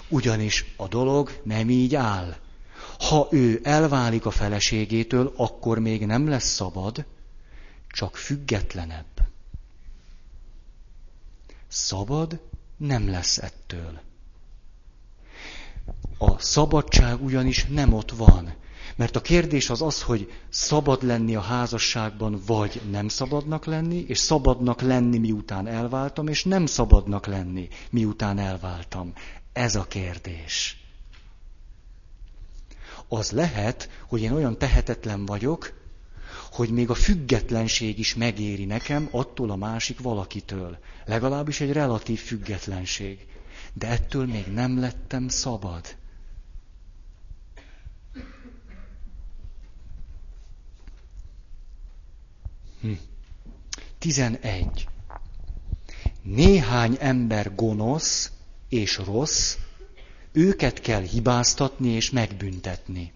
Ugyanis 0.10 0.74
a 0.76 0.88
dolog 0.88 1.42
nem 1.44 1.70
így 1.70 1.96
áll. 1.96 2.36
Ha 3.00 3.28
ő 3.32 3.60
elválik 3.64 4.26
a 4.26 4.32
feleségétől, 4.32 5.34
akkor 5.36 5.80
még 5.80 6.06
nem 6.06 6.28
lesz 6.28 6.54
szabad, 6.54 7.06
csak 7.88 8.16
függetlenebb. 8.16 9.28
Szabad 11.68 12.40
nem 12.78 13.10
lesz 13.10 13.38
ettől. 13.38 14.05
A 16.18 16.40
szabadság 16.40 17.24
ugyanis 17.24 17.66
nem 17.66 17.94
ott 17.94 18.12
van. 18.12 18.54
Mert 18.96 19.16
a 19.16 19.22
kérdés 19.22 19.70
az 19.70 19.82
az, 19.82 20.02
hogy 20.02 20.32
szabad 20.50 21.04
lenni 21.04 21.36
a 21.36 21.42
házasságban, 21.42 22.42
vagy 22.46 22.82
nem 22.92 23.08
szabadnak 23.08 23.66
lenni, 23.66 24.06
és 24.08 24.18
szabadnak 24.18 24.82
lenni, 24.82 25.18
miután 25.18 25.68
elváltam, 25.68 26.28
és 26.28 26.44
nem 26.44 26.66
szabadnak 26.66 27.26
lenni, 27.26 27.68
miután 27.90 28.38
elváltam. 28.40 29.14
Ez 29.54 29.76
a 29.76 29.84
kérdés. 29.84 30.80
Az 33.08 33.32
lehet, 33.32 33.90
hogy 34.08 34.22
én 34.22 34.32
olyan 34.32 34.58
tehetetlen 34.58 35.26
vagyok, 35.26 35.74
hogy 36.52 36.70
még 36.70 36.90
a 36.90 36.94
függetlenség 36.94 38.00
is 38.00 38.16
megéri 38.16 38.66
nekem 38.66 39.08
attól 39.12 39.50
a 39.52 39.56
másik 39.56 40.00
valakitől. 40.00 40.78
Legalábbis 41.06 41.62
egy 41.62 41.72
relatív 41.72 42.20
függetlenség. 42.20 43.26
De 43.78 43.88
ettől 43.88 44.26
még 44.26 44.48
nem 44.48 44.80
lettem 44.80 45.28
szabad. 45.28 45.96
Hm. 52.82 52.92
11. 53.98 54.88
Néhány 56.22 56.98
ember 57.00 57.56
gonosz 57.56 58.32
és 58.70 58.98
rossz, 58.98 59.56
őket 60.32 60.80
kell 60.82 61.02
hibáztatni 61.02 61.90
és 61.90 62.10
megbüntetni. 62.10 63.14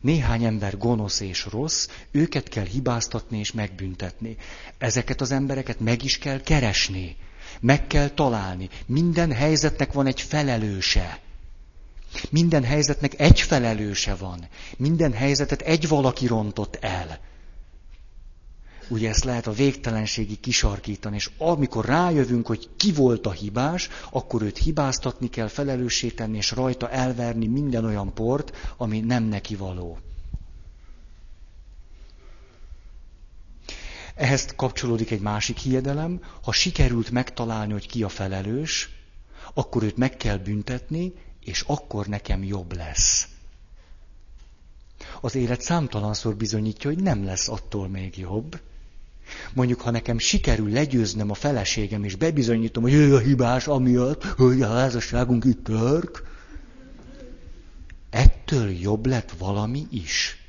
Néhány 0.00 0.44
ember 0.44 0.78
gonosz 0.78 1.20
és 1.20 1.44
rossz, 1.44 1.88
őket 2.10 2.48
kell 2.48 2.64
hibáztatni 2.64 3.38
és 3.38 3.52
megbüntetni. 3.52 4.36
Ezeket 4.78 5.20
az 5.20 5.30
embereket 5.30 5.80
meg 5.80 6.04
is 6.04 6.18
kell 6.18 6.40
keresni, 6.40 7.16
meg 7.60 7.86
kell 7.86 8.08
találni. 8.08 8.68
Minden 8.86 9.32
helyzetnek 9.32 9.92
van 9.92 10.06
egy 10.06 10.20
felelőse. 10.20 11.20
Minden 12.30 12.64
helyzetnek 12.64 13.20
egy 13.20 13.40
felelőse 13.40 14.14
van. 14.14 14.48
Minden 14.76 15.12
helyzetet 15.12 15.60
egy 15.60 15.88
valaki 15.88 16.26
rontott 16.26 16.76
el. 16.80 17.20
Ugye 18.88 19.08
ezt 19.08 19.24
lehet 19.24 19.46
a 19.46 19.52
végtelenségi 19.52 20.36
kisarkítani, 20.36 21.16
és 21.16 21.30
amikor 21.38 21.84
rájövünk, 21.84 22.46
hogy 22.46 22.68
ki 22.76 22.92
volt 22.92 23.26
a 23.26 23.30
hibás, 23.30 23.88
akkor 24.10 24.42
őt 24.42 24.58
hibáztatni 24.58 25.28
kell, 25.28 25.48
felelőssé 25.48 26.08
tenni, 26.08 26.36
és 26.36 26.50
rajta 26.50 26.90
elverni 26.90 27.46
minden 27.46 27.84
olyan 27.84 28.14
port, 28.14 28.56
ami 28.76 29.00
nem 29.00 29.24
neki 29.24 29.56
való. 29.56 29.98
Ehhez 34.16 34.46
kapcsolódik 34.56 35.10
egy 35.10 35.20
másik 35.20 35.56
hiedelem, 35.56 36.20
ha 36.42 36.52
sikerült 36.52 37.10
megtalálni, 37.10 37.72
hogy 37.72 37.86
ki 37.86 38.02
a 38.02 38.08
felelős, 38.08 38.90
akkor 39.54 39.82
őt 39.82 39.96
meg 39.96 40.16
kell 40.16 40.36
büntetni, 40.36 41.12
és 41.40 41.64
akkor 41.66 42.06
nekem 42.06 42.44
jobb 42.44 42.76
lesz. 42.76 43.28
Az 45.20 45.34
élet 45.34 45.60
számtalanszor 45.60 46.36
bizonyítja, 46.36 46.90
hogy 46.90 47.02
nem 47.02 47.24
lesz 47.24 47.48
attól 47.48 47.88
még 47.88 48.18
jobb. 48.18 48.60
Mondjuk, 49.52 49.80
ha 49.80 49.90
nekem 49.90 50.18
sikerül 50.18 50.70
legyőznem 50.70 51.30
a 51.30 51.34
feleségem, 51.34 52.04
és 52.04 52.14
bebizonyítom, 52.14 52.82
hogy 52.82 52.92
ő 52.92 53.14
a 53.14 53.18
hibás 53.18 53.66
amiatt, 53.66 54.24
hogy 54.24 54.62
a 54.62 54.68
házasságunk 54.68 55.44
itt 55.44 55.64
tört, 55.64 56.22
ettől 58.10 58.70
jobb 58.70 59.06
lett 59.06 59.30
valami 59.38 59.86
is. 59.90 60.45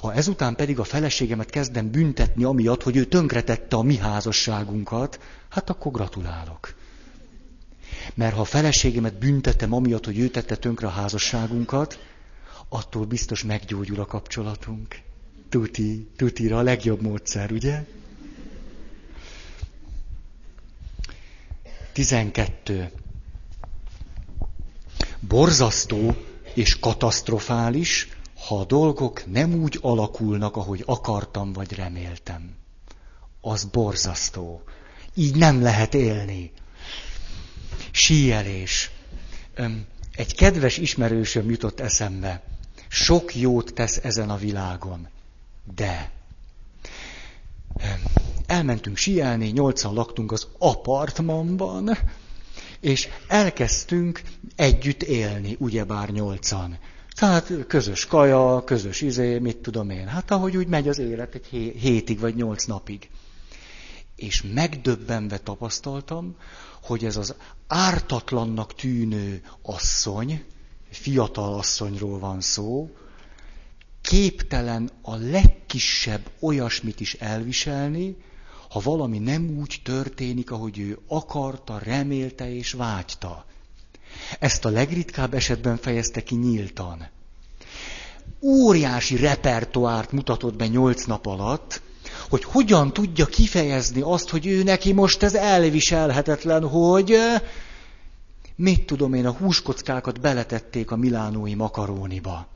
Ha 0.00 0.14
ezután 0.14 0.54
pedig 0.54 0.78
a 0.78 0.84
feleségemet 0.84 1.50
kezdem 1.50 1.90
büntetni 1.90 2.44
amiatt, 2.44 2.82
hogy 2.82 2.96
ő 2.96 3.04
tönkretette 3.04 3.76
a 3.76 3.82
mi 3.82 3.96
házasságunkat, 3.96 5.20
hát 5.48 5.70
akkor 5.70 5.92
gratulálok. 5.92 6.74
Mert 8.14 8.34
ha 8.34 8.40
a 8.40 8.44
feleségemet 8.44 9.18
büntetem 9.18 9.72
amiatt, 9.72 10.04
hogy 10.04 10.18
ő 10.18 10.28
tette 10.28 10.56
tönkre 10.56 10.86
a 10.86 10.90
házasságunkat, 10.90 11.98
attól 12.68 13.04
biztos 13.04 13.44
meggyógyul 13.44 14.00
a 14.00 14.06
kapcsolatunk 14.06 15.04
tuti, 15.48 16.08
tutira 16.16 16.58
a 16.58 16.62
legjobb 16.62 17.02
módszer, 17.02 17.52
ugye? 17.52 17.84
12. 21.92 22.90
Borzasztó 25.20 26.16
és 26.54 26.78
katasztrofális, 26.78 28.08
ha 28.46 28.58
a 28.58 28.64
dolgok 28.64 29.26
nem 29.32 29.54
úgy 29.54 29.78
alakulnak, 29.80 30.56
ahogy 30.56 30.82
akartam 30.86 31.52
vagy 31.52 31.72
reméltem. 31.72 32.54
Az 33.40 33.64
borzasztó. 33.64 34.62
Így 35.14 35.36
nem 35.36 35.62
lehet 35.62 35.94
élni. 35.94 36.52
Síelés. 37.90 38.90
Egy 40.12 40.34
kedves 40.34 40.78
ismerősöm 40.78 41.50
jutott 41.50 41.80
eszembe. 41.80 42.42
Sok 42.88 43.34
jót 43.34 43.74
tesz 43.74 43.96
ezen 43.96 44.30
a 44.30 44.36
világon. 44.36 45.08
De 45.74 46.10
elmentünk 48.46 48.96
sielni, 48.96 49.46
nyolcan 49.46 49.94
laktunk 49.94 50.32
az 50.32 50.46
apartmanban, 50.58 51.98
és 52.80 53.08
elkezdtünk 53.28 54.22
együtt 54.56 55.02
élni, 55.02 55.56
ugyebár 55.58 56.10
nyolcan. 56.10 56.78
Tehát 57.16 57.52
közös 57.66 58.06
kaja, 58.06 58.64
közös 58.64 59.00
izé, 59.00 59.38
mit 59.38 59.56
tudom 59.56 59.90
én. 59.90 60.06
Hát 60.06 60.30
ahogy 60.30 60.56
úgy 60.56 60.66
megy 60.66 60.88
az 60.88 60.98
élet 60.98 61.34
egy 61.34 61.46
hétig 61.80 62.18
vagy 62.18 62.34
nyolc 62.34 62.64
napig. 62.64 63.10
És 64.16 64.42
megdöbbenve 64.54 65.38
tapasztaltam, 65.38 66.36
hogy 66.82 67.04
ez 67.04 67.16
az 67.16 67.34
ártatlannak 67.66 68.74
tűnő 68.74 69.42
asszony, 69.62 70.44
fiatal 70.90 71.54
asszonyról 71.54 72.18
van 72.18 72.40
szó, 72.40 72.90
képtelen 74.00 74.90
a 75.02 75.14
legkisebb 75.14 76.30
olyasmit 76.40 77.00
is 77.00 77.14
elviselni, 77.14 78.16
ha 78.68 78.80
valami 78.80 79.18
nem 79.18 79.58
úgy 79.58 79.80
történik, 79.84 80.50
ahogy 80.50 80.78
ő 80.78 80.98
akarta, 81.08 81.78
remélte 81.78 82.54
és 82.54 82.72
vágyta. 82.72 83.46
Ezt 84.38 84.64
a 84.64 84.68
legritkább 84.68 85.34
esetben 85.34 85.76
fejezte 85.76 86.22
ki 86.22 86.34
nyíltan. 86.34 87.08
Óriási 88.42 89.16
repertoárt 89.16 90.12
mutatott 90.12 90.56
be 90.56 90.66
nyolc 90.66 91.04
nap 91.04 91.26
alatt, 91.26 91.80
hogy 92.28 92.44
hogyan 92.44 92.92
tudja 92.92 93.26
kifejezni 93.26 94.00
azt, 94.00 94.28
hogy 94.28 94.46
ő 94.46 94.62
neki 94.62 94.92
most 94.92 95.22
ez 95.22 95.34
elviselhetetlen, 95.34 96.68
hogy 96.68 97.16
mit 98.56 98.86
tudom 98.86 99.14
én, 99.14 99.26
a 99.26 99.32
húskockákat 99.32 100.20
beletették 100.20 100.90
a 100.90 100.96
milánói 100.96 101.54
makaróniba. 101.54 102.46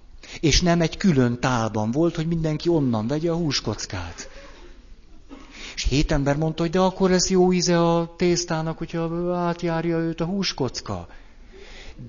És 0.40 0.60
nem 0.60 0.80
egy 0.80 0.96
külön 0.96 1.40
tálban 1.40 1.90
volt, 1.90 2.16
hogy 2.16 2.26
mindenki 2.26 2.68
onnan 2.68 3.06
vegye 3.06 3.30
a 3.30 3.36
húskockát. 3.36 4.28
És 5.74 5.84
hét 5.84 6.12
ember 6.12 6.36
mondta, 6.36 6.62
hogy 6.62 6.70
de 6.70 6.78
akkor 6.78 7.10
ez 7.10 7.30
jó 7.30 7.52
íze 7.52 7.80
a 7.80 8.14
tésztának, 8.16 8.78
hogyha 8.78 9.34
átjárja 9.36 9.98
őt 9.98 10.20
a 10.20 10.24
húskocka. 10.24 11.08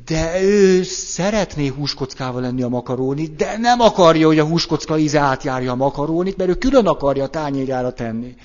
De 0.05 0.41
ő 0.41 0.83
szeretné 0.83 1.67
húskockával 1.67 2.41
lenni 2.41 2.61
a 2.61 2.67
makarónit, 2.67 3.35
de 3.35 3.57
nem 3.57 3.79
akarja, 3.79 4.27
hogy 4.27 4.39
a 4.39 4.45
húskocka 4.45 4.97
íze 4.97 5.19
átjárja 5.19 5.71
a 5.71 5.75
makarónit, 5.75 6.37
mert 6.37 6.49
ő 6.49 6.53
külön 6.53 6.87
akarja 6.87 7.23
a 7.23 7.27
tányérjára 7.27 7.93
tenni. 7.93 8.35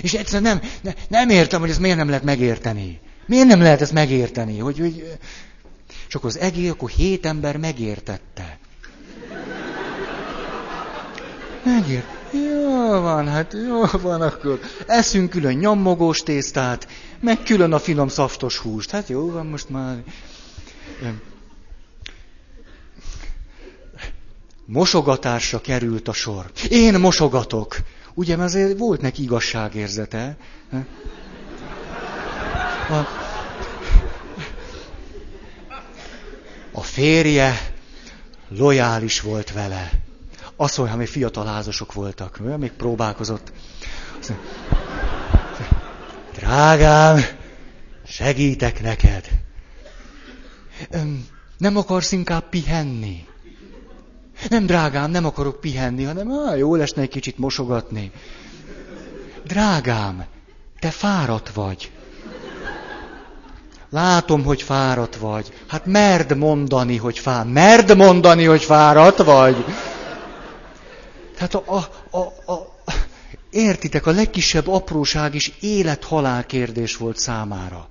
És 0.00 0.14
egyszerűen 0.14 0.56
nem, 0.56 0.70
ne, 0.82 0.92
nem 1.08 1.28
értem, 1.28 1.60
hogy 1.60 1.70
ezt 1.70 1.80
miért 1.80 1.96
nem 1.96 2.08
lehet 2.08 2.24
megérteni. 2.24 3.00
Miért 3.26 3.46
nem 3.46 3.62
lehet 3.62 3.80
ezt 3.80 3.92
megérteni? 3.92 4.58
Hogy, 4.58 4.78
hogy... 4.78 5.18
És 6.08 6.14
akkor 6.14 6.28
az 6.28 6.38
egész, 6.38 6.70
akkor 6.70 6.90
hét 6.90 7.26
ember 7.26 7.56
megértette. 7.56 8.58
Megért. 11.64 12.06
Jó 12.32 13.00
van, 13.00 13.28
hát 13.28 13.54
jó 13.66 14.00
van, 14.02 14.22
akkor 14.22 14.60
eszünk 14.86 15.30
külön 15.30 15.54
nyammogós 15.54 16.22
tésztát, 16.22 16.88
meg 17.20 17.42
külön 17.42 17.72
a 17.72 17.78
finom 17.78 18.08
szaftos 18.08 18.58
húst. 18.58 18.90
Hát 18.90 19.08
jó 19.08 19.30
van 19.30 19.46
most 19.46 19.68
már. 19.68 20.02
Mosogatásra 24.66 25.60
került 25.60 26.08
a 26.08 26.12
sor. 26.12 26.50
Én 26.68 26.94
mosogatok. 26.94 27.76
Ugye, 28.14 28.36
mert 28.36 28.48
azért 28.48 28.78
volt 28.78 29.00
neki 29.00 29.22
igazságérzete. 29.22 30.36
A, 32.88 32.94
a 36.72 36.80
férje 36.80 37.72
lojális 38.48 39.20
volt 39.20 39.52
vele. 39.52 39.90
Azt 40.56 40.76
mondja, 40.78 40.96
hogy 40.96 41.08
fiatal 41.08 41.46
házasok 41.46 41.92
voltak, 41.92 42.58
még 42.58 42.72
próbálkozott. 42.72 43.52
Drágám, 46.34 47.24
segítek 48.06 48.82
neked. 48.82 49.28
Nem 51.58 51.76
akarsz 51.76 52.12
inkább 52.12 52.48
pihenni? 52.48 53.26
Nem, 54.48 54.66
drágám, 54.66 55.10
nem 55.10 55.24
akarok 55.24 55.60
pihenni, 55.60 56.04
hanem 56.04 56.30
á, 56.30 56.54
jó 56.54 56.74
lesne 56.74 57.02
egy 57.02 57.08
kicsit 57.08 57.38
mosogatni. 57.38 58.10
Drágám, 59.44 60.24
te 60.78 60.90
fáradt 60.90 61.50
vagy. 61.52 61.90
Látom, 63.90 64.44
hogy 64.44 64.62
fáradt 64.62 65.16
vagy. 65.16 65.52
Hát 65.66 65.86
merd 65.86 66.36
mondani, 66.36 66.96
hogy 66.96 67.18
fáradt. 67.18 67.52
Merd 67.52 67.96
mondani, 67.96 68.44
hogy 68.44 68.62
fáradt 68.62 69.22
vagy. 69.22 69.64
Tehát 71.34 71.54
a, 71.54 71.62
a, 72.10 72.18
a, 72.18 72.52
a, 72.52 72.74
értitek, 73.50 74.06
a 74.06 74.10
legkisebb 74.10 74.68
apróság 74.68 75.34
is 75.34 75.52
élet-halál 75.60 76.46
kérdés 76.46 76.96
volt 76.96 77.18
számára. 77.18 77.88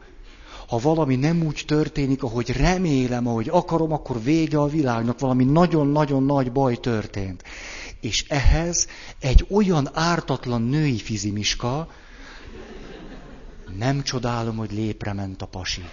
Ha 0.68 0.78
valami 0.78 1.16
nem 1.16 1.44
úgy 1.44 1.64
történik, 1.68 2.24
ahogy 2.24 2.50
remélem, 2.50 3.28
ahogy 3.28 3.50
akarom, 3.50 3.92
akkor 3.92 4.24
vége 4.24 4.60
a 4.60 4.68
világnak, 4.68 5.20
valami 5.20 5.44
nagyon-nagyon 5.44 6.24
nagy 6.24 6.52
baj 6.52 6.76
történt. 6.76 7.44
És 8.02 8.26
ehhez 8.28 8.88
egy 9.20 9.46
olyan 9.50 9.90
ártatlan 9.94 10.62
női 10.62 10.98
fizimiska, 10.98 11.88
nem 13.78 14.02
csodálom, 14.02 14.58
hogy 14.58 14.72
lépre 14.72 15.14
ment 15.14 15.42
a 15.42 15.46
pasi. 15.46 15.84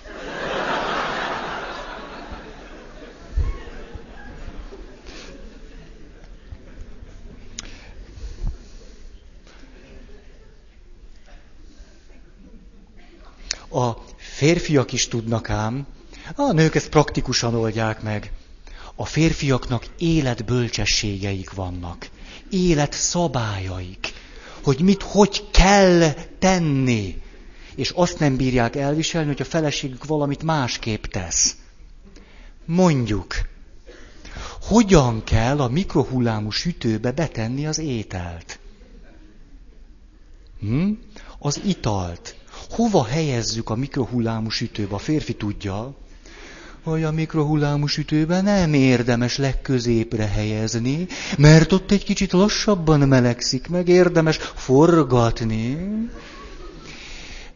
A 13.70 13.96
férfiak 14.42 14.92
is 14.92 15.08
tudnak 15.08 15.50
ám, 15.50 15.86
a 16.34 16.52
nők 16.52 16.74
ezt 16.74 16.88
praktikusan 16.88 17.54
oldják 17.54 18.02
meg. 18.02 18.32
A 18.94 19.04
férfiaknak 19.04 19.86
életbölcsességeik 19.98 21.52
vannak, 21.52 22.08
életszabályaik, 22.50 24.12
hogy 24.62 24.80
mit 24.80 25.02
hogy 25.02 25.50
kell 25.50 26.12
tenni. 26.38 27.22
És 27.74 27.90
azt 27.90 28.18
nem 28.18 28.36
bírják 28.36 28.76
elviselni, 28.76 29.26
hogy 29.26 29.40
a 29.40 29.44
feleségük 29.44 30.04
valamit 30.04 30.42
másképp 30.42 31.04
tesz. 31.04 31.56
Mondjuk, 32.64 33.34
hogyan 34.62 35.24
kell 35.24 35.60
a 35.60 35.68
mikrohullámú 35.68 36.50
sütőbe 36.50 37.12
betenni 37.12 37.66
az 37.66 37.78
ételt? 37.78 38.58
Hm? 40.60 40.90
Az 41.38 41.60
italt 41.64 42.36
hova 42.72 43.04
helyezzük 43.04 43.70
a 43.70 43.74
mikrohullámú 43.74 44.48
sütőbe? 44.48 44.94
A 44.94 44.98
férfi 44.98 45.34
tudja, 45.34 45.94
hogy 46.82 47.02
a 47.02 47.12
mikrohullámú 47.12 47.86
sütőbe 47.86 48.40
nem 48.40 48.74
érdemes 48.74 49.36
legközépre 49.36 50.26
helyezni, 50.26 51.06
mert 51.38 51.72
ott 51.72 51.90
egy 51.90 52.04
kicsit 52.04 52.32
lassabban 52.32 53.00
melegszik, 53.00 53.68
meg 53.68 53.88
érdemes 53.88 54.36
forgatni. 54.36 55.78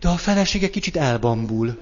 De 0.01 0.09
a 0.09 0.17
felesége 0.17 0.71
kicsit 0.71 0.97
elbambul. 0.97 1.79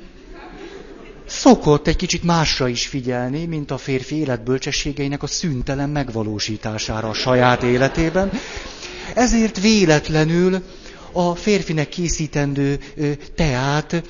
Szokott 1.26 1.86
egy 1.86 1.96
kicsit 1.96 2.22
másra 2.22 2.68
is 2.68 2.86
figyelni, 2.86 3.44
mint 3.44 3.70
a 3.70 3.78
férfi 3.78 4.16
életbölcsességeinek 4.16 5.22
a 5.22 5.26
szüntelen 5.26 5.90
megvalósítására 5.90 7.08
a 7.08 7.14
saját 7.14 7.62
életében. 7.62 8.30
Ezért 9.14 9.60
véletlenül 9.60 10.62
a 11.14 11.34
férfinek 11.34 11.88
készítendő 11.88 12.78
teát 13.34 14.02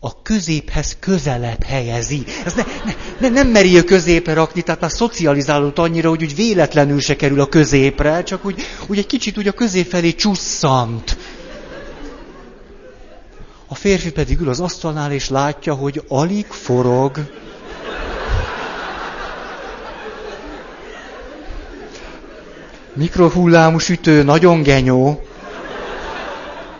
a 0.00 0.22
középhez 0.22 0.96
közelebb 1.00 1.62
helyezi. 1.62 2.24
Ez 2.44 2.54
ne, 2.54 2.62
ne, 2.84 2.92
ne, 3.18 3.28
nem 3.28 3.48
meri 3.48 3.78
a 3.78 3.84
középre 3.84 4.32
rakni, 4.32 4.62
tehát 4.62 4.80
már 4.80 4.90
szocializálódott 4.90 5.78
annyira, 5.78 6.08
hogy 6.08 6.22
úgy 6.22 6.34
véletlenül 6.34 7.00
se 7.00 7.16
kerül 7.16 7.40
a 7.40 7.46
középre, 7.46 8.22
csak 8.22 8.44
úgy, 8.44 8.62
úgy 8.86 8.98
egy 8.98 9.06
kicsit 9.06 9.38
úgy 9.38 9.48
a 9.48 9.52
közép 9.52 9.88
felé 9.88 10.14
csusszant. 10.14 11.16
A 13.66 13.74
férfi 13.74 14.12
pedig 14.12 14.40
ül 14.40 14.48
az 14.48 14.60
asztalnál, 14.60 15.12
és 15.12 15.28
látja, 15.28 15.74
hogy 15.74 16.02
alig 16.08 16.46
forog. 16.46 17.30
Mikrohullámú 22.94 23.78
sütő, 23.78 24.22
nagyon 24.22 24.62
genyó 24.62 25.20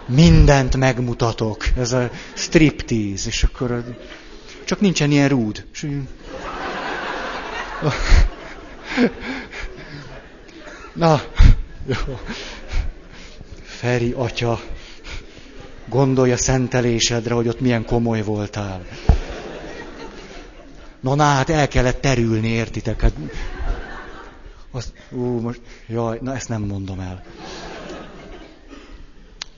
mindent 0.09 0.77
megmutatok. 0.77 1.65
Ez 1.77 1.93
a 1.93 2.11
striptease, 2.35 3.29
és 3.29 3.43
akkor 3.43 3.85
csak 4.65 4.81
nincsen 4.81 5.11
ilyen 5.11 5.29
rúd. 5.29 5.67
Na, 10.93 11.21
jó. 11.87 12.19
Feri 13.63 14.13
atya, 14.17 14.61
gondolja 15.89 16.37
szentelésedre, 16.37 17.35
hogy 17.35 17.49
ott 17.49 17.61
milyen 17.61 17.85
komoly 17.85 18.23
voltál. 18.23 18.87
Na, 21.01 21.15
na, 21.15 21.23
hát 21.25 21.51
el 21.51 21.69
kellett 21.69 22.01
terülni, 22.01 22.49
értitek? 22.49 23.01
Hát, 23.01 23.13
azt, 24.71 24.93
ú, 25.11 25.41
most, 25.41 25.61
jaj, 25.87 26.19
na 26.23 26.35
ezt 26.35 26.49
nem 26.49 26.63
mondom 26.63 27.01
el 27.01 27.23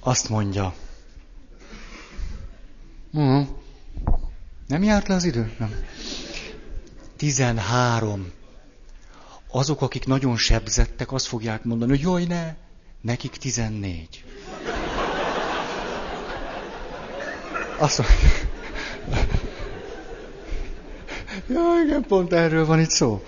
azt 0.01 0.29
mondja, 0.29 0.75
uh, 3.13 3.47
nem 4.67 4.83
járt 4.83 5.09
le 5.09 5.15
az 5.15 5.25
idő? 5.25 5.53
Nem. 5.59 5.75
13. 7.17 8.33
Azok, 9.51 9.83
akik 9.83 10.07
nagyon 10.07 10.37
sebzettek, 10.37 11.13
azt 11.13 11.27
fogják 11.27 11.65
mondani, 11.65 11.91
hogy 11.91 12.01
jaj, 12.01 12.25
ne, 12.25 12.55
nekik 13.01 13.31
14. 13.31 14.25
Azt 17.79 17.99
mondja, 17.99 18.17
ja, 21.49 21.83
igen, 21.87 22.05
pont 22.09 22.33
erről 22.33 22.67
van 22.67 22.81
itt 22.81 22.91
szó. 22.91 23.23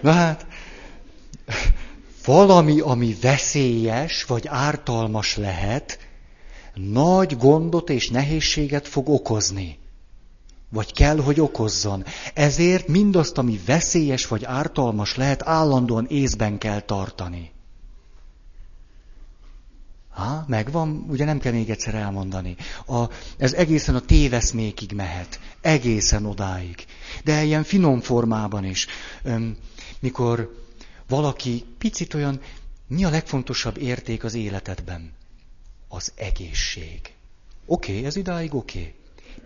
Na 0.00 0.12
hát, 0.12 0.46
valami, 2.26 2.80
ami 2.80 3.16
veszélyes 3.20 4.24
vagy 4.24 4.46
ártalmas 4.46 5.36
lehet, 5.36 5.98
nagy 6.74 7.36
gondot 7.36 7.90
és 7.90 8.10
nehézséget 8.10 8.88
fog 8.88 9.08
okozni. 9.08 9.78
Vagy 10.68 10.92
kell, 10.92 11.20
hogy 11.20 11.40
okozzon. 11.40 12.04
Ezért 12.34 12.88
mindazt, 12.88 13.38
ami 13.38 13.60
veszélyes 13.66 14.26
vagy 14.26 14.44
ártalmas 14.44 15.16
lehet, 15.16 15.46
állandóan 15.46 16.06
észben 16.08 16.58
kell 16.58 16.80
tartani. 16.80 17.50
Ha, 20.10 20.44
megvan, 20.46 21.06
ugye 21.08 21.24
nem 21.24 21.38
kell 21.38 21.52
még 21.52 21.70
egyszer 21.70 21.94
elmondani. 21.94 22.56
A, 22.86 23.04
ez 23.36 23.52
egészen 23.52 23.94
a 23.94 24.00
téveszmékig 24.00 24.92
mehet, 24.92 25.40
egészen 25.60 26.26
odáig. 26.26 26.84
De 27.24 27.42
ilyen 27.42 27.64
finom 27.64 28.00
formában 28.00 28.64
is. 28.64 28.86
Öm, 29.22 29.56
mikor 30.00 30.65
valaki 31.08 31.64
picit 31.78 32.14
olyan, 32.14 32.40
mi 32.86 33.04
a 33.04 33.10
legfontosabb 33.10 33.78
érték 33.78 34.24
az 34.24 34.34
életedben? 34.34 35.12
Az 35.88 36.12
egészség. 36.14 37.00
Oké, 37.66 37.92
okay, 37.92 38.04
ez 38.04 38.16
idáig 38.16 38.54
oké. 38.54 38.78
Okay. 38.78 38.94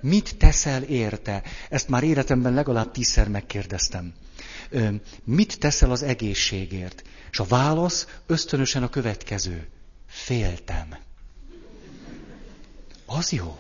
Mit 0.01 0.37
teszel 0.37 0.83
érte? 0.83 1.43
Ezt 1.69 1.89
már 1.89 2.03
életemben 2.03 2.53
legalább 2.53 2.91
tízszer 2.91 3.29
megkérdeztem. 3.29 4.15
Mit 5.25 5.59
teszel 5.59 5.91
az 5.91 6.03
egészségért? 6.03 7.03
És 7.31 7.39
a 7.39 7.45
válasz 7.45 8.07
ösztönösen 8.27 8.83
a 8.83 8.89
következő. 8.89 9.69
Féltem. 10.07 10.97
Az 13.07 13.33
jó. 13.33 13.59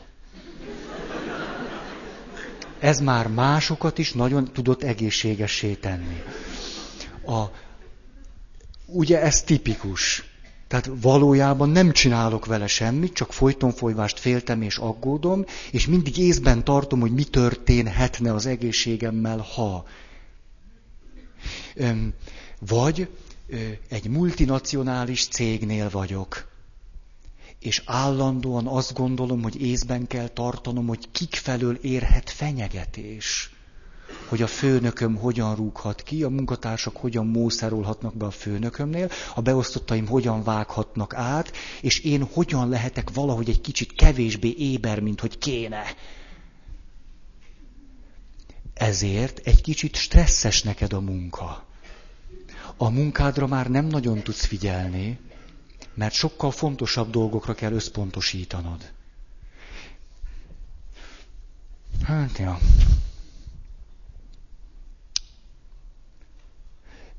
Ez 2.79 3.01
már 3.01 3.27
másokat 3.27 3.99
is 3.99 4.13
nagyon 4.13 4.53
tudott 4.53 4.83
egészségessé 4.83 5.75
tenni. 5.75 6.23
A, 7.27 7.45
ugye 8.93 9.21
ez 9.21 9.43
tipikus. 9.43 10.25
Tehát 10.69 10.91
valójában 11.01 11.69
nem 11.69 11.93
csinálok 11.93 12.47
vele 12.47 12.67
semmit, 12.67 13.13
csak 13.13 13.33
folyton 13.33 13.73
folyvást 13.73 14.19
féltem 14.19 14.63
és 14.63 14.77
aggódom, 14.77 15.45
és 15.71 15.87
mindig 15.87 16.19
észben 16.19 16.65
tartom, 16.65 17.01
hogy 17.01 17.13
mi 17.13 17.25
történhetne 17.25 18.35
az 18.35 18.47
egészségemmel, 18.47 19.39
ha. 19.55 19.85
Vagy 22.59 23.09
egy 23.89 24.09
multinacionális 24.09 25.27
cégnél 25.27 25.91
vagyok, 25.91 26.49
és 27.59 27.83
állandóan 27.87 28.67
azt 28.67 28.95
gondolom, 28.95 29.43
hogy 29.43 29.63
észben 29.63 30.07
kell 30.07 30.29
tartanom, 30.29 30.87
hogy 30.87 31.09
kik 31.13 31.35
felől 31.35 31.75
érhet 31.83 32.31
fenyegetés 32.31 33.51
hogy 34.29 34.43
a 34.43 34.47
főnököm 34.47 35.17
hogyan 35.17 35.55
rúghat 35.55 36.03
ki, 36.03 36.23
a 36.23 36.29
munkatársak 36.29 36.97
hogyan 36.97 37.27
mószerolhatnak 37.27 38.17
be 38.17 38.25
a 38.27 38.31
főnökömnél, 38.31 39.11
a 39.35 39.41
beosztottaim 39.41 40.07
hogyan 40.07 40.43
vághatnak 40.43 41.15
át, 41.15 41.53
és 41.81 41.99
én 41.99 42.23
hogyan 42.33 42.69
lehetek 42.69 43.11
valahogy 43.11 43.49
egy 43.49 43.61
kicsit 43.61 43.93
kevésbé 43.93 44.55
éber, 44.59 45.01
mint 45.01 45.21
hogy 45.21 45.39
kéne. 45.39 45.83
Ezért 48.75 49.39
egy 49.39 49.61
kicsit 49.63 49.97
stresszes 49.97 50.63
neked 50.63 50.93
a 50.93 51.01
munka. 51.01 51.65
A 52.77 52.91
munkádra 52.91 53.47
már 53.47 53.71
nem 53.71 53.87
nagyon 53.87 54.23
tudsz 54.23 54.45
figyelni, 54.45 55.19
mert 55.95 56.15
sokkal 56.15 56.51
fontosabb 56.51 57.11
dolgokra 57.11 57.55
kell 57.55 57.73
összpontosítanod. 57.73 58.93
Hát, 62.03 62.39
ja. 62.39 62.59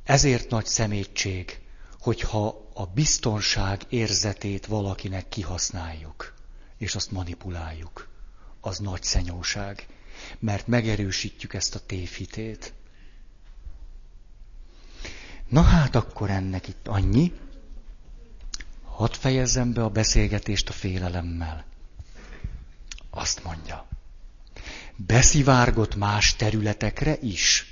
Ezért 0.04 0.50
nagy 0.50 0.66
szemétség, 0.66 1.60
hogyha 2.00 2.70
a 2.74 2.86
biztonság 2.86 3.82
érzetét 3.90 4.66
valakinek 4.66 5.30
kihasználjuk, 5.30 6.34
és 6.78 6.96
azt 6.96 7.12
manipuláljuk. 7.12 8.10
Az 8.62 8.78
nagy 8.80 9.04
szenyóság, 9.04 9.88
mert 10.40 10.68
megerősítjük 10.68 11.54
ezt 11.54 11.76
a 11.76 11.80
tévhitét. 11.86 12.74
Na 15.48 15.62
hát 15.62 15.96
akkor 15.96 16.30
ennek 16.30 16.68
itt 16.68 16.88
annyi. 16.88 17.34
Hadd 18.84 19.14
fejezzem 19.14 19.74
be 19.74 19.84
a 19.84 19.90
beszélgetést 19.90 20.70
a 20.70 20.74
félelemmel. 20.74 21.66
Azt 23.10 23.44
mondja. 23.44 23.88
Beszivárgott 24.96 25.96
más 25.96 26.36
területekre 26.36 27.18
is 27.22 27.71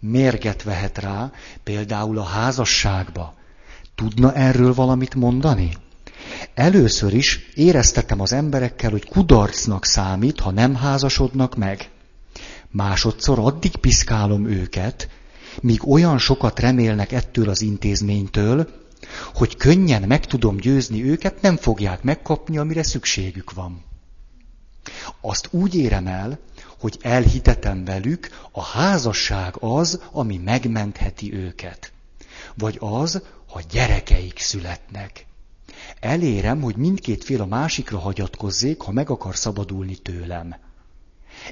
mérget 0.00 0.62
vehet 0.62 0.98
rá, 0.98 1.32
például 1.62 2.18
a 2.18 2.24
házasságba. 2.24 3.34
Tudna 3.94 4.34
erről 4.34 4.74
valamit 4.74 5.14
mondani? 5.14 5.70
Először 6.54 7.14
is 7.14 7.50
éreztetem 7.54 8.20
az 8.20 8.32
emberekkel, 8.32 8.90
hogy 8.90 9.08
kudarcnak 9.08 9.84
számít, 9.84 10.40
ha 10.40 10.50
nem 10.50 10.74
házasodnak 10.74 11.56
meg. 11.56 11.90
Másodszor 12.70 13.38
addig 13.38 13.76
piszkálom 13.76 14.46
őket, 14.46 15.08
míg 15.60 15.88
olyan 15.88 16.18
sokat 16.18 16.60
remélnek 16.60 17.12
ettől 17.12 17.48
az 17.48 17.62
intézménytől, 17.62 18.68
hogy 19.34 19.56
könnyen 19.56 20.02
meg 20.02 20.26
tudom 20.26 20.56
győzni 20.56 21.04
őket, 21.04 21.40
nem 21.40 21.56
fogják 21.56 22.02
megkapni, 22.02 22.58
amire 22.58 22.82
szükségük 22.82 23.52
van. 23.52 23.89
Azt 25.20 25.48
úgy 25.50 25.74
érem 25.74 26.06
el, 26.06 26.38
hogy 26.78 26.98
elhitetem 27.02 27.84
velük, 27.84 28.28
a 28.52 28.62
házasság 28.62 29.54
az, 29.58 30.00
ami 30.12 30.36
megmentheti 30.36 31.34
őket. 31.34 31.92
Vagy 32.54 32.76
az, 32.80 33.22
ha 33.48 33.60
gyerekeik 33.70 34.38
születnek. 34.38 35.26
Elérem, 36.00 36.60
hogy 36.60 36.76
mindkét 36.76 37.24
fél 37.24 37.40
a 37.40 37.46
másikra 37.46 37.98
hagyatkozzék, 37.98 38.80
ha 38.80 38.92
meg 38.92 39.10
akar 39.10 39.36
szabadulni 39.36 39.96
tőlem. 39.96 40.56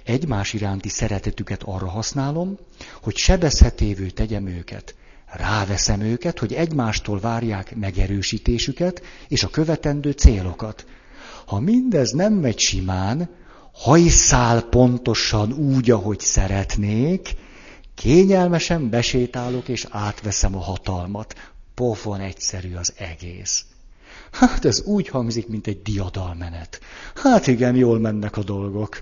Egymás 0.04 0.52
iránti 0.52 0.88
szeretetüket 0.88 1.62
arra 1.62 1.88
használom, 1.88 2.58
hogy 3.02 3.16
sebezhetévő 3.16 4.10
tegyem 4.10 4.46
őket. 4.46 4.94
Ráveszem 5.26 6.00
őket, 6.00 6.38
hogy 6.38 6.52
egymástól 6.52 7.20
várják 7.20 7.76
megerősítésüket 7.76 9.02
és 9.28 9.42
a 9.42 9.48
követendő 9.48 10.10
célokat. 10.10 10.86
Ha 11.48 11.60
mindez 11.60 12.10
nem 12.10 12.32
megy 12.32 12.58
simán, 12.58 13.28
hajszál 13.72 14.62
pontosan 14.62 15.52
úgy, 15.52 15.90
ahogy 15.90 16.20
szeretnék, 16.20 17.34
kényelmesen 17.94 18.90
besétálok 18.90 19.68
és 19.68 19.86
átveszem 19.90 20.56
a 20.56 20.60
hatalmat. 20.60 21.34
Pofon 21.74 22.20
egyszerű 22.20 22.74
az 22.74 22.92
egész. 22.96 23.64
Hát 24.30 24.64
ez 24.64 24.82
úgy 24.82 25.08
hangzik, 25.08 25.48
mint 25.48 25.66
egy 25.66 25.82
diadalmenet. 25.82 26.80
Hát 27.14 27.46
igen, 27.46 27.74
jól 27.74 27.98
mennek 27.98 28.36
a 28.36 28.42
dolgok. 28.42 29.00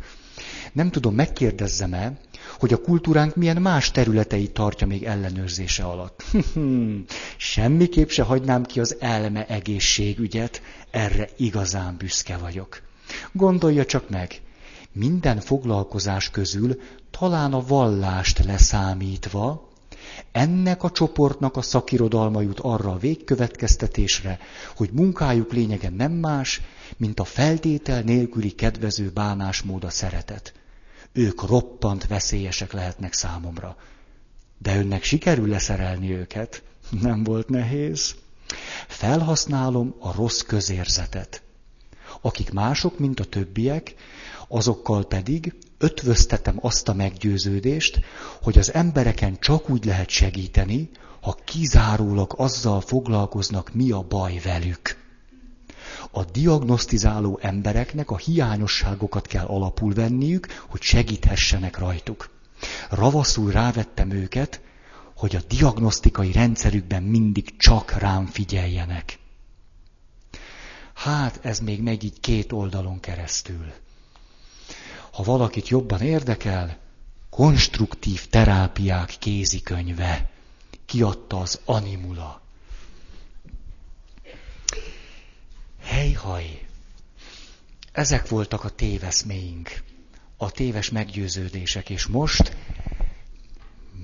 Nem 0.72 0.90
tudom, 0.90 1.14
megkérdezzem-e, 1.14 2.18
hogy 2.58 2.72
a 2.72 2.80
kultúránk 2.80 3.36
milyen 3.36 3.62
más 3.62 3.90
területeit 3.90 4.50
tartja 4.50 4.86
még 4.86 5.02
ellenőrzése 5.02 5.84
alatt. 5.84 6.24
Semmiképp 7.36 8.08
se 8.08 8.22
hagynám 8.22 8.64
ki 8.64 8.80
az 8.80 8.96
elme 9.00 9.46
egészségügyet, 9.46 10.62
erre 10.90 11.28
igazán 11.36 11.96
büszke 11.98 12.36
vagyok. 12.36 12.82
Gondolja 13.32 13.84
csak 13.84 14.08
meg, 14.08 14.40
minden 14.92 15.40
foglalkozás 15.40 16.30
közül, 16.30 16.80
talán 17.10 17.52
a 17.52 17.66
vallást 17.66 18.44
leszámítva, 18.44 19.70
ennek 20.32 20.82
a 20.82 20.90
csoportnak 20.90 21.56
a 21.56 21.62
szakirodalma 21.62 22.40
jut 22.40 22.60
arra 22.60 22.90
a 22.92 22.98
végkövetkeztetésre, 22.98 24.38
hogy 24.76 24.90
munkájuk 24.92 25.52
lényege 25.52 25.90
nem 25.90 26.12
más, 26.12 26.60
mint 26.96 27.20
a 27.20 27.24
feltétel 27.24 28.02
nélküli 28.02 28.50
kedvező 28.50 29.10
bánásmód 29.14 29.84
a 29.84 29.90
szeretet. 29.90 30.52
Ők 31.16 31.42
roppant 31.42 32.06
veszélyesek 32.06 32.72
lehetnek 32.72 33.12
számomra. 33.12 33.76
De 34.58 34.78
önnek 34.78 35.02
sikerül 35.02 35.48
leszerelni 35.48 36.12
őket? 36.12 36.62
Nem 37.00 37.24
volt 37.24 37.48
nehéz. 37.48 38.14
Felhasználom 38.88 39.94
a 39.98 40.12
rossz 40.12 40.40
közérzetet. 40.40 41.42
Akik 42.20 42.52
mások, 42.52 42.98
mint 42.98 43.20
a 43.20 43.24
többiek, 43.24 43.94
azokkal 44.48 45.06
pedig 45.06 45.54
ötvöztetem 45.78 46.58
azt 46.60 46.88
a 46.88 46.94
meggyőződést, 46.94 48.00
hogy 48.42 48.58
az 48.58 48.72
embereken 48.72 49.38
csak 49.40 49.70
úgy 49.70 49.84
lehet 49.84 50.08
segíteni, 50.08 50.90
ha 51.20 51.38
kizárólag 51.44 52.34
azzal 52.36 52.80
foglalkoznak, 52.80 53.74
mi 53.74 53.90
a 53.90 54.00
baj 54.00 54.40
velük. 54.44 55.05
A 56.16 56.24
diagnosztizáló 56.24 57.38
embereknek 57.42 58.10
a 58.10 58.16
hiányosságokat 58.16 59.26
kell 59.26 59.46
alapul 59.46 59.94
venniük, 59.94 60.46
hogy 60.68 60.82
segíthessenek 60.82 61.78
rajtuk. 61.78 62.30
Ravaszul 62.90 63.50
rávettem 63.50 64.10
őket, 64.10 64.60
hogy 65.16 65.36
a 65.36 65.40
diagnosztikai 65.48 66.32
rendszerükben 66.32 67.02
mindig 67.02 67.56
csak 67.56 67.90
rám 67.92 68.26
figyeljenek. 68.26 69.18
Hát 70.94 71.38
ez 71.42 71.58
még 71.58 71.82
megy 71.82 72.04
így 72.04 72.20
két 72.20 72.52
oldalon 72.52 73.00
keresztül 73.00 73.72
ha 75.16 75.22
valakit 75.22 75.68
jobban 75.68 76.00
érdekel, 76.00 76.78
konstruktív 77.30 78.26
terápiák 78.26 79.14
kézikönyve. 79.18 80.30
Kiadta 80.86 81.40
az 81.40 81.60
Animula. 81.64 82.40
Hejhaj! 85.86 86.66
Ezek 87.92 88.28
voltak 88.28 88.64
a 88.64 88.68
téveszméink, 88.68 89.82
a 90.36 90.50
téves 90.50 90.90
meggyőződések, 90.90 91.90
és 91.90 92.06
most 92.06 92.56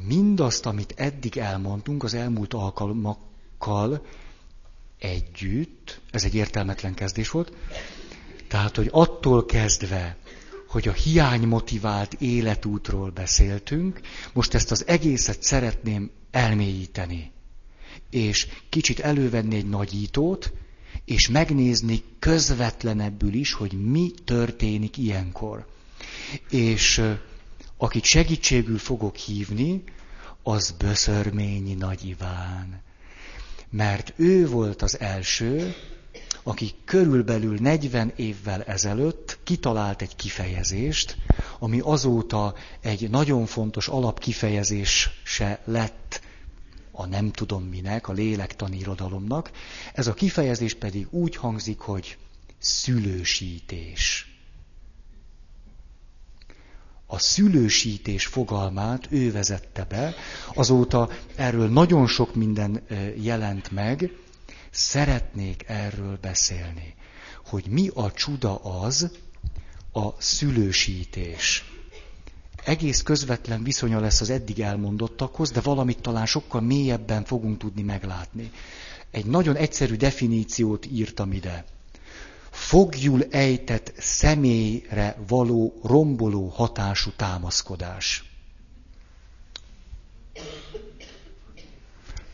mindazt, 0.06 0.66
amit 0.66 0.94
eddig 0.96 1.36
elmondtunk 1.36 2.02
az 2.02 2.14
elmúlt 2.14 2.54
alkalmakkal 2.54 4.06
együtt, 4.98 6.00
ez 6.10 6.24
egy 6.24 6.34
értelmetlen 6.34 6.94
kezdés 6.94 7.30
volt, 7.30 7.52
tehát, 8.48 8.76
hogy 8.76 8.88
attól 8.90 9.46
kezdve, 9.46 10.16
hogy 10.68 10.88
a 10.88 10.92
hiánymotivált 10.92 12.14
életútról 12.14 13.10
beszéltünk, 13.10 14.00
most 14.32 14.54
ezt 14.54 14.70
az 14.70 14.86
egészet 14.86 15.42
szeretném 15.42 16.10
elmélyíteni. 16.30 17.32
És 18.10 18.46
kicsit 18.68 19.00
elővenni 19.00 19.56
egy 19.56 19.68
nagyítót, 19.68 20.52
és 21.04 21.28
megnézni 21.28 22.02
közvetlenebbül 22.18 23.34
is, 23.34 23.52
hogy 23.52 23.72
mi 23.72 24.10
történik 24.24 24.96
ilyenkor. 24.96 25.66
És 26.50 27.02
akit 27.76 28.04
segítségül 28.04 28.78
fogok 28.78 29.16
hívni, 29.16 29.82
az 30.42 30.74
Böszörményi 30.78 31.74
Nagy 31.74 32.04
Iván. 32.04 32.82
Mert 33.70 34.12
ő 34.16 34.48
volt 34.48 34.82
az 34.82 35.00
első, 35.00 35.74
aki 36.42 36.74
körülbelül 36.84 37.58
40 37.58 38.12
évvel 38.16 38.62
ezelőtt 38.62 39.38
kitalált 39.44 40.02
egy 40.02 40.16
kifejezést, 40.16 41.16
ami 41.58 41.80
azóta 41.80 42.54
egy 42.80 43.10
nagyon 43.10 43.46
fontos 43.46 43.88
alapkifejezés 43.88 45.10
se 45.24 45.62
lett 45.64 46.20
a 46.92 47.06
nem 47.06 47.30
tudom 47.30 47.62
minek, 47.64 48.08
a 48.08 48.12
lélektani 48.12 48.76
irodalomnak. 48.78 49.50
Ez 49.94 50.06
a 50.06 50.14
kifejezés 50.14 50.74
pedig 50.74 51.06
úgy 51.10 51.36
hangzik, 51.36 51.78
hogy 51.78 52.18
szülősítés. 52.58 54.26
A 57.06 57.18
szülősítés 57.18 58.26
fogalmát 58.26 59.06
ő 59.10 59.32
vezette 59.32 59.84
be, 59.84 60.14
azóta 60.54 61.08
erről 61.36 61.68
nagyon 61.68 62.06
sok 62.06 62.34
minden 62.34 62.82
jelent 63.22 63.70
meg, 63.70 64.10
szeretnék 64.70 65.64
erről 65.66 66.18
beszélni, 66.20 66.94
hogy 67.46 67.66
mi 67.68 67.88
a 67.94 68.12
csuda 68.12 68.56
az, 68.56 69.10
a 69.92 70.20
szülősítés. 70.20 71.71
Egész 72.64 73.02
közvetlen 73.02 73.62
viszonya 73.62 74.00
lesz 74.00 74.20
az 74.20 74.30
eddig 74.30 74.60
elmondottakhoz, 74.60 75.50
de 75.50 75.60
valamit 75.60 76.00
talán 76.00 76.26
sokkal 76.26 76.60
mélyebben 76.60 77.24
fogunk 77.24 77.58
tudni 77.58 77.82
meglátni. 77.82 78.50
Egy 79.10 79.26
nagyon 79.26 79.56
egyszerű 79.56 79.94
definíciót 79.96 80.86
írtam 80.86 81.32
ide. 81.32 81.64
Fogjul 82.50 83.24
ejtett 83.30 83.92
személyre 83.98 85.16
való 85.28 85.80
romboló 85.82 86.48
hatású 86.48 87.10
támaszkodás. 87.16 88.24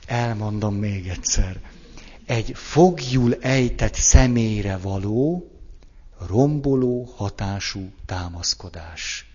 Elmondom 0.06 0.74
még 0.74 1.08
egyszer. 1.08 1.60
Egy 2.26 2.52
fogjul 2.54 3.34
ejtett 3.40 3.94
személyre 3.94 4.76
való 4.76 5.50
romboló 6.26 7.12
hatású 7.16 7.90
támaszkodás. 8.06 9.27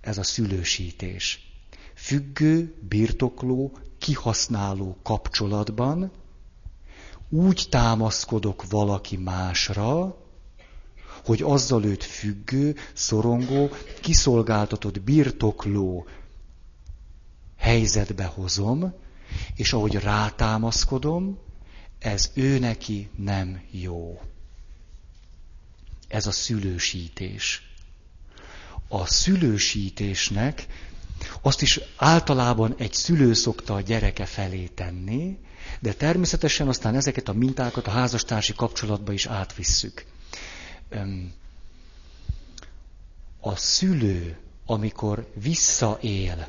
Ez 0.00 0.18
a 0.18 0.22
szülősítés. 0.22 1.52
Függő, 1.94 2.74
birtokló, 2.88 3.78
kihasználó 3.98 4.98
kapcsolatban 5.02 6.12
úgy 7.28 7.66
támaszkodok 7.70 8.68
valaki 8.68 9.16
másra, 9.16 10.16
hogy 11.24 11.42
azzal 11.42 11.84
őt 11.84 12.04
függő, 12.04 12.76
szorongó, 12.92 13.70
kiszolgáltatott, 14.00 15.00
birtokló 15.00 16.06
helyzetbe 17.56 18.24
hozom, 18.24 18.94
és 19.54 19.72
ahogy 19.72 19.94
rátámaszkodom, 19.94 21.38
ez 21.98 22.30
ő 22.34 22.58
neki 22.58 23.10
nem 23.16 23.62
jó. 23.70 24.20
Ez 26.08 26.26
a 26.26 26.32
szülősítés. 26.32 27.67
A 28.88 29.06
szülősítésnek 29.06 30.66
azt 31.42 31.62
is 31.62 31.80
általában 31.96 32.74
egy 32.78 32.92
szülő 32.92 33.32
szokta 33.32 33.74
a 33.74 33.80
gyereke 33.80 34.26
felé 34.26 34.66
tenni, 34.66 35.38
de 35.80 35.92
természetesen 35.92 36.68
aztán 36.68 36.94
ezeket 36.94 37.28
a 37.28 37.32
mintákat 37.32 37.86
a 37.86 37.90
házastársi 37.90 38.52
kapcsolatba 38.54 39.12
is 39.12 39.26
átvisszük. 39.26 40.04
A 43.40 43.56
szülő, 43.56 44.38
amikor 44.66 45.30
visszaél 45.34 46.48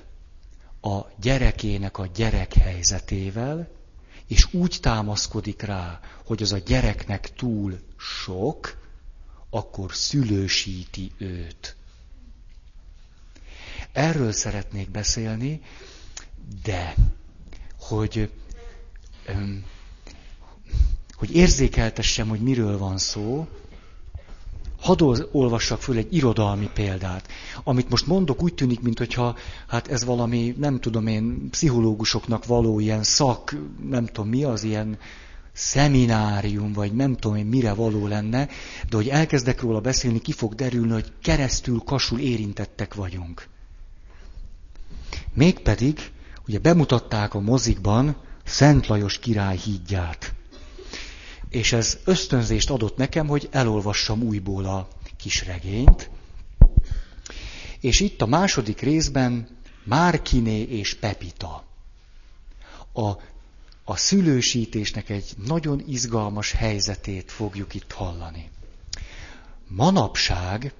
a 0.81 0.99
gyerekének 1.21 1.97
a 1.97 2.07
gyerek 2.15 2.53
helyzetével, 2.53 3.69
és 4.27 4.53
úgy 4.53 4.77
támaszkodik 4.81 5.61
rá, 5.61 5.99
hogy 6.25 6.41
az 6.41 6.51
a 6.51 6.57
gyereknek 6.57 7.33
túl 7.33 7.79
sok, 7.97 8.77
akkor 9.49 9.95
szülősíti 9.95 11.11
őt. 11.17 11.75
Erről 13.93 14.31
szeretnék 14.31 14.89
beszélni, 14.91 15.61
de 16.63 16.95
hogy, 17.79 18.31
hogy 21.13 21.35
érzékeltessem, 21.35 22.27
hogy 22.27 22.39
miről 22.39 22.77
van 22.77 22.97
szó, 22.97 23.47
hadd 24.79 25.03
olvassak 25.31 25.81
föl 25.81 25.97
egy 25.97 26.13
irodalmi 26.13 26.69
példát. 26.73 27.27
Amit 27.63 27.89
most 27.89 28.07
mondok, 28.07 28.43
úgy 28.43 28.53
tűnik, 28.53 28.81
mintha 28.81 29.35
hát 29.67 29.87
ez 29.87 30.03
valami, 30.05 30.55
nem 30.57 30.79
tudom 30.79 31.07
én, 31.07 31.49
pszichológusoknak 31.49 32.45
való 32.45 32.79
ilyen 32.79 33.03
szak, 33.03 33.55
nem 33.89 34.05
tudom 34.05 34.29
mi 34.29 34.43
az, 34.43 34.63
ilyen 34.63 34.97
szeminárium, 35.53 36.73
vagy 36.73 36.93
nem 36.93 37.15
tudom 37.15 37.37
én 37.37 37.45
mire 37.45 37.73
való 37.73 38.07
lenne, 38.07 38.47
de 38.89 38.95
hogy 38.95 39.07
elkezdek 39.07 39.61
róla 39.61 39.79
beszélni, 39.79 40.19
ki 40.19 40.31
fog 40.31 40.55
derülni, 40.55 40.91
hogy 40.91 41.11
keresztül 41.21 41.79
kasul 41.79 42.19
érintettek 42.19 42.93
vagyunk. 42.93 43.47
Mégpedig, 45.39 46.11
ugye 46.47 46.59
bemutatták 46.59 47.33
a 47.33 47.39
mozikban 47.39 48.17
Szent 48.45 48.87
Lajos 48.87 49.19
király 49.19 49.57
hídját. 49.57 50.33
És 51.49 51.73
ez 51.73 51.97
ösztönzést 52.05 52.69
adott 52.69 52.97
nekem, 52.97 53.27
hogy 53.27 53.47
elolvassam 53.51 54.21
újból 54.23 54.65
a 54.65 54.87
kis 55.17 55.45
regényt. 55.45 56.09
És 57.79 57.99
itt 57.99 58.21
a 58.21 58.25
második 58.25 58.79
részben 58.81 59.47
Márkiné 59.83 60.61
és 60.61 60.93
Pepita. 60.95 61.63
A 62.93 63.11
a 63.83 63.95
szülősítésnek 63.95 65.09
egy 65.09 65.33
nagyon 65.45 65.83
izgalmas 65.87 66.51
helyzetét 66.51 67.31
fogjuk 67.31 67.73
itt 67.73 67.91
hallani. 67.91 68.49
Manapság 69.67 70.73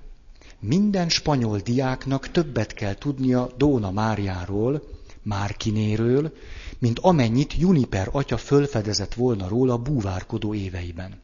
minden 0.60 1.10
spanyol 1.10 1.58
diáknak 1.58 2.32
többet 2.32 2.74
kell 2.74 2.94
tudnia 2.94 3.50
Dóna 3.58 3.92
Máriáról, 3.92 4.84
Márkinéről, 5.24 6.34
mint 6.80 7.00
amennyit 7.00 7.58
Juniper 7.58 8.10
atya 8.12 8.38
fölfedezett 8.38 9.14
volna 9.14 9.48
róla 9.48 9.78
búvárkodó 9.78 10.54
éveiben. 10.54 11.22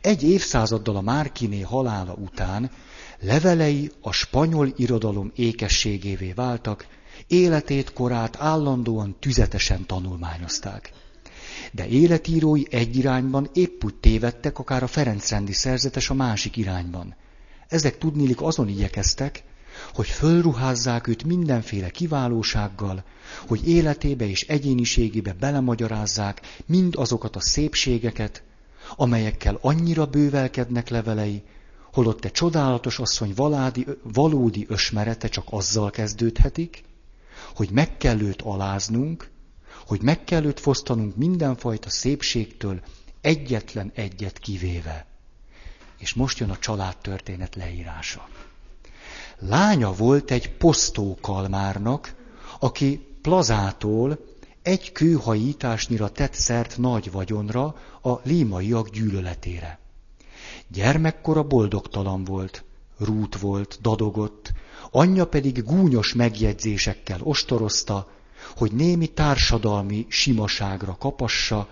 Egy 0.00 0.22
évszázaddal 0.22 0.96
a 0.96 1.00
Márkiné 1.00 1.60
halála 1.60 2.12
után 2.12 2.70
levelei 3.20 3.90
a 4.00 4.12
spanyol 4.12 4.72
irodalom 4.76 5.32
ékességévé 5.34 6.32
váltak, 6.32 6.86
Életét, 7.26 7.92
korát 7.92 8.36
állandóan 8.40 9.16
tüzetesen 9.20 9.86
tanulmányozták. 9.86 10.92
De 11.72 11.86
életírói 11.86 12.62
egy 12.70 12.96
irányban 12.96 13.48
épp 13.52 13.84
úgy 13.84 13.94
tévedtek, 13.94 14.58
akár 14.58 14.82
a 14.82 14.86
Ferencrendi 14.86 15.52
szerzetes 15.52 16.10
a 16.10 16.14
másik 16.14 16.56
irányban. 16.56 17.14
Ezek 17.74 17.98
tudnilik 17.98 18.42
azon 18.42 18.68
igyekeztek, 18.68 19.42
hogy 19.94 20.06
fölruházzák 20.06 21.06
őt 21.06 21.24
mindenféle 21.24 21.90
kiválósággal, 21.90 23.04
hogy 23.46 23.68
életébe 23.68 24.28
és 24.28 24.42
egyéniségébe 24.42 25.32
belemagyarázzák 25.32 26.40
mind 26.66 26.94
azokat 26.96 27.36
a 27.36 27.40
szépségeket, 27.40 28.42
amelyekkel 28.96 29.58
annyira 29.60 30.06
bővelkednek 30.06 30.88
levelei, 30.88 31.42
holott 31.92 32.20
te 32.20 32.30
csodálatos 32.30 32.98
asszony 32.98 33.32
valádi, 33.36 33.86
valódi 34.02 34.64
ösmerete 34.68 35.28
csak 35.28 35.46
azzal 35.50 35.90
kezdődhetik, 35.90 36.82
hogy 37.54 37.70
meg 37.70 37.96
kell 37.96 38.20
őt 38.20 38.42
aláznunk, 38.42 39.30
hogy 39.86 40.02
meg 40.02 40.24
kell 40.24 40.44
őt 40.44 40.60
fosztanunk 40.60 41.16
mindenfajta 41.16 41.90
szépségtől, 41.90 42.80
egyetlen 43.20 43.92
egyet 43.94 44.38
kivéve. 44.38 45.13
És 45.98 46.14
most 46.14 46.38
jön 46.38 46.50
a 46.50 46.58
családtörténet 46.58 47.54
leírása. 47.54 48.28
Lánya 49.38 49.92
volt 49.92 50.30
egy 50.30 50.50
posztókalmárnak, 50.50 52.14
aki 52.58 53.06
plazától 53.22 54.18
egy 54.62 54.92
kőhajításnyira 54.92 56.08
tett 56.08 56.34
szert 56.34 56.78
nagy 56.78 57.10
vagyonra 57.10 57.76
a 58.02 58.20
límaiak 58.22 58.88
gyűlöletére. 58.88 59.78
Gyermekkora 60.68 61.42
boldogtalan 61.42 62.24
volt, 62.24 62.64
rút 62.98 63.38
volt, 63.38 63.78
dadogott, 63.82 64.52
anyja 64.90 65.26
pedig 65.26 65.64
gúnyos 65.64 66.14
megjegyzésekkel 66.14 67.20
ostorozta, 67.22 68.10
hogy 68.56 68.72
némi 68.72 69.06
társadalmi 69.06 70.06
simaságra 70.08 70.96
kapassa, 70.98 71.68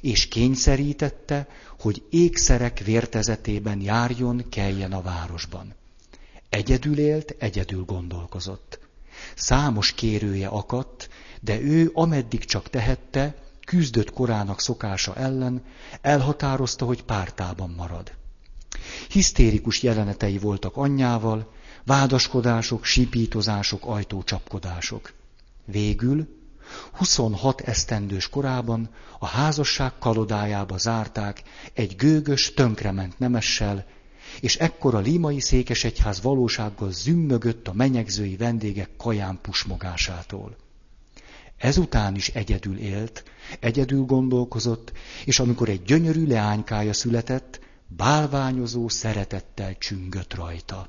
és 0.00 0.28
kényszerítette, 0.28 1.48
hogy 1.80 2.02
ékszerek 2.10 2.78
vértezetében 2.78 3.80
járjon, 3.80 4.44
keljen 4.48 4.92
a 4.92 5.02
városban. 5.02 5.74
Egyedül 6.48 6.98
élt, 6.98 7.34
egyedül 7.38 7.84
gondolkozott. 7.84 8.78
Számos 9.34 9.92
kérője 9.92 10.48
akadt, 10.48 11.08
de 11.40 11.60
ő 11.60 11.90
ameddig 11.94 12.44
csak 12.44 12.70
tehette, 12.70 13.34
küzdött 13.66 14.10
korának 14.10 14.60
szokása 14.60 15.14
ellen, 15.14 15.62
elhatározta, 16.00 16.84
hogy 16.84 17.02
pártában 17.02 17.70
marad. 17.70 18.12
Hisztérikus 19.08 19.82
jelenetei 19.82 20.38
voltak 20.38 20.76
anyjával, 20.76 21.52
vádaskodások, 21.84 22.84
sipítozások, 22.84 23.86
ajtócsapkodások. 23.86 25.12
Végül 25.64 26.35
26 26.92 27.60
esztendős 27.60 28.28
korában 28.28 28.90
a 29.18 29.26
házasság 29.26 29.98
kalodájába 29.98 30.78
zárták 30.78 31.42
egy 31.72 31.96
gőgös, 31.96 32.54
tönkrement 32.54 33.18
nemessel, 33.18 33.86
és 34.40 34.56
ekkor 34.56 34.94
a 34.94 34.98
límai 34.98 35.40
székesegyház 35.40 36.22
valósággal 36.22 36.92
zümmögött 36.92 37.68
a 37.68 37.72
menyegzői 37.72 38.36
vendégek 38.36 38.90
kaján 38.96 39.38
pusmogásától. 39.42 40.56
Ezután 41.56 42.14
is 42.14 42.28
egyedül 42.28 42.78
élt, 42.78 43.24
egyedül 43.60 44.04
gondolkozott, 44.04 44.92
és 45.24 45.38
amikor 45.38 45.68
egy 45.68 45.82
gyönyörű 45.82 46.26
leánykája 46.26 46.92
született, 46.92 47.60
bálványozó 47.86 48.88
szeretettel 48.88 49.78
csüngött 49.78 50.34
rajta. 50.34 50.88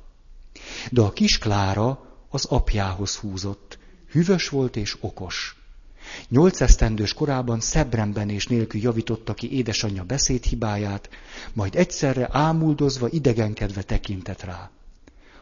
De 0.90 1.00
a 1.00 1.12
kis 1.12 1.38
Klára 1.38 2.16
az 2.28 2.44
apjához 2.44 3.16
húzott, 3.16 3.78
hűvös 4.10 4.48
volt 4.48 4.76
és 4.76 4.96
okos. 5.00 5.57
Nyolc 6.28 6.60
esztendős 6.60 7.12
korában 7.12 7.60
szebremben 7.60 8.28
és 8.28 8.46
nélkül 8.46 8.80
javította 8.80 9.34
ki 9.34 9.52
édesanyja 9.52 10.04
beszédhibáját, 10.04 11.08
majd 11.52 11.74
egyszerre 11.74 12.28
ámuldozva 12.30 13.08
idegenkedve 13.08 13.82
tekintett 13.82 14.42
rá. 14.42 14.70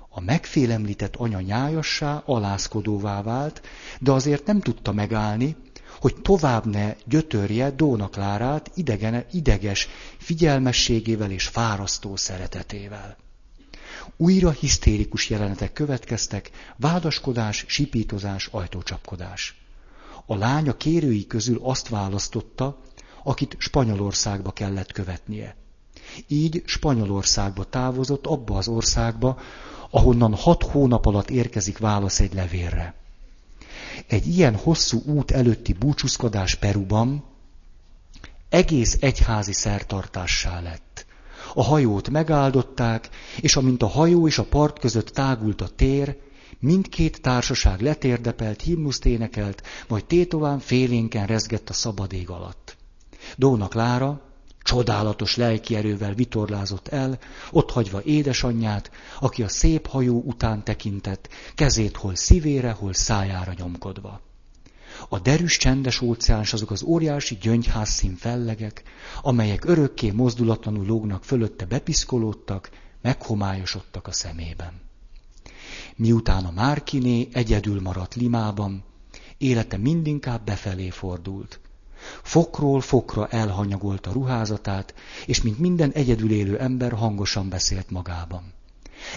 A 0.08 0.20
megfélemlített 0.20 1.16
anya 1.16 1.40
nyájassá, 1.40 2.22
alázkodóvá 2.26 3.22
vált, 3.22 3.62
de 4.00 4.12
azért 4.12 4.46
nem 4.46 4.60
tudta 4.60 4.92
megállni, 4.92 5.56
hogy 6.00 6.14
tovább 6.22 6.66
ne 6.66 6.94
gyötörje 7.04 7.70
Dóna 7.70 8.08
Klárát 8.08 8.70
idegen, 8.74 9.24
ideges 9.32 9.88
figyelmességével 10.18 11.30
és 11.30 11.46
fárasztó 11.46 12.16
szeretetével. 12.16 13.16
Újra 14.16 14.50
hisztérikus 14.50 15.30
jelenetek 15.30 15.72
következtek, 15.72 16.50
vádaskodás, 16.76 17.64
sipítozás, 17.68 18.46
ajtócsapkodás. 18.46 19.65
A 20.26 20.36
lány 20.36 20.68
a 20.68 20.76
kérői 20.76 21.26
közül 21.26 21.60
azt 21.62 21.88
választotta, 21.88 22.78
akit 23.22 23.56
Spanyolországba 23.58 24.50
kellett 24.50 24.92
követnie. 24.92 25.56
Így 26.26 26.62
Spanyolországba 26.64 27.64
távozott, 27.64 28.26
abba 28.26 28.56
az 28.56 28.68
országba, 28.68 29.38
ahonnan 29.90 30.34
hat 30.34 30.62
hónap 30.62 31.06
alatt 31.06 31.30
érkezik 31.30 31.78
válasz 31.78 32.20
egy 32.20 32.34
levélre. 32.34 32.94
Egy 34.06 34.26
ilyen 34.26 34.56
hosszú 34.56 35.02
út 35.06 35.30
előtti 35.30 35.72
búcsúzkodás 35.72 36.54
Peruban 36.54 37.24
egész 38.48 38.96
egyházi 39.00 39.52
szertartássá 39.52 40.60
lett. 40.60 41.06
A 41.54 41.62
hajót 41.62 42.10
megáldották, 42.10 43.08
és 43.40 43.56
amint 43.56 43.82
a 43.82 43.86
hajó 43.86 44.26
és 44.26 44.38
a 44.38 44.44
part 44.44 44.78
között 44.78 45.08
tágult 45.08 45.60
a 45.60 45.68
tér, 45.68 46.16
mindkét 46.58 47.20
társaság 47.20 47.80
letérdepelt, 47.80 48.62
himnuszt 48.62 49.04
énekelt, 49.04 49.62
majd 49.88 50.04
tétován 50.04 50.58
félénken 50.58 51.26
rezgett 51.26 51.68
a 51.68 51.72
szabad 51.72 52.12
ég 52.12 52.30
alatt. 52.30 52.76
Dóna 53.36 53.68
Klára 53.68 54.26
csodálatos 54.66 55.36
lelkierővel 55.36 56.14
vitorlázott 56.14 56.88
el, 56.88 57.18
ott 57.50 57.70
hagyva 57.70 58.02
édesanyját, 58.02 58.90
aki 59.20 59.42
a 59.42 59.48
szép 59.48 59.86
hajó 59.86 60.22
után 60.24 60.64
tekintett, 60.64 61.28
kezét 61.54 61.96
hol 61.96 62.14
szívére, 62.14 62.70
hol 62.70 62.92
szájára 62.92 63.52
nyomkodva. 63.56 64.20
A 65.08 65.18
derűs 65.18 65.56
csendes 65.56 66.00
óceáns 66.00 66.52
azok 66.52 66.70
az 66.70 66.82
óriási 66.82 67.38
gyöngyházszín 67.40 68.16
fellegek, 68.16 68.82
amelyek 69.22 69.64
örökké 69.64 70.10
mozdulatlanul 70.10 70.86
lógnak 70.86 71.24
fölötte 71.24 71.64
bepiszkolódtak, 71.64 72.70
meghomályosodtak 73.02 74.06
a 74.06 74.12
szemében. 74.12 74.85
Miután 75.96 76.44
a 76.44 76.50
Márkiné 76.50 77.28
egyedül 77.32 77.80
maradt 77.80 78.14
Limában, 78.14 78.84
élete 79.38 79.76
mindinkább 79.76 80.44
befelé 80.44 80.88
fordult. 80.90 81.60
Fokról 82.22 82.80
fokra 82.80 83.28
elhanyagolta 83.28 84.12
ruházatát, 84.12 84.94
és 85.26 85.42
mint 85.42 85.58
minden 85.58 85.90
egyedül 85.92 86.30
élő 86.30 86.58
ember 86.58 86.92
hangosan 86.92 87.48
beszélt 87.48 87.90
magában. 87.90 88.52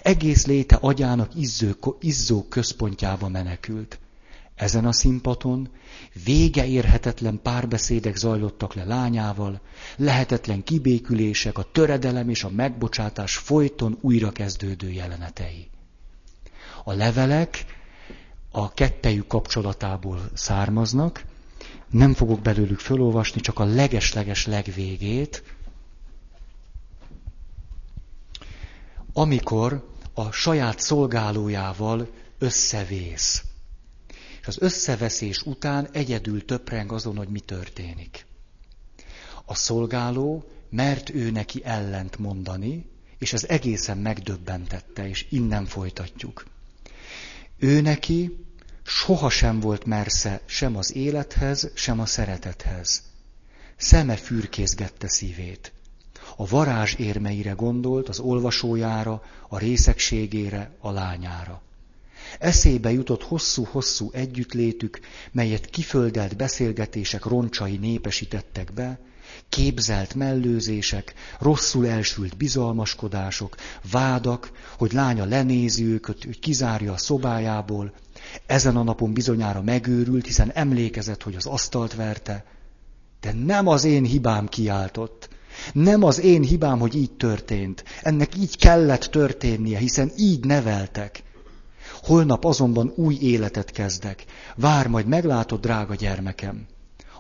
Egész 0.04 0.46
léte 0.46 0.76
agyának 0.76 1.36
izző, 1.36 1.76
izzó 2.00 2.44
központjába 2.44 3.28
menekült. 3.28 4.00
Ezen 4.56 4.86
a 4.86 4.92
színpadon 4.92 5.70
vége 6.24 6.66
érhetetlen 6.66 7.40
párbeszédek 7.44 8.16
zajlottak 8.16 8.74
le 8.74 8.84
lányával, 8.84 9.62
lehetetlen 9.96 10.64
kibékülések, 10.64 11.58
a 11.58 11.72
töredelem 11.72 12.30
és 12.30 12.44
a 12.44 12.50
megbocsátás 12.50 13.38
folyton 13.38 13.98
újra 14.02 14.32
kezdődő 14.32 14.90
jelenetei. 14.92 15.70
A 16.84 16.94
levelek 16.94 17.66
a 18.52 18.74
kettejük 18.74 19.28
kapcsolatából 19.28 20.30
származnak, 20.34 21.24
nem 21.90 22.14
fogok 22.14 22.42
belőlük 22.42 22.80
fölolvasni, 22.80 23.42
csak 23.42 23.60
a 23.60 23.66
legesleges 23.66 24.46
legvégét, 24.46 25.44
amikor 29.14 29.90
a 30.14 30.32
saját 30.32 30.80
szolgálójával 30.80 32.08
összevész. 32.38 33.44
És 34.42 34.48
az 34.48 34.62
összeveszés 34.62 35.42
után 35.42 35.88
egyedül 35.92 36.46
töpreng 36.46 36.92
azon, 36.92 37.18
hogy 37.18 37.30
mi 37.30 37.40
történik. 37.40 38.26
A 39.46 39.56
szolgáló 39.56 40.50
mert 40.70 41.10
ő 41.10 41.32
neki 41.32 41.62
ellent 41.64 42.18
mondani, 42.18 42.86
és 43.18 43.34
ez 43.34 43.44
egészen 43.44 43.98
megdöbbentette, 43.98 45.08
és 45.08 45.26
innen 45.30 45.66
folytatjuk. 45.66 46.46
Ő 47.60 47.82
neki 47.82 48.46
sohasem 48.84 49.60
volt 49.60 49.86
mersze 49.86 50.42
sem 50.46 50.76
az 50.76 50.96
élethez, 50.96 51.72
sem 51.74 52.00
a 52.00 52.06
szeretethez. 52.06 53.02
Szeme 53.78 54.16
fürkészgette 54.16 55.08
szívét. 55.08 55.72
A 56.36 56.48
varázs 56.48 56.94
érmeire 56.94 57.52
gondolt, 57.52 58.10
az 58.10 58.20
olvasójára, 58.20 59.24
a 59.50 59.58
részegségére, 59.58 60.76
a 60.80 60.92
lányára. 60.92 61.62
Eszébe 62.40 62.92
jutott 62.92 63.24
hosszú-hosszú 63.24 64.10
együttlétük, 64.12 65.00
melyet 65.32 65.66
kiföldelt 65.66 66.36
beszélgetések 66.36 67.26
roncsai 67.26 67.78
népesítettek 67.78 68.74
be, 68.74 69.00
képzelt 69.50 70.16
mellőzések, 70.16 71.14
rosszul 71.40 71.88
elsült 71.88 72.38
bizalmaskodások, 72.38 73.56
vádak, 73.92 74.52
hogy 74.78 74.92
lánya 74.92 75.26
lenézi 75.26 75.86
őket, 75.86 76.24
hogy 76.24 76.40
kizárja 76.40 76.94
a 76.94 76.98
szobájából, 76.98 77.94
ezen 78.46 78.76
a 78.76 78.84
napon 78.84 79.14
bizonyára 79.14 79.62
megőrült, 79.62 80.26
hiszen 80.26 80.52
emlékezett, 80.52 81.24
hogy 81.24 81.36
az 81.36 81.46
asztalt 81.46 81.96
verte, 81.96 82.46
de 83.22 83.34
nem 83.34 83.68
az 83.68 83.84
én 83.84 84.04
hibám 84.04 84.48
kiáltott. 84.48 85.30
Nem 85.74 86.04
az 86.04 86.20
én 86.20 86.42
hibám, 86.42 86.80
hogy 86.80 86.96
így 86.96 87.12
történt. 87.12 87.84
Ennek 88.02 88.36
így 88.38 88.58
kellett 88.58 89.04
történnie, 89.04 89.78
hiszen 89.78 90.12
így 90.18 90.46
neveltek. 90.46 91.24
Holnap 92.02 92.46
azonban 92.46 92.94
új 92.96 93.18
életet 93.22 93.72
kezdek. 93.72 94.26
Vár, 94.56 94.88
majd 94.88 95.06
meglátod, 95.06 95.60
drága 95.60 95.96
gyermekem. 95.96 96.68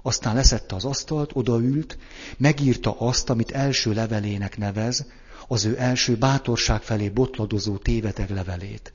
Aztán 0.09 0.35
leszette 0.35 0.75
az 0.75 0.85
asztalt, 0.85 1.31
odaült, 1.33 1.97
megírta 2.37 2.99
azt, 2.99 3.29
amit 3.29 3.51
első 3.51 3.93
levelének 3.93 4.57
nevez, 4.57 5.05
az 5.47 5.65
ő 5.65 5.75
első 5.79 6.15
bátorság 6.15 6.81
felé 6.81 7.09
botladozó 7.09 7.77
téveteg 7.77 8.29
levelét. 8.29 8.93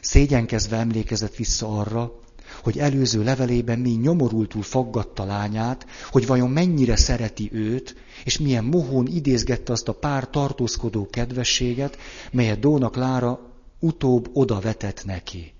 Szégyenkezve 0.00 0.76
emlékezett 0.76 1.34
vissza 1.36 1.78
arra, 1.78 2.20
hogy 2.62 2.78
előző 2.78 3.22
levelében 3.22 3.78
mi 3.78 3.90
nyomorultul 3.90 4.62
faggatta 4.62 5.24
lányát, 5.24 5.86
hogy 6.10 6.26
vajon 6.26 6.50
mennyire 6.50 6.96
szereti 6.96 7.50
őt, 7.52 7.94
és 8.24 8.38
milyen 8.38 8.64
mohón 8.64 9.06
idézgette 9.06 9.72
azt 9.72 9.88
a 9.88 9.94
pár 9.94 10.28
tartózkodó 10.30 11.06
kedvességet, 11.10 11.98
melyet 12.32 12.58
Dóna 12.58 12.88
Klára 12.90 13.40
utóbb 13.78 14.30
oda 14.32 14.60
vetett 14.60 15.04
neki. 15.04 15.52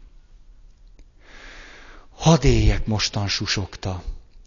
Hadd 2.10 2.44
éljek 2.44 2.86
mostan 2.86 3.28
susogta, 3.28 4.02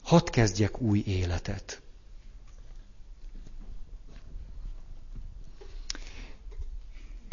hadd 0.05 0.29
kezdjek 0.29 0.81
új 0.81 1.03
életet. 1.05 1.79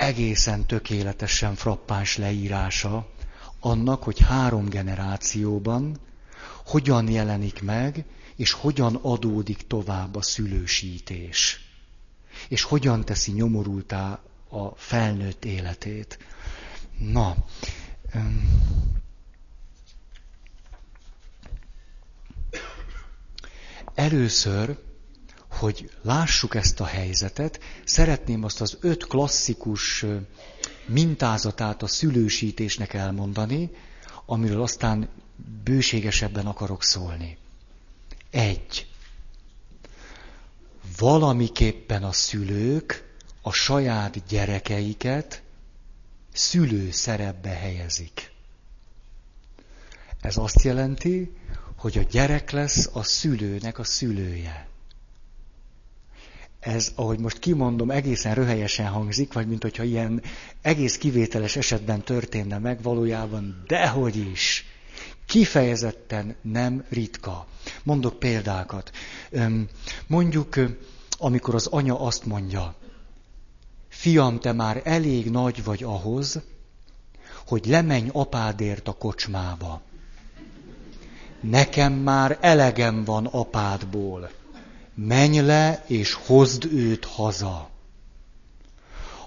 egészen 0.02 0.66
tökéletesen 0.66 1.54
frappáns 1.54 2.16
leírása 2.16 3.06
annak, 3.60 4.02
hogy 4.02 4.18
három 4.20 4.68
generációban 4.68 5.98
hogyan 6.66 7.08
jelenik 7.08 7.62
meg, 7.62 8.04
és 8.36 8.52
hogyan 8.52 8.94
adódik 8.94 9.66
tovább 9.66 10.16
a 10.16 10.22
szülősítés. 10.22 11.60
És 12.48 12.62
hogyan 12.62 13.04
teszi 13.04 13.32
nyomorultá 13.32 14.20
a 14.48 14.68
felnőtt 14.76 15.44
életét. 15.44 16.18
Na, 16.98 17.36
először 23.94 24.78
hogy 25.58 25.90
lássuk 26.02 26.54
ezt 26.54 26.80
a 26.80 26.84
helyzetet, 26.84 27.60
szeretném 27.84 28.44
azt 28.44 28.60
az 28.60 28.76
öt 28.80 29.06
klasszikus 29.06 30.04
mintázatát 30.86 31.82
a 31.82 31.86
szülősítésnek 31.86 32.94
elmondani, 32.94 33.70
amiről 34.26 34.62
aztán 34.62 35.08
bőségesebben 35.64 36.46
akarok 36.46 36.82
szólni. 36.82 37.38
Egy. 38.30 38.86
Valamiképpen 40.98 42.02
a 42.04 42.12
szülők 42.12 43.10
a 43.42 43.52
saját 43.52 44.26
gyerekeiket 44.26 45.42
szülő 46.32 46.90
szerepbe 46.90 47.48
helyezik. 47.48 48.30
Ez 50.20 50.36
azt 50.36 50.62
jelenti, 50.62 51.32
hogy 51.82 51.98
a 51.98 52.02
gyerek 52.10 52.50
lesz 52.50 52.90
a 52.92 53.02
szülőnek 53.02 53.78
a 53.78 53.84
szülője. 53.84 54.68
Ez, 56.60 56.92
ahogy 56.94 57.18
most 57.18 57.38
kimondom, 57.38 57.90
egészen 57.90 58.34
röhelyesen 58.34 58.86
hangzik, 58.86 59.32
vagy 59.32 59.48
mint 59.48 59.62
hogyha 59.62 59.82
ilyen 59.82 60.22
egész 60.60 60.96
kivételes 60.96 61.56
esetben 61.56 62.02
történne 62.02 62.58
meg, 62.58 62.82
valójában 62.82 63.62
dehogy 63.66 64.16
is. 64.16 64.64
Kifejezetten 65.26 66.36
nem 66.42 66.84
ritka. 66.88 67.46
Mondok 67.82 68.18
példákat. 68.18 68.90
Mondjuk, 70.06 70.54
amikor 71.18 71.54
az 71.54 71.66
anya 71.66 72.00
azt 72.00 72.24
mondja, 72.24 72.74
fiam, 73.88 74.40
te 74.40 74.52
már 74.52 74.80
elég 74.84 75.30
nagy 75.30 75.64
vagy 75.64 75.82
ahhoz, 75.82 76.40
hogy 77.46 77.66
lemenj 77.66 78.08
apádért 78.12 78.88
a 78.88 78.92
kocsmába. 78.92 79.82
Nekem 81.42 81.92
már 81.92 82.38
elegem 82.40 83.04
van 83.04 83.26
apádból. 83.26 84.30
Menj 84.94 85.40
le 85.40 85.84
és 85.86 86.12
hozd 86.12 86.64
őt 86.64 87.04
haza. 87.04 87.70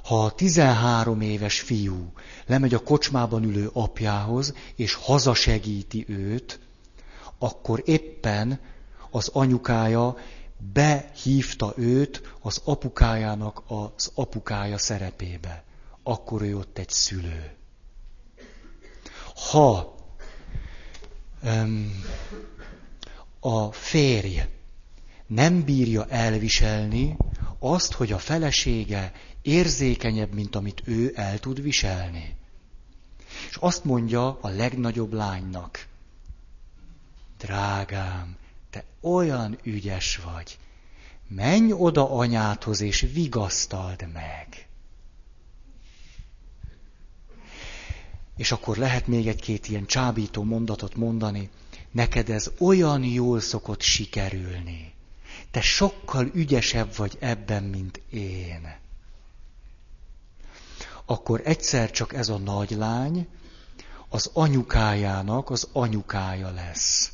Ha 0.03 0.23
a 0.23 0.31
13 0.31 1.21
éves 1.21 1.59
fiú 1.59 2.11
lemegy 2.45 2.73
a 2.73 2.83
kocsmában 2.83 3.43
ülő 3.43 3.69
apjához, 3.73 4.53
és 4.75 4.93
hazasegíti 4.93 6.05
őt, 6.07 6.59
akkor 7.37 7.81
éppen 7.85 8.59
az 9.09 9.29
anyukája 9.33 10.17
behívta 10.73 11.73
őt 11.77 12.21
az 12.41 12.61
apukájának 12.63 13.63
az 13.67 14.11
apukája 14.15 14.77
szerepébe. 14.77 15.63
Akkor 16.03 16.41
ő 16.41 16.57
ott 16.57 16.77
egy 16.77 16.89
szülő. 16.89 17.51
Ha 19.51 19.94
a 23.39 23.71
férj 23.71 24.41
nem 25.27 25.63
bírja 25.63 26.05
elviselni 26.07 27.17
azt, 27.59 27.93
hogy 27.93 28.11
a 28.11 28.17
felesége 28.17 29.11
érzékenyebb, 29.41 30.33
mint 30.33 30.55
amit 30.55 30.81
ő 30.85 31.11
el 31.15 31.39
tud 31.39 31.61
viselni. 31.61 32.35
És 33.49 33.55
azt 33.55 33.83
mondja 33.83 34.39
a 34.41 34.47
legnagyobb 34.47 35.13
lánynak, 35.13 35.87
drágám, 37.37 38.35
te 38.69 38.83
olyan 39.01 39.57
ügyes 39.63 40.17
vagy, 40.17 40.57
menj 41.27 41.71
oda 41.71 42.09
anyádhoz 42.09 42.81
és 42.81 43.07
vigasztald 43.13 44.07
meg. 44.13 44.64
És 48.37 48.51
akkor 48.51 48.77
lehet 48.77 49.07
még 49.07 49.27
egy-két 49.27 49.67
ilyen 49.67 49.85
csábító 49.85 50.43
mondatot 50.43 50.95
mondani, 50.95 51.49
neked 51.91 52.29
ez 52.29 52.51
olyan 52.59 53.03
jól 53.03 53.39
szokott 53.39 53.81
sikerülni. 53.81 54.93
Te 55.51 55.61
sokkal 55.61 56.29
ügyesebb 56.33 56.95
vagy 56.95 57.17
ebben, 57.19 57.63
mint 57.63 58.01
én. 58.09 58.75
Akkor 61.05 61.41
egyszer 61.43 61.91
csak 61.91 62.13
ez 62.13 62.29
a 62.29 62.37
nagy 62.37 62.71
lány 62.71 63.27
az 64.09 64.29
anyukájának 64.33 65.49
az 65.49 65.67
anyukája 65.71 66.51
lesz. 66.51 67.11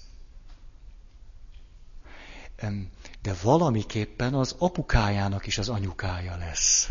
De 3.22 3.36
valamiképpen 3.42 4.34
az 4.34 4.56
apukájának 4.58 5.48
is 5.48 5.58
az 5.58 5.70
anyukája 5.70 6.36
lesz. 6.38 6.90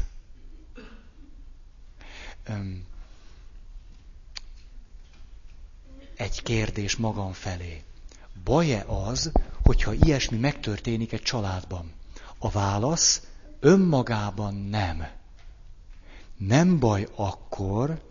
Egy 6.20 6.42
kérdés 6.42 6.96
magam 6.96 7.32
felé. 7.32 7.82
Baj-e 8.44 8.84
az, 8.86 9.32
hogyha 9.62 9.92
ilyesmi 9.92 10.38
megtörténik 10.38 11.12
egy 11.12 11.22
családban? 11.22 11.92
A 12.38 12.50
válasz 12.50 13.22
önmagában 13.60 14.54
nem. 14.54 15.08
Nem 16.36 16.78
baj 16.78 17.08
akkor, 17.14 18.02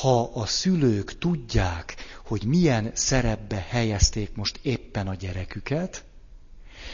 ha 0.00 0.22
a 0.22 0.46
szülők 0.46 1.18
tudják, 1.18 1.96
hogy 2.24 2.44
milyen 2.44 2.90
szerepbe 2.94 3.66
helyezték 3.68 4.34
most 4.34 4.58
éppen 4.62 5.08
a 5.08 5.14
gyereküket, 5.14 6.04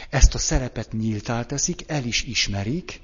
ezt 0.09 0.33
a 0.33 0.37
szerepet 0.37 0.91
nyíltá 0.91 1.45
teszik, 1.45 1.83
el 1.87 2.03
is 2.03 2.23
ismerik, 2.23 3.01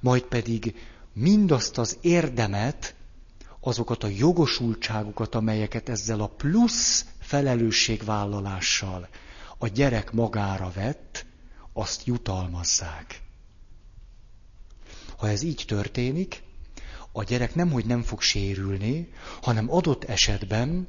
majd 0.00 0.22
pedig 0.22 0.74
mindazt 1.12 1.78
az 1.78 1.98
érdemet, 2.00 2.95
azokat 3.66 4.04
a 4.04 4.08
jogosultságukat, 4.08 5.34
amelyeket 5.34 5.88
ezzel 5.88 6.20
a 6.20 6.26
plusz 6.26 7.06
felelősségvállalással 7.18 9.08
a 9.58 9.68
gyerek 9.68 10.12
magára 10.12 10.70
vett, 10.74 11.26
azt 11.72 12.06
jutalmazzák. 12.06 13.20
Ha 15.16 15.28
ez 15.28 15.42
így 15.42 15.64
történik, 15.66 16.42
a 17.12 17.22
gyerek 17.22 17.54
nem, 17.54 17.70
hogy 17.70 17.86
nem 17.86 18.02
fog 18.02 18.20
sérülni, 18.20 19.12
hanem 19.42 19.72
adott 19.72 20.04
esetben 20.04 20.88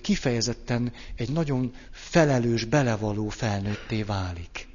kifejezetten 0.00 0.92
egy 1.14 1.30
nagyon 1.30 1.74
felelős, 1.90 2.64
belevaló 2.64 3.28
felnőtté 3.28 4.02
válik. 4.02 4.68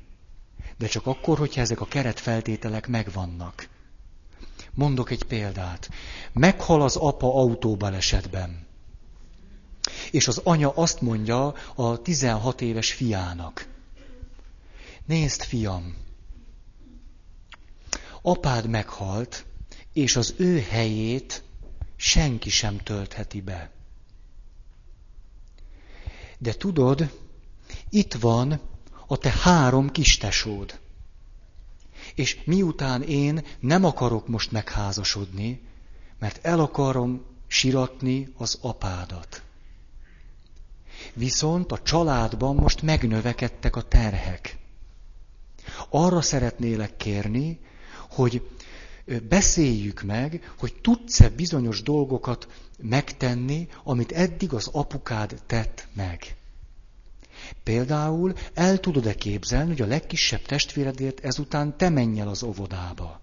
De 0.77 0.87
csak 0.87 1.07
akkor, 1.07 1.37
hogyha 1.37 1.61
ezek 1.61 1.81
a 1.81 1.85
keretfeltételek 1.85 2.87
megvannak. 2.87 3.69
Mondok 4.73 5.11
egy 5.11 5.23
példát. 5.23 5.89
Meghal 6.33 6.81
az 6.81 6.95
apa 6.95 7.35
autóbalesetben. 7.35 8.67
És 10.11 10.27
az 10.27 10.41
anya 10.43 10.69
azt 10.69 11.01
mondja 11.01 11.53
a 11.75 12.01
16 12.01 12.61
éves 12.61 12.93
fiának. 12.93 13.67
Nézd, 15.05 15.41
fiam, 15.41 15.95
apád 18.21 18.67
meghalt, 18.67 19.45
és 19.93 20.15
az 20.15 20.33
ő 20.37 20.59
helyét 20.69 21.43
senki 21.95 22.49
sem 22.49 22.77
töltheti 22.77 23.41
be. 23.41 23.71
De 26.37 26.53
tudod, 26.53 27.19
itt 27.89 28.13
van 28.13 28.59
a 29.07 29.17
te 29.17 29.29
három 29.29 29.89
kistesód. 29.89 30.79
És 32.15 32.39
miután 32.45 33.01
én 33.01 33.45
nem 33.59 33.85
akarok 33.85 34.27
most 34.27 34.51
megházasodni, 34.51 35.61
mert 36.19 36.45
el 36.45 36.59
akarom 36.59 37.21
siratni 37.47 38.33
az 38.37 38.57
apádat. 38.61 39.41
Viszont 41.13 41.71
a 41.71 41.81
családban 41.81 42.55
most 42.55 42.81
megnövekedtek 42.81 43.75
a 43.75 43.81
terhek. 43.81 44.57
Arra 45.89 46.21
szeretnélek 46.21 46.97
kérni, 46.97 47.59
hogy 48.09 48.49
beszéljük 49.29 50.01
meg, 50.01 50.53
hogy 50.57 50.73
tudsz-e 50.81 51.29
bizonyos 51.29 51.81
dolgokat 51.81 52.47
megtenni, 52.77 53.67
amit 53.83 54.11
eddig 54.11 54.53
az 54.53 54.67
apukád 54.67 55.41
tett 55.45 55.87
meg. 55.93 56.35
Például 57.63 58.33
el 58.53 58.79
tudod-e 58.79 59.15
képzelni, 59.15 59.69
hogy 59.69 59.81
a 59.81 59.85
legkisebb 59.85 60.41
testvéredért 60.41 61.19
ezután 61.19 61.77
te 61.77 61.89
menj 61.89 62.19
el 62.19 62.27
az 62.27 62.43
óvodába? 62.43 63.21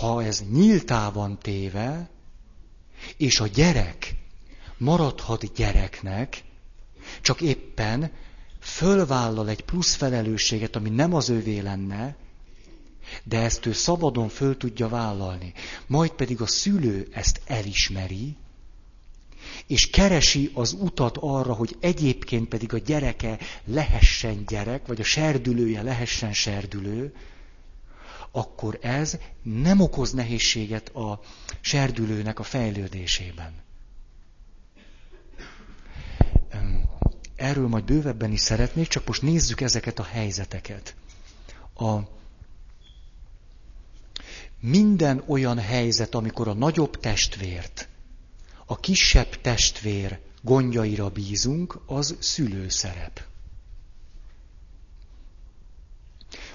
Ha 0.00 0.24
ez 0.24 0.42
nyíltá 0.50 1.10
van 1.10 1.38
téve, 1.38 2.10
és 3.16 3.40
a 3.40 3.46
gyerek 3.46 4.14
maradhat 4.76 5.54
gyereknek, 5.54 6.44
csak 7.20 7.40
éppen 7.40 8.12
fölvállal 8.60 9.48
egy 9.48 9.64
plusz 9.64 9.94
felelősséget, 9.94 10.76
ami 10.76 10.90
nem 10.90 11.14
az 11.14 11.28
övé 11.28 11.58
lenne, 11.58 12.16
de 13.24 13.40
ezt 13.40 13.66
ő 13.66 13.72
szabadon 13.72 14.28
föl 14.28 14.56
tudja 14.56 14.88
vállalni. 14.88 15.52
Majd 15.86 16.10
pedig 16.10 16.40
a 16.40 16.46
szülő 16.46 17.08
ezt 17.12 17.40
elismeri, 17.46 18.36
és 19.68 19.90
keresi 19.90 20.50
az 20.54 20.72
utat 20.72 21.16
arra, 21.20 21.52
hogy 21.52 21.76
egyébként 21.80 22.48
pedig 22.48 22.74
a 22.74 22.78
gyereke 22.78 23.38
lehessen 23.64 24.44
gyerek, 24.46 24.86
vagy 24.86 25.00
a 25.00 25.04
serdülője 25.04 25.82
lehessen 25.82 26.32
serdülő, 26.32 27.14
akkor 28.30 28.78
ez 28.82 29.18
nem 29.42 29.80
okoz 29.80 30.12
nehézséget 30.12 30.88
a 30.88 31.20
serdülőnek 31.60 32.38
a 32.38 32.42
fejlődésében. 32.42 33.52
Erről 37.36 37.68
majd 37.68 37.84
bővebben 37.84 38.32
is 38.32 38.40
szeretnék, 38.40 38.86
csak 38.88 39.06
most 39.06 39.22
nézzük 39.22 39.60
ezeket 39.60 39.98
a 39.98 40.02
helyzeteket. 40.02 40.94
A 41.74 41.98
minden 44.60 45.22
olyan 45.26 45.58
helyzet, 45.58 46.14
amikor 46.14 46.48
a 46.48 46.54
nagyobb 46.54 47.00
testvért, 47.00 47.88
kisebb 48.88 49.40
testvér 49.40 50.18
gondjaira 50.42 51.08
bízunk, 51.08 51.80
az 51.86 52.16
szülőszerep. 52.18 53.20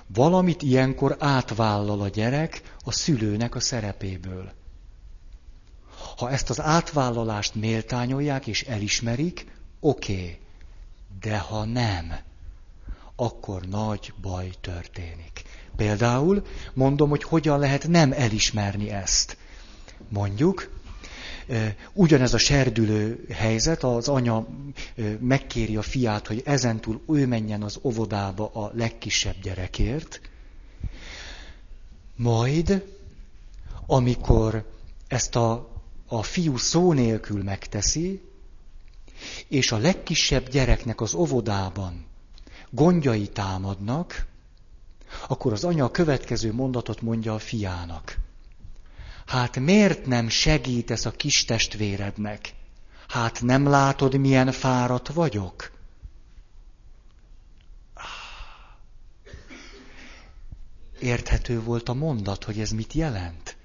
Valamit 0.08 0.62
ilyenkor 0.62 1.16
átvállal 1.20 2.02
a 2.02 2.08
gyerek 2.08 2.62
a 2.84 2.92
szülőnek 2.92 3.56
a 3.56 3.60
szerepéből. 3.60 4.52
Ha 6.18 6.30
ezt 6.30 6.50
az 6.50 6.62
átvállalást 6.62 7.56
méltányolják 7.56 8.48
és 8.48 8.64
elismerik, 8.64 9.46
oké. 9.80 10.14
Okay. 10.14 10.40
De 11.22 11.38
ha 11.38 11.66
nem, 11.66 12.14
akkor 13.16 13.66
nagy 13.66 14.14
baj 14.22 14.52
történik. 14.62 15.44
Például 15.76 16.46
mondom, 16.74 17.10
hogy 17.10 17.24
hogyan 17.24 17.60
lehet 17.60 17.88
nem 17.88 18.12
elismerni 18.12 18.90
ezt. 18.90 19.38
Mondjuk, 20.10 20.82
ugyanez 21.94 22.34
a 22.34 22.38
serdülő 22.38 23.26
helyzet, 23.30 23.84
az 23.84 24.08
anya 24.08 24.48
megkéri 25.20 25.76
a 25.76 25.82
fiát, 25.82 26.28
hogy 26.28 26.42
ezentúl 26.46 27.02
ő 27.08 27.28
menjen 27.28 27.62
az 27.64 27.80
óvodába 27.82 28.50
a 28.54 28.72
legkisebb 28.74 29.36
gyerekért, 29.42 30.22
majd, 32.16 32.86
amikor 33.86 34.72
ezt 35.08 35.36
a, 35.36 35.70
a 36.08 36.24
fiú 36.24 36.58
szó 36.58 36.94
nélkül 36.94 37.44
megteszi, 37.44 38.22
és 39.48 39.72
a 39.72 39.78
legkisebb 39.78 40.50
gyereknek 40.50 41.02
az 41.02 41.14
óvodában 41.14 42.06
gondjai 42.70 43.28
támadnak, 43.28 44.26
akkor 45.28 45.52
az 45.54 45.64
anya 45.64 45.86
a 45.86 45.92
következő 45.92 46.54
mondatot 46.54 47.02
mondja 47.02 47.34
a 47.34 47.40
fiának. 47.40 48.18
Hát 49.34 49.60
miért 49.60 50.06
nem 50.06 50.30
segítesz 50.30 51.06
a 51.06 51.12
kis 51.12 51.46
testvérednek? 51.46 52.54
Hát 53.08 53.42
nem 53.42 53.68
látod, 53.68 54.18
milyen 54.18 54.52
fáradt 54.52 55.08
vagyok? 55.08 55.72
Érthető 61.00 61.62
volt 61.62 61.90
a 61.90 61.94
mondat, 61.94 62.44
hogy 62.44 62.60
ez 62.60 62.72
mit 62.72 62.94
jelent? 62.94 63.58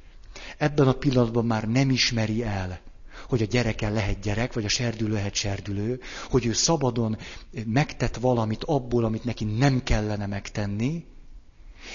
Ebben 0.58 0.88
a 0.88 0.92
pillanatban 0.92 1.46
már 1.46 1.68
nem 1.68 1.90
ismeri 1.90 2.42
el, 2.42 2.80
hogy 3.28 3.42
a 3.42 3.46
gyereke 3.46 3.88
lehet 3.88 4.20
gyerek, 4.20 4.52
vagy 4.52 4.64
a 4.64 4.68
serdülő 4.68 5.12
lehet 5.12 5.34
serdülő, 5.34 6.00
hogy 6.30 6.46
ő 6.46 6.52
szabadon 6.52 7.18
megtett 7.64 8.16
valamit 8.16 8.64
abból, 8.64 9.04
amit 9.04 9.24
neki 9.24 9.44
nem 9.44 9.82
kellene 9.82 10.26
megtenni, 10.26 11.04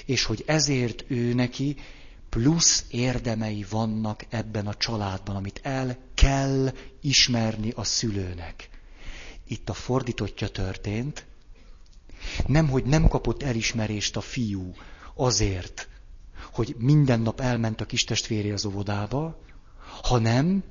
és 0.06 0.24
hogy 0.24 0.44
ezért 0.48 1.04
ő 1.08 1.34
neki 1.34 1.76
plusz 2.34 2.86
érdemei 2.90 3.66
vannak 3.70 4.26
ebben 4.30 4.68
a 4.68 4.74
családban, 4.74 5.36
amit 5.36 5.60
el 5.64 5.98
kell 6.14 6.74
ismerni 7.02 7.72
a 7.76 7.84
szülőnek. 7.84 8.70
Itt 9.48 9.70
a 9.70 9.74
fordítottja 9.74 10.48
történt, 10.48 11.26
nem, 12.48 12.70
hogy 12.70 12.84
nem 12.84 13.08
kapott 13.08 13.44
elismerést 13.44 14.16
a 14.18 14.22
fiú 14.22 14.74
azért, 15.16 15.88
hogy 16.52 16.76
minden 16.78 17.20
nap 17.20 17.40
elment 17.40 17.82
a 17.82 17.86
kis 17.86 18.04
testvéré 18.04 18.52
az 18.52 18.66
óvodába, 18.66 19.42
hanem 20.02 20.64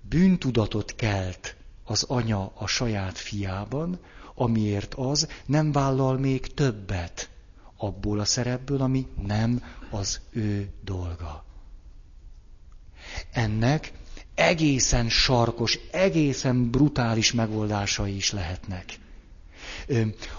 bűntudatot 0.00 0.94
kelt 0.94 1.56
az 1.84 2.02
anya 2.02 2.52
a 2.54 2.66
saját 2.66 3.18
fiában, 3.18 4.00
amiért 4.34 4.94
az 4.94 5.28
nem 5.46 5.72
vállal 5.72 6.18
még 6.18 6.54
többet 6.54 7.31
abból 7.82 8.20
a 8.20 8.24
szerepből, 8.24 8.80
ami 8.80 9.06
nem 9.26 9.62
az 9.90 10.20
ő 10.30 10.70
dolga. 10.84 11.44
Ennek 13.32 13.92
egészen 14.34 15.08
sarkos, 15.08 15.78
egészen 15.90 16.70
brutális 16.70 17.32
megoldásai 17.32 18.16
is 18.16 18.32
lehetnek. 18.32 18.84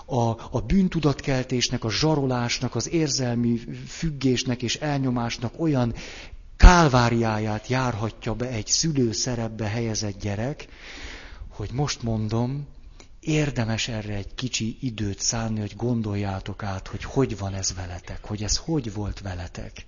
A, 0.06 0.58
a 0.58 0.62
bűntudatkeltésnek, 0.68 1.84
a 1.84 1.92
zsarolásnak, 1.92 2.76
az 2.76 2.90
érzelmi 2.90 3.60
függésnek 3.88 4.62
és 4.62 4.76
elnyomásnak 4.76 5.60
olyan 5.60 5.94
kálváriáját 6.58 7.68
járhatja 7.68 8.34
be 8.34 8.48
egy 8.48 8.68
szülő 8.68 9.12
szerepbe 9.12 9.68
helyezett 9.68 10.20
gyerek, 10.20 10.68
hogy 11.48 11.70
most 11.74 12.04
mondom, 12.04 12.68
érdemes 13.28 13.88
erre 13.88 14.14
egy 14.14 14.36
kicsi 14.36 14.78
időt 14.82 15.20
szánni, 15.20 15.60
hogy 15.60 15.76
gondoljátok 15.76 16.64
át, 16.64 16.88
hogy 16.88 17.04
hogy 17.04 17.38
van 17.38 17.54
ez 17.54 17.74
veletek, 17.74 18.26
hogy 18.26 18.44
ez 18.44 18.58
hogy 18.58 18.94
volt 18.94 19.20
veletek. 19.20 19.86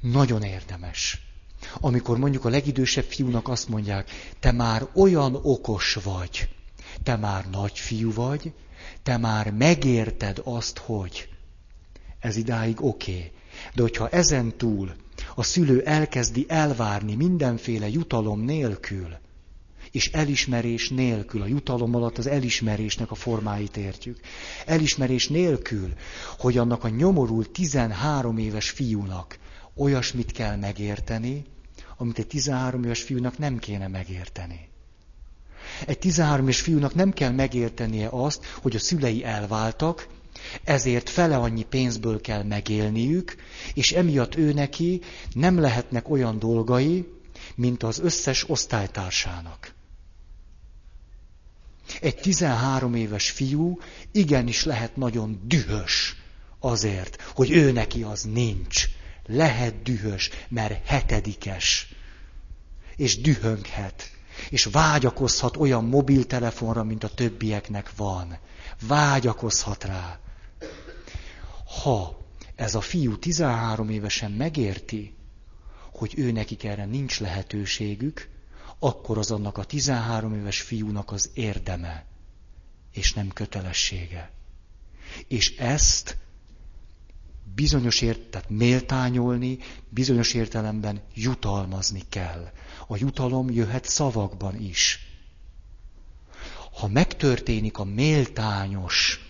Nagyon 0.00 0.42
érdemes. 0.42 1.28
Amikor 1.74 2.18
mondjuk 2.18 2.44
a 2.44 2.48
legidősebb 2.48 3.04
fiúnak 3.04 3.48
azt 3.48 3.68
mondják, 3.68 4.10
te 4.40 4.52
már 4.52 4.88
olyan 4.94 5.38
okos 5.42 5.94
vagy, 5.94 6.48
te 7.02 7.16
már 7.16 7.50
nagy 7.50 7.78
fiú 7.78 8.12
vagy, 8.12 8.52
te 9.02 9.16
már 9.16 9.52
megérted 9.52 10.40
azt, 10.44 10.78
hogy 10.78 11.28
ez 12.18 12.36
idáig 12.36 12.82
oké. 12.84 13.12
Okay. 13.12 13.32
De 13.74 13.82
hogyha 13.82 14.08
ezen 14.08 14.56
túl 14.56 14.94
a 15.34 15.42
szülő 15.42 15.82
elkezdi 15.82 16.44
elvárni 16.48 17.14
mindenféle 17.14 17.88
jutalom 17.88 18.40
nélkül, 18.40 19.18
és 19.92 20.10
elismerés 20.12 20.88
nélkül, 20.88 21.42
a 21.42 21.46
jutalom 21.46 21.94
alatt 21.94 22.18
az 22.18 22.26
elismerésnek 22.26 23.10
a 23.10 23.14
formáit 23.14 23.76
értjük. 23.76 24.20
Elismerés 24.66 25.28
nélkül, 25.28 25.92
hogy 26.38 26.58
annak 26.58 26.84
a 26.84 26.88
nyomorult 26.88 27.50
13 27.50 28.38
éves 28.38 28.70
fiúnak 28.70 29.38
olyasmit 29.76 30.32
kell 30.32 30.56
megérteni, 30.56 31.44
amit 31.96 32.18
egy 32.18 32.26
13 32.26 32.84
éves 32.84 33.02
fiúnak 33.02 33.38
nem 33.38 33.58
kéne 33.58 33.88
megérteni. 33.88 34.68
Egy 35.86 35.98
13 35.98 36.44
éves 36.44 36.60
fiúnak 36.60 36.94
nem 36.94 37.12
kell 37.12 37.30
megértenie 37.30 38.08
azt, 38.10 38.44
hogy 38.62 38.76
a 38.76 38.78
szülei 38.78 39.24
elváltak, 39.24 40.08
ezért 40.64 41.08
fele 41.08 41.36
annyi 41.36 41.62
pénzből 41.62 42.20
kell 42.20 42.42
megélniük, 42.42 43.34
és 43.74 43.92
emiatt 43.92 44.36
ő 44.36 44.52
neki 44.52 45.00
nem 45.32 45.58
lehetnek 45.58 46.08
olyan 46.08 46.38
dolgai, 46.38 47.12
mint 47.54 47.82
az 47.82 47.98
összes 47.98 48.48
osztálytársának. 48.48 49.74
Egy 52.00 52.16
13 52.16 52.94
éves 52.94 53.30
fiú 53.30 53.78
igenis 54.12 54.64
lehet 54.64 54.96
nagyon 54.96 55.40
dühös 55.44 56.16
azért, 56.58 57.22
hogy 57.22 57.50
ő 57.50 57.72
neki 57.72 58.02
az 58.02 58.22
nincs. 58.22 58.88
Lehet 59.26 59.82
dühös, 59.82 60.30
mert 60.48 60.86
hetedikes. 60.86 61.94
És 62.96 63.20
dühönghet. 63.20 64.10
És 64.50 64.64
vágyakozhat 64.64 65.56
olyan 65.56 65.84
mobiltelefonra, 65.84 66.84
mint 66.84 67.04
a 67.04 67.08
többieknek 67.08 67.96
van. 67.96 68.38
Vágyakozhat 68.86 69.84
rá. 69.84 70.18
Ha 71.82 72.18
ez 72.54 72.74
a 72.74 72.80
fiú 72.80 73.18
13 73.18 73.88
évesen 73.90 74.30
megérti, 74.30 75.14
hogy 75.92 76.14
ő 76.16 76.32
nekik 76.32 76.64
erre 76.64 76.84
nincs 76.84 77.20
lehetőségük, 77.20 78.28
akkor 78.82 79.18
az 79.18 79.30
annak 79.30 79.58
a 79.58 79.64
13 79.64 80.34
éves 80.34 80.60
fiúnak 80.60 81.12
az 81.12 81.30
érdeme, 81.34 82.04
és 82.92 83.12
nem 83.12 83.28
kötelessége. 83.28 84.30
És 85.28 85.56
ezt 85.56 86.16
bizonyos 87.54 88.00
ért, 88.00 88.20
tehát 88.20 88.50
méltányolni, 88.50 89.58
bizonyos 89.88 90.34
értelemben 90.34 91.02
jutalmazni 91.14 92.02
kell. 92.08 92.50
A 92.86 92.96
jutalom 92.96 93.50
jöhet 93.50 93.84
szavakban 93.84 94.60
is. 94.60 95.08
Ha 96.72 96.88
megtörténik 96.88 97.78
a 97.78 97.84
méltányos 97.84 99.20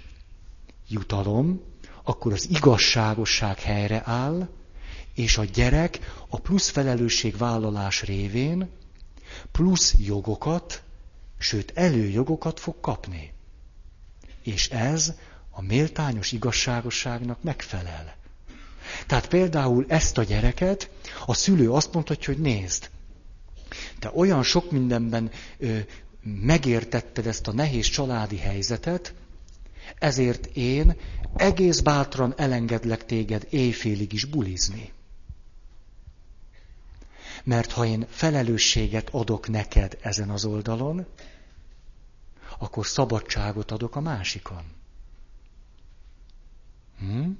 jutalom, 0.88 1.60
akkor 2.02 2.32
az 2.32 2.48
igazságosság 2.50 3.58
helyre 3.60 4.02
áll, 4.04 4.48
és 5.14 5.38
a 5.38 5.44
gyerek 5.44 5.98
a 6.28 6.40
plusz 6.40 6.68
felelősségvállalás 6.68 8.02
révén 8.02 8.68
plusz 9.52 9.94
jogokat, 9.98 10.82
sőt 11.38 11.72
előjogokat 11.74 12.60
fog 12.60 12.80
kapni. 12.80 13.32
És 14.42 14.68
ez 14.68 15.12
a 15.50 15.62
méltányos 15.62 16.32
igazságosságnak 16.32 17.42
megfelel. 17.42 18.16
Tehát 19.06 19.28
például 19.28 19.84
ezt 19.88 20.18
a 20.18 20.22
gyereket 20.22 20.90
a 21.26 21.34
szülő 21.34 21.70
azt 21.72 21.92
mondhatja, 21.92 22.34
hogy 22.34 22.42
nézd, 22.42 22.90
te 23.98 24.10
olyan 24.14 24.42
sok 24.42 24.70
mindenben 24.70 25.30
ö, 25.58 25.78
megértetted 26.22 27.26
ezt 27.26 27.46
a 27.48 27.52
nehéz 27.52 27.86
családi 27.86 28.36
helyzetet, 28.36 29.14
ezért 29.98 30.46
én 30.46 30.96
egész 31.36 31.80
bátran 31.80 32.34
elengedlek 32.36 33.04
téged 33.06 33.46
éjfélig 33.50 34.12
is 34.12 34.24
bulizni. 34.24 34.92
Mert 37.44 37.72
ha 37.72 37.84
én 37.86 38.06
felelősséget 38.08 39.08
adok 39.12 39.48
neked 39.48 39.98
ezen 40.00 40.30
az 40.30 40.44
oldalon, 40.44 41.06
akkor 42.58 42.86
szabadságot 42.86 43.70
adok 43.70 43.96
a 43.96 44.00
másikon. 44.00 44.62
Hm? 46.98 47.30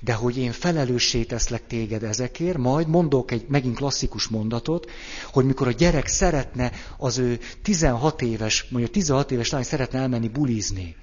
De 0.00 0.14
hogy 0.14 0.36
én 0.38 0.52
felelőssé 0.52 1.24
teszlek 1.24 1.66
téged 1.66 2.02
ezekért, 2.02 2.58
majd 2.58 2.88
mondok 2.88 3.30
egy 3.30 3.44
megint 3.48 3.76
klasszikus 3.76 4.28
mondatot, 4.28 4.90
hogy 5.32 5.44
mikor 5.44 5.66
a 5.66 5.72
gyerek 5.72 6.06
szeretne, 6.06 6.72
az 6.96 7.18
ő 7.18 7.38
16 7.62 8.22
éves, 8.22 8.66
mondjuk 8.70 8.92
16 8.92 9.30
éves 9.30 9.50
lány 9.50 9.62
szeretne 9.62 9.98
elmenni 9.98 10.28
bulizni, 10.28 10.96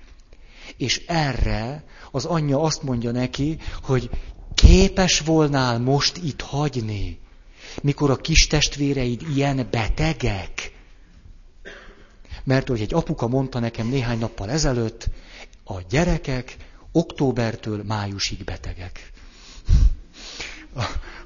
és 0.77 1.05
erre 1.07 1.83
az 2.11 2.25
anyja 2.25 2.61
azt 2.61 2.83
mondja 2.83 3.11
neki, 3.11 3.57
hogy 3.81 4.09
képes 4.53 5.19
volnál 5.19 5.79
most 5.79 6.17
itt 6.17 6.41
hagyni, 6.41 7.19
mikor 7.81 8.09
a 8.09 8.15
kis 8.15 8.47
testvéreid 8.47 9.21
ilyen 9.35 9.67
betegek? 9.71 10.71
Mert 12.43 12.67
hogy 12.67 12.81
egy 12.81 12.93
apuka 12.93 13.27
mondta 13.27 13.59
nekem 13.59 13.87
néhány 13.87 14.19
nappal 14.19 14.49
ezelőtt, 14.49 15.09
a 15.63 15.81
gyerekek 15.89 16.57
októbertől 16.91 17.83
májusig 17.83 18.43
betegek. 18.43 19.11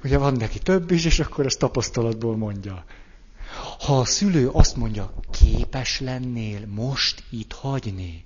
Ugye 0.03 0.17
van 0.17 0.33
neki 0.33 0.59
több 0.59 0.91
is, 0.91 1.05
és 1.05 1.19
akkor 1.19 1.45
ezt 1.45 1.59
tapasztalatból 1.59 2.37
mondja. 2.37 2.85
Ha 3.79 3.99
a 3.99 4.05
szülő 4.05 4.49
azt 4.49 4.75
mondja, 4.75 5.13
képes 5.31 5.99
lennél 5.99 6.65
most 6.67 7.23
itt 7.29 7.51
hagyni, 7.53 8.25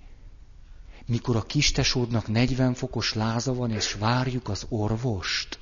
mikor 1.05 1.35
a 1.35 1.41
kistesódnak 1.41 2.27
40 2.27 2.73
fokos 2.73 3.13
láza 3.13 3.53
van, 3.53 3.71
és 3.71 3.93
várjuk 3.93 4.49
az 4.49 4.65
orvost. 4.69 5.59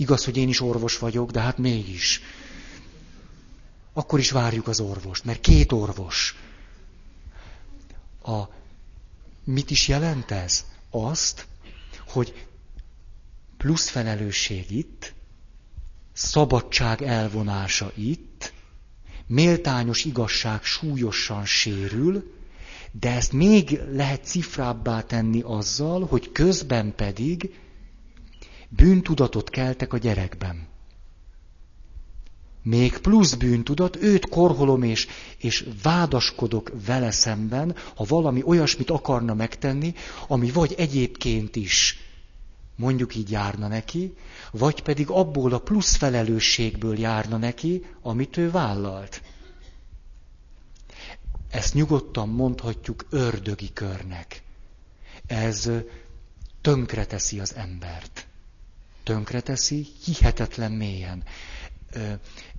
Igaz, 0.00 0.24
hogy 0.24 0.36
én 0.36 0.48
is 0.48 0.60
orvos 0.60 0.98
vagyok, 0.98 1.30
de 1.30 1.40
hát 1.40 1.58
mégis. 1.58 2.20
Akkor 3.92 4.18
is 4.18 4.30
várjuk 4.30 4.68
az 4.68 4.80
orvost, 4.80 5.24
mert 5.24 5.40
két 5.40 5.72
orvos. 5.72 6.34
A, 8.22 8.42
mit 9.44 9.70
is 9.70 9.88
jelent 9.88 10.30
ez? 10.30 10.64
Azt, 10.90 11.46
hogy 12.08 12.46
plusz 13.56 13.88
felelősség 13.88 14.70
itt, 14.70 15.14
szabadság 16.12 17.02
elvonása 17.02 17.92
itt, 17.96 18.52
méltányos 19.26 20.04
igazság 20.04 20.62
súlyosan 20.62 21.44
sérül, 21.44 22.34
de 22.92 23.10
ezt 23.10 23.32
még 23.32 23.80
lehet 23.90 24.24
cifrábbá 24.24 25.02
tenni 25.02 25.40
azzal, 25.40 26.06
hogy 26.06 26.32
közben 26.32 26.94
pedig 26.94 27.54
bűntudatot 28.76 29.50
keltek 29.50 29.92
a 29.92 29.98
gyerekben. 29.98 30.68
Még 32.62 32.98
plusz 32.98 33.34
bűntudat, 33.34 33.96
őt 33.96 34.28
korholom 34.28 34.82
és, 34.82 35.06
és 35.38 35.68
vádaskodok 35.82 36.72
vele 36.86 37.10
szemben, 37.10 37.76
ha 37.94 38.04
valami 38.04 38.42
olyasmit 38.44 38.90
akarna 38.90 39.34
megtenni, 39.34 39.94
ami 40.28 40.50
vagy 40.50 40.74
egyébként 40.76 41.56
is 41.56 41.98
mondjuk 42.76 43.14
így 43.14 43.30
járna 43.30 43.68
neki, 43.68 44.14
vagy 44.50 44.82
pedig 44.82 45.10
abból 45.10 45.52
a 45.52 45.58
plusz 45.58 45.96
felelősségből 45.96 46.98
járna 46.98 47.36
neki, 47.36 47.84
amit 48.02 48.36
ő 48.36 48.50
vállalt. 48.50 49.22
Ezt 51.50 51.74
nyugodtan 51.74 52.28
mondhatjuk 52.28 53.06
ördögi 53.10 53.72
körnek. 53.72 54.42
Ez 55.26 55.70
tönkreteszi 56.60 57.40
az 57.40 57.54
embert. 57.54 58.26
Tönkreteszi 59.10 59.86
hihetetlen 60.04 60.72
mélyen. 60.72 61.22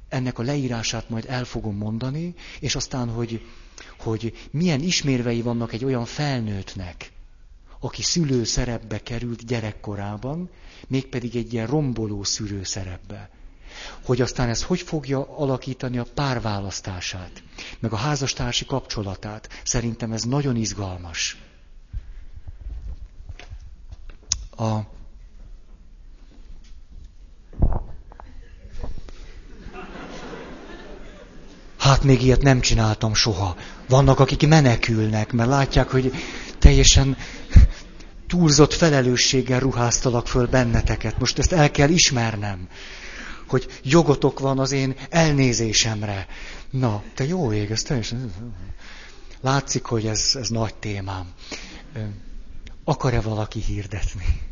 Ennek 0.09 0.39
a 0.39 0.43
leírását 0.43 1.09
majd 1.09 1.25
el 1.27 1.43
fogom 1.43 1.75
mondani, 1.77 2.33
és 2.59 2.75
aztán, 2.75 3.09
hogy, 3.09 3.45
hogy 3.99 4.47
milyen 4.51 4.81
ismérvei 4.81 5.41
vannak 5.41 5.73
egy 5.73 5.85
olyan 5.85 6.05
felnőttnek, 6.05 7.11
aki 7.79 8.01
szülő 8.01 8.43
szerepbe 8.43 8.99
került 9.03 9.45
gyerekkorában, 9.45 10.49
mégpedig 10.87 11.35
egy 11.35 11.53
ilyen 11.53 11.67
romboló 11.67 12.23
szülő 12.23 12.63
szerepbe. 12.63 13.29
Hogy 14.05 14.21
aztán 14.21 14.49
ez 14.49 14.63
hogy 14.63 14.81
fogja 14.81 15.37
alakítani 15.37 15.97
a 15.97 16.05
párválasztását, 16.13 17.43
meg 17.79 17.93
a 17.93 17.95
házastársi 17.97 18.65
kapcsolatát. 18.65 19.49
Szerintem 19.63 20.11
ez 20.11 20.23
nagyon 20.23 20.55
izgalmas. 20.55 21.37
A 24.57 24.79
Hát 31.77 32.03
még 32.03 32.21
ilyet 32.23 32.41
nem 32.41 32.59
csináltam 32.59 33.13
soha. 33.13 33.55
Vannak, 33.89 34.19
akik 34.19 34.47
menekülnek, 34.47 35.31
mert 35.31 35.49
látják, 35.49 35.89
hogy 35.89 36.11
teljesen 36.59 37.17
túlzott 38.27 38.73
felelősséggel 38.73 39.59
ruháztalak 39.59 40.27
föl 40.27 40.47
benneteket. 40.47 41.19
Most 41.19 41.39
ezt 41.39 41.51
el 41.51 41.71
kell 41.71 41.89
ismernem, 41.89 42.67
hogy 43.47 43.67
jogotok 43.83 44.39
van 44.39 44.59
az 44.59 44.71
én 44.71 44.95
elnézésemre. 45.09 46.27
Na, 46.69 47.03
te 47.15 47.25
jó 47.25 47.53
ég, 47.53 47.71
ez 47.71 47.81
teljesen... 47.81 48.33
Látszik, 49.41 49.85
hogy 49.85 50.05
ez, 50.05 50.31
ez 50.35 50.49
nagy 50.49 50.75
témám. 50.75 51.31
Akar-e 52.83 53.21
valaki 53.21 53.59
hirdetni? 53.59 54.50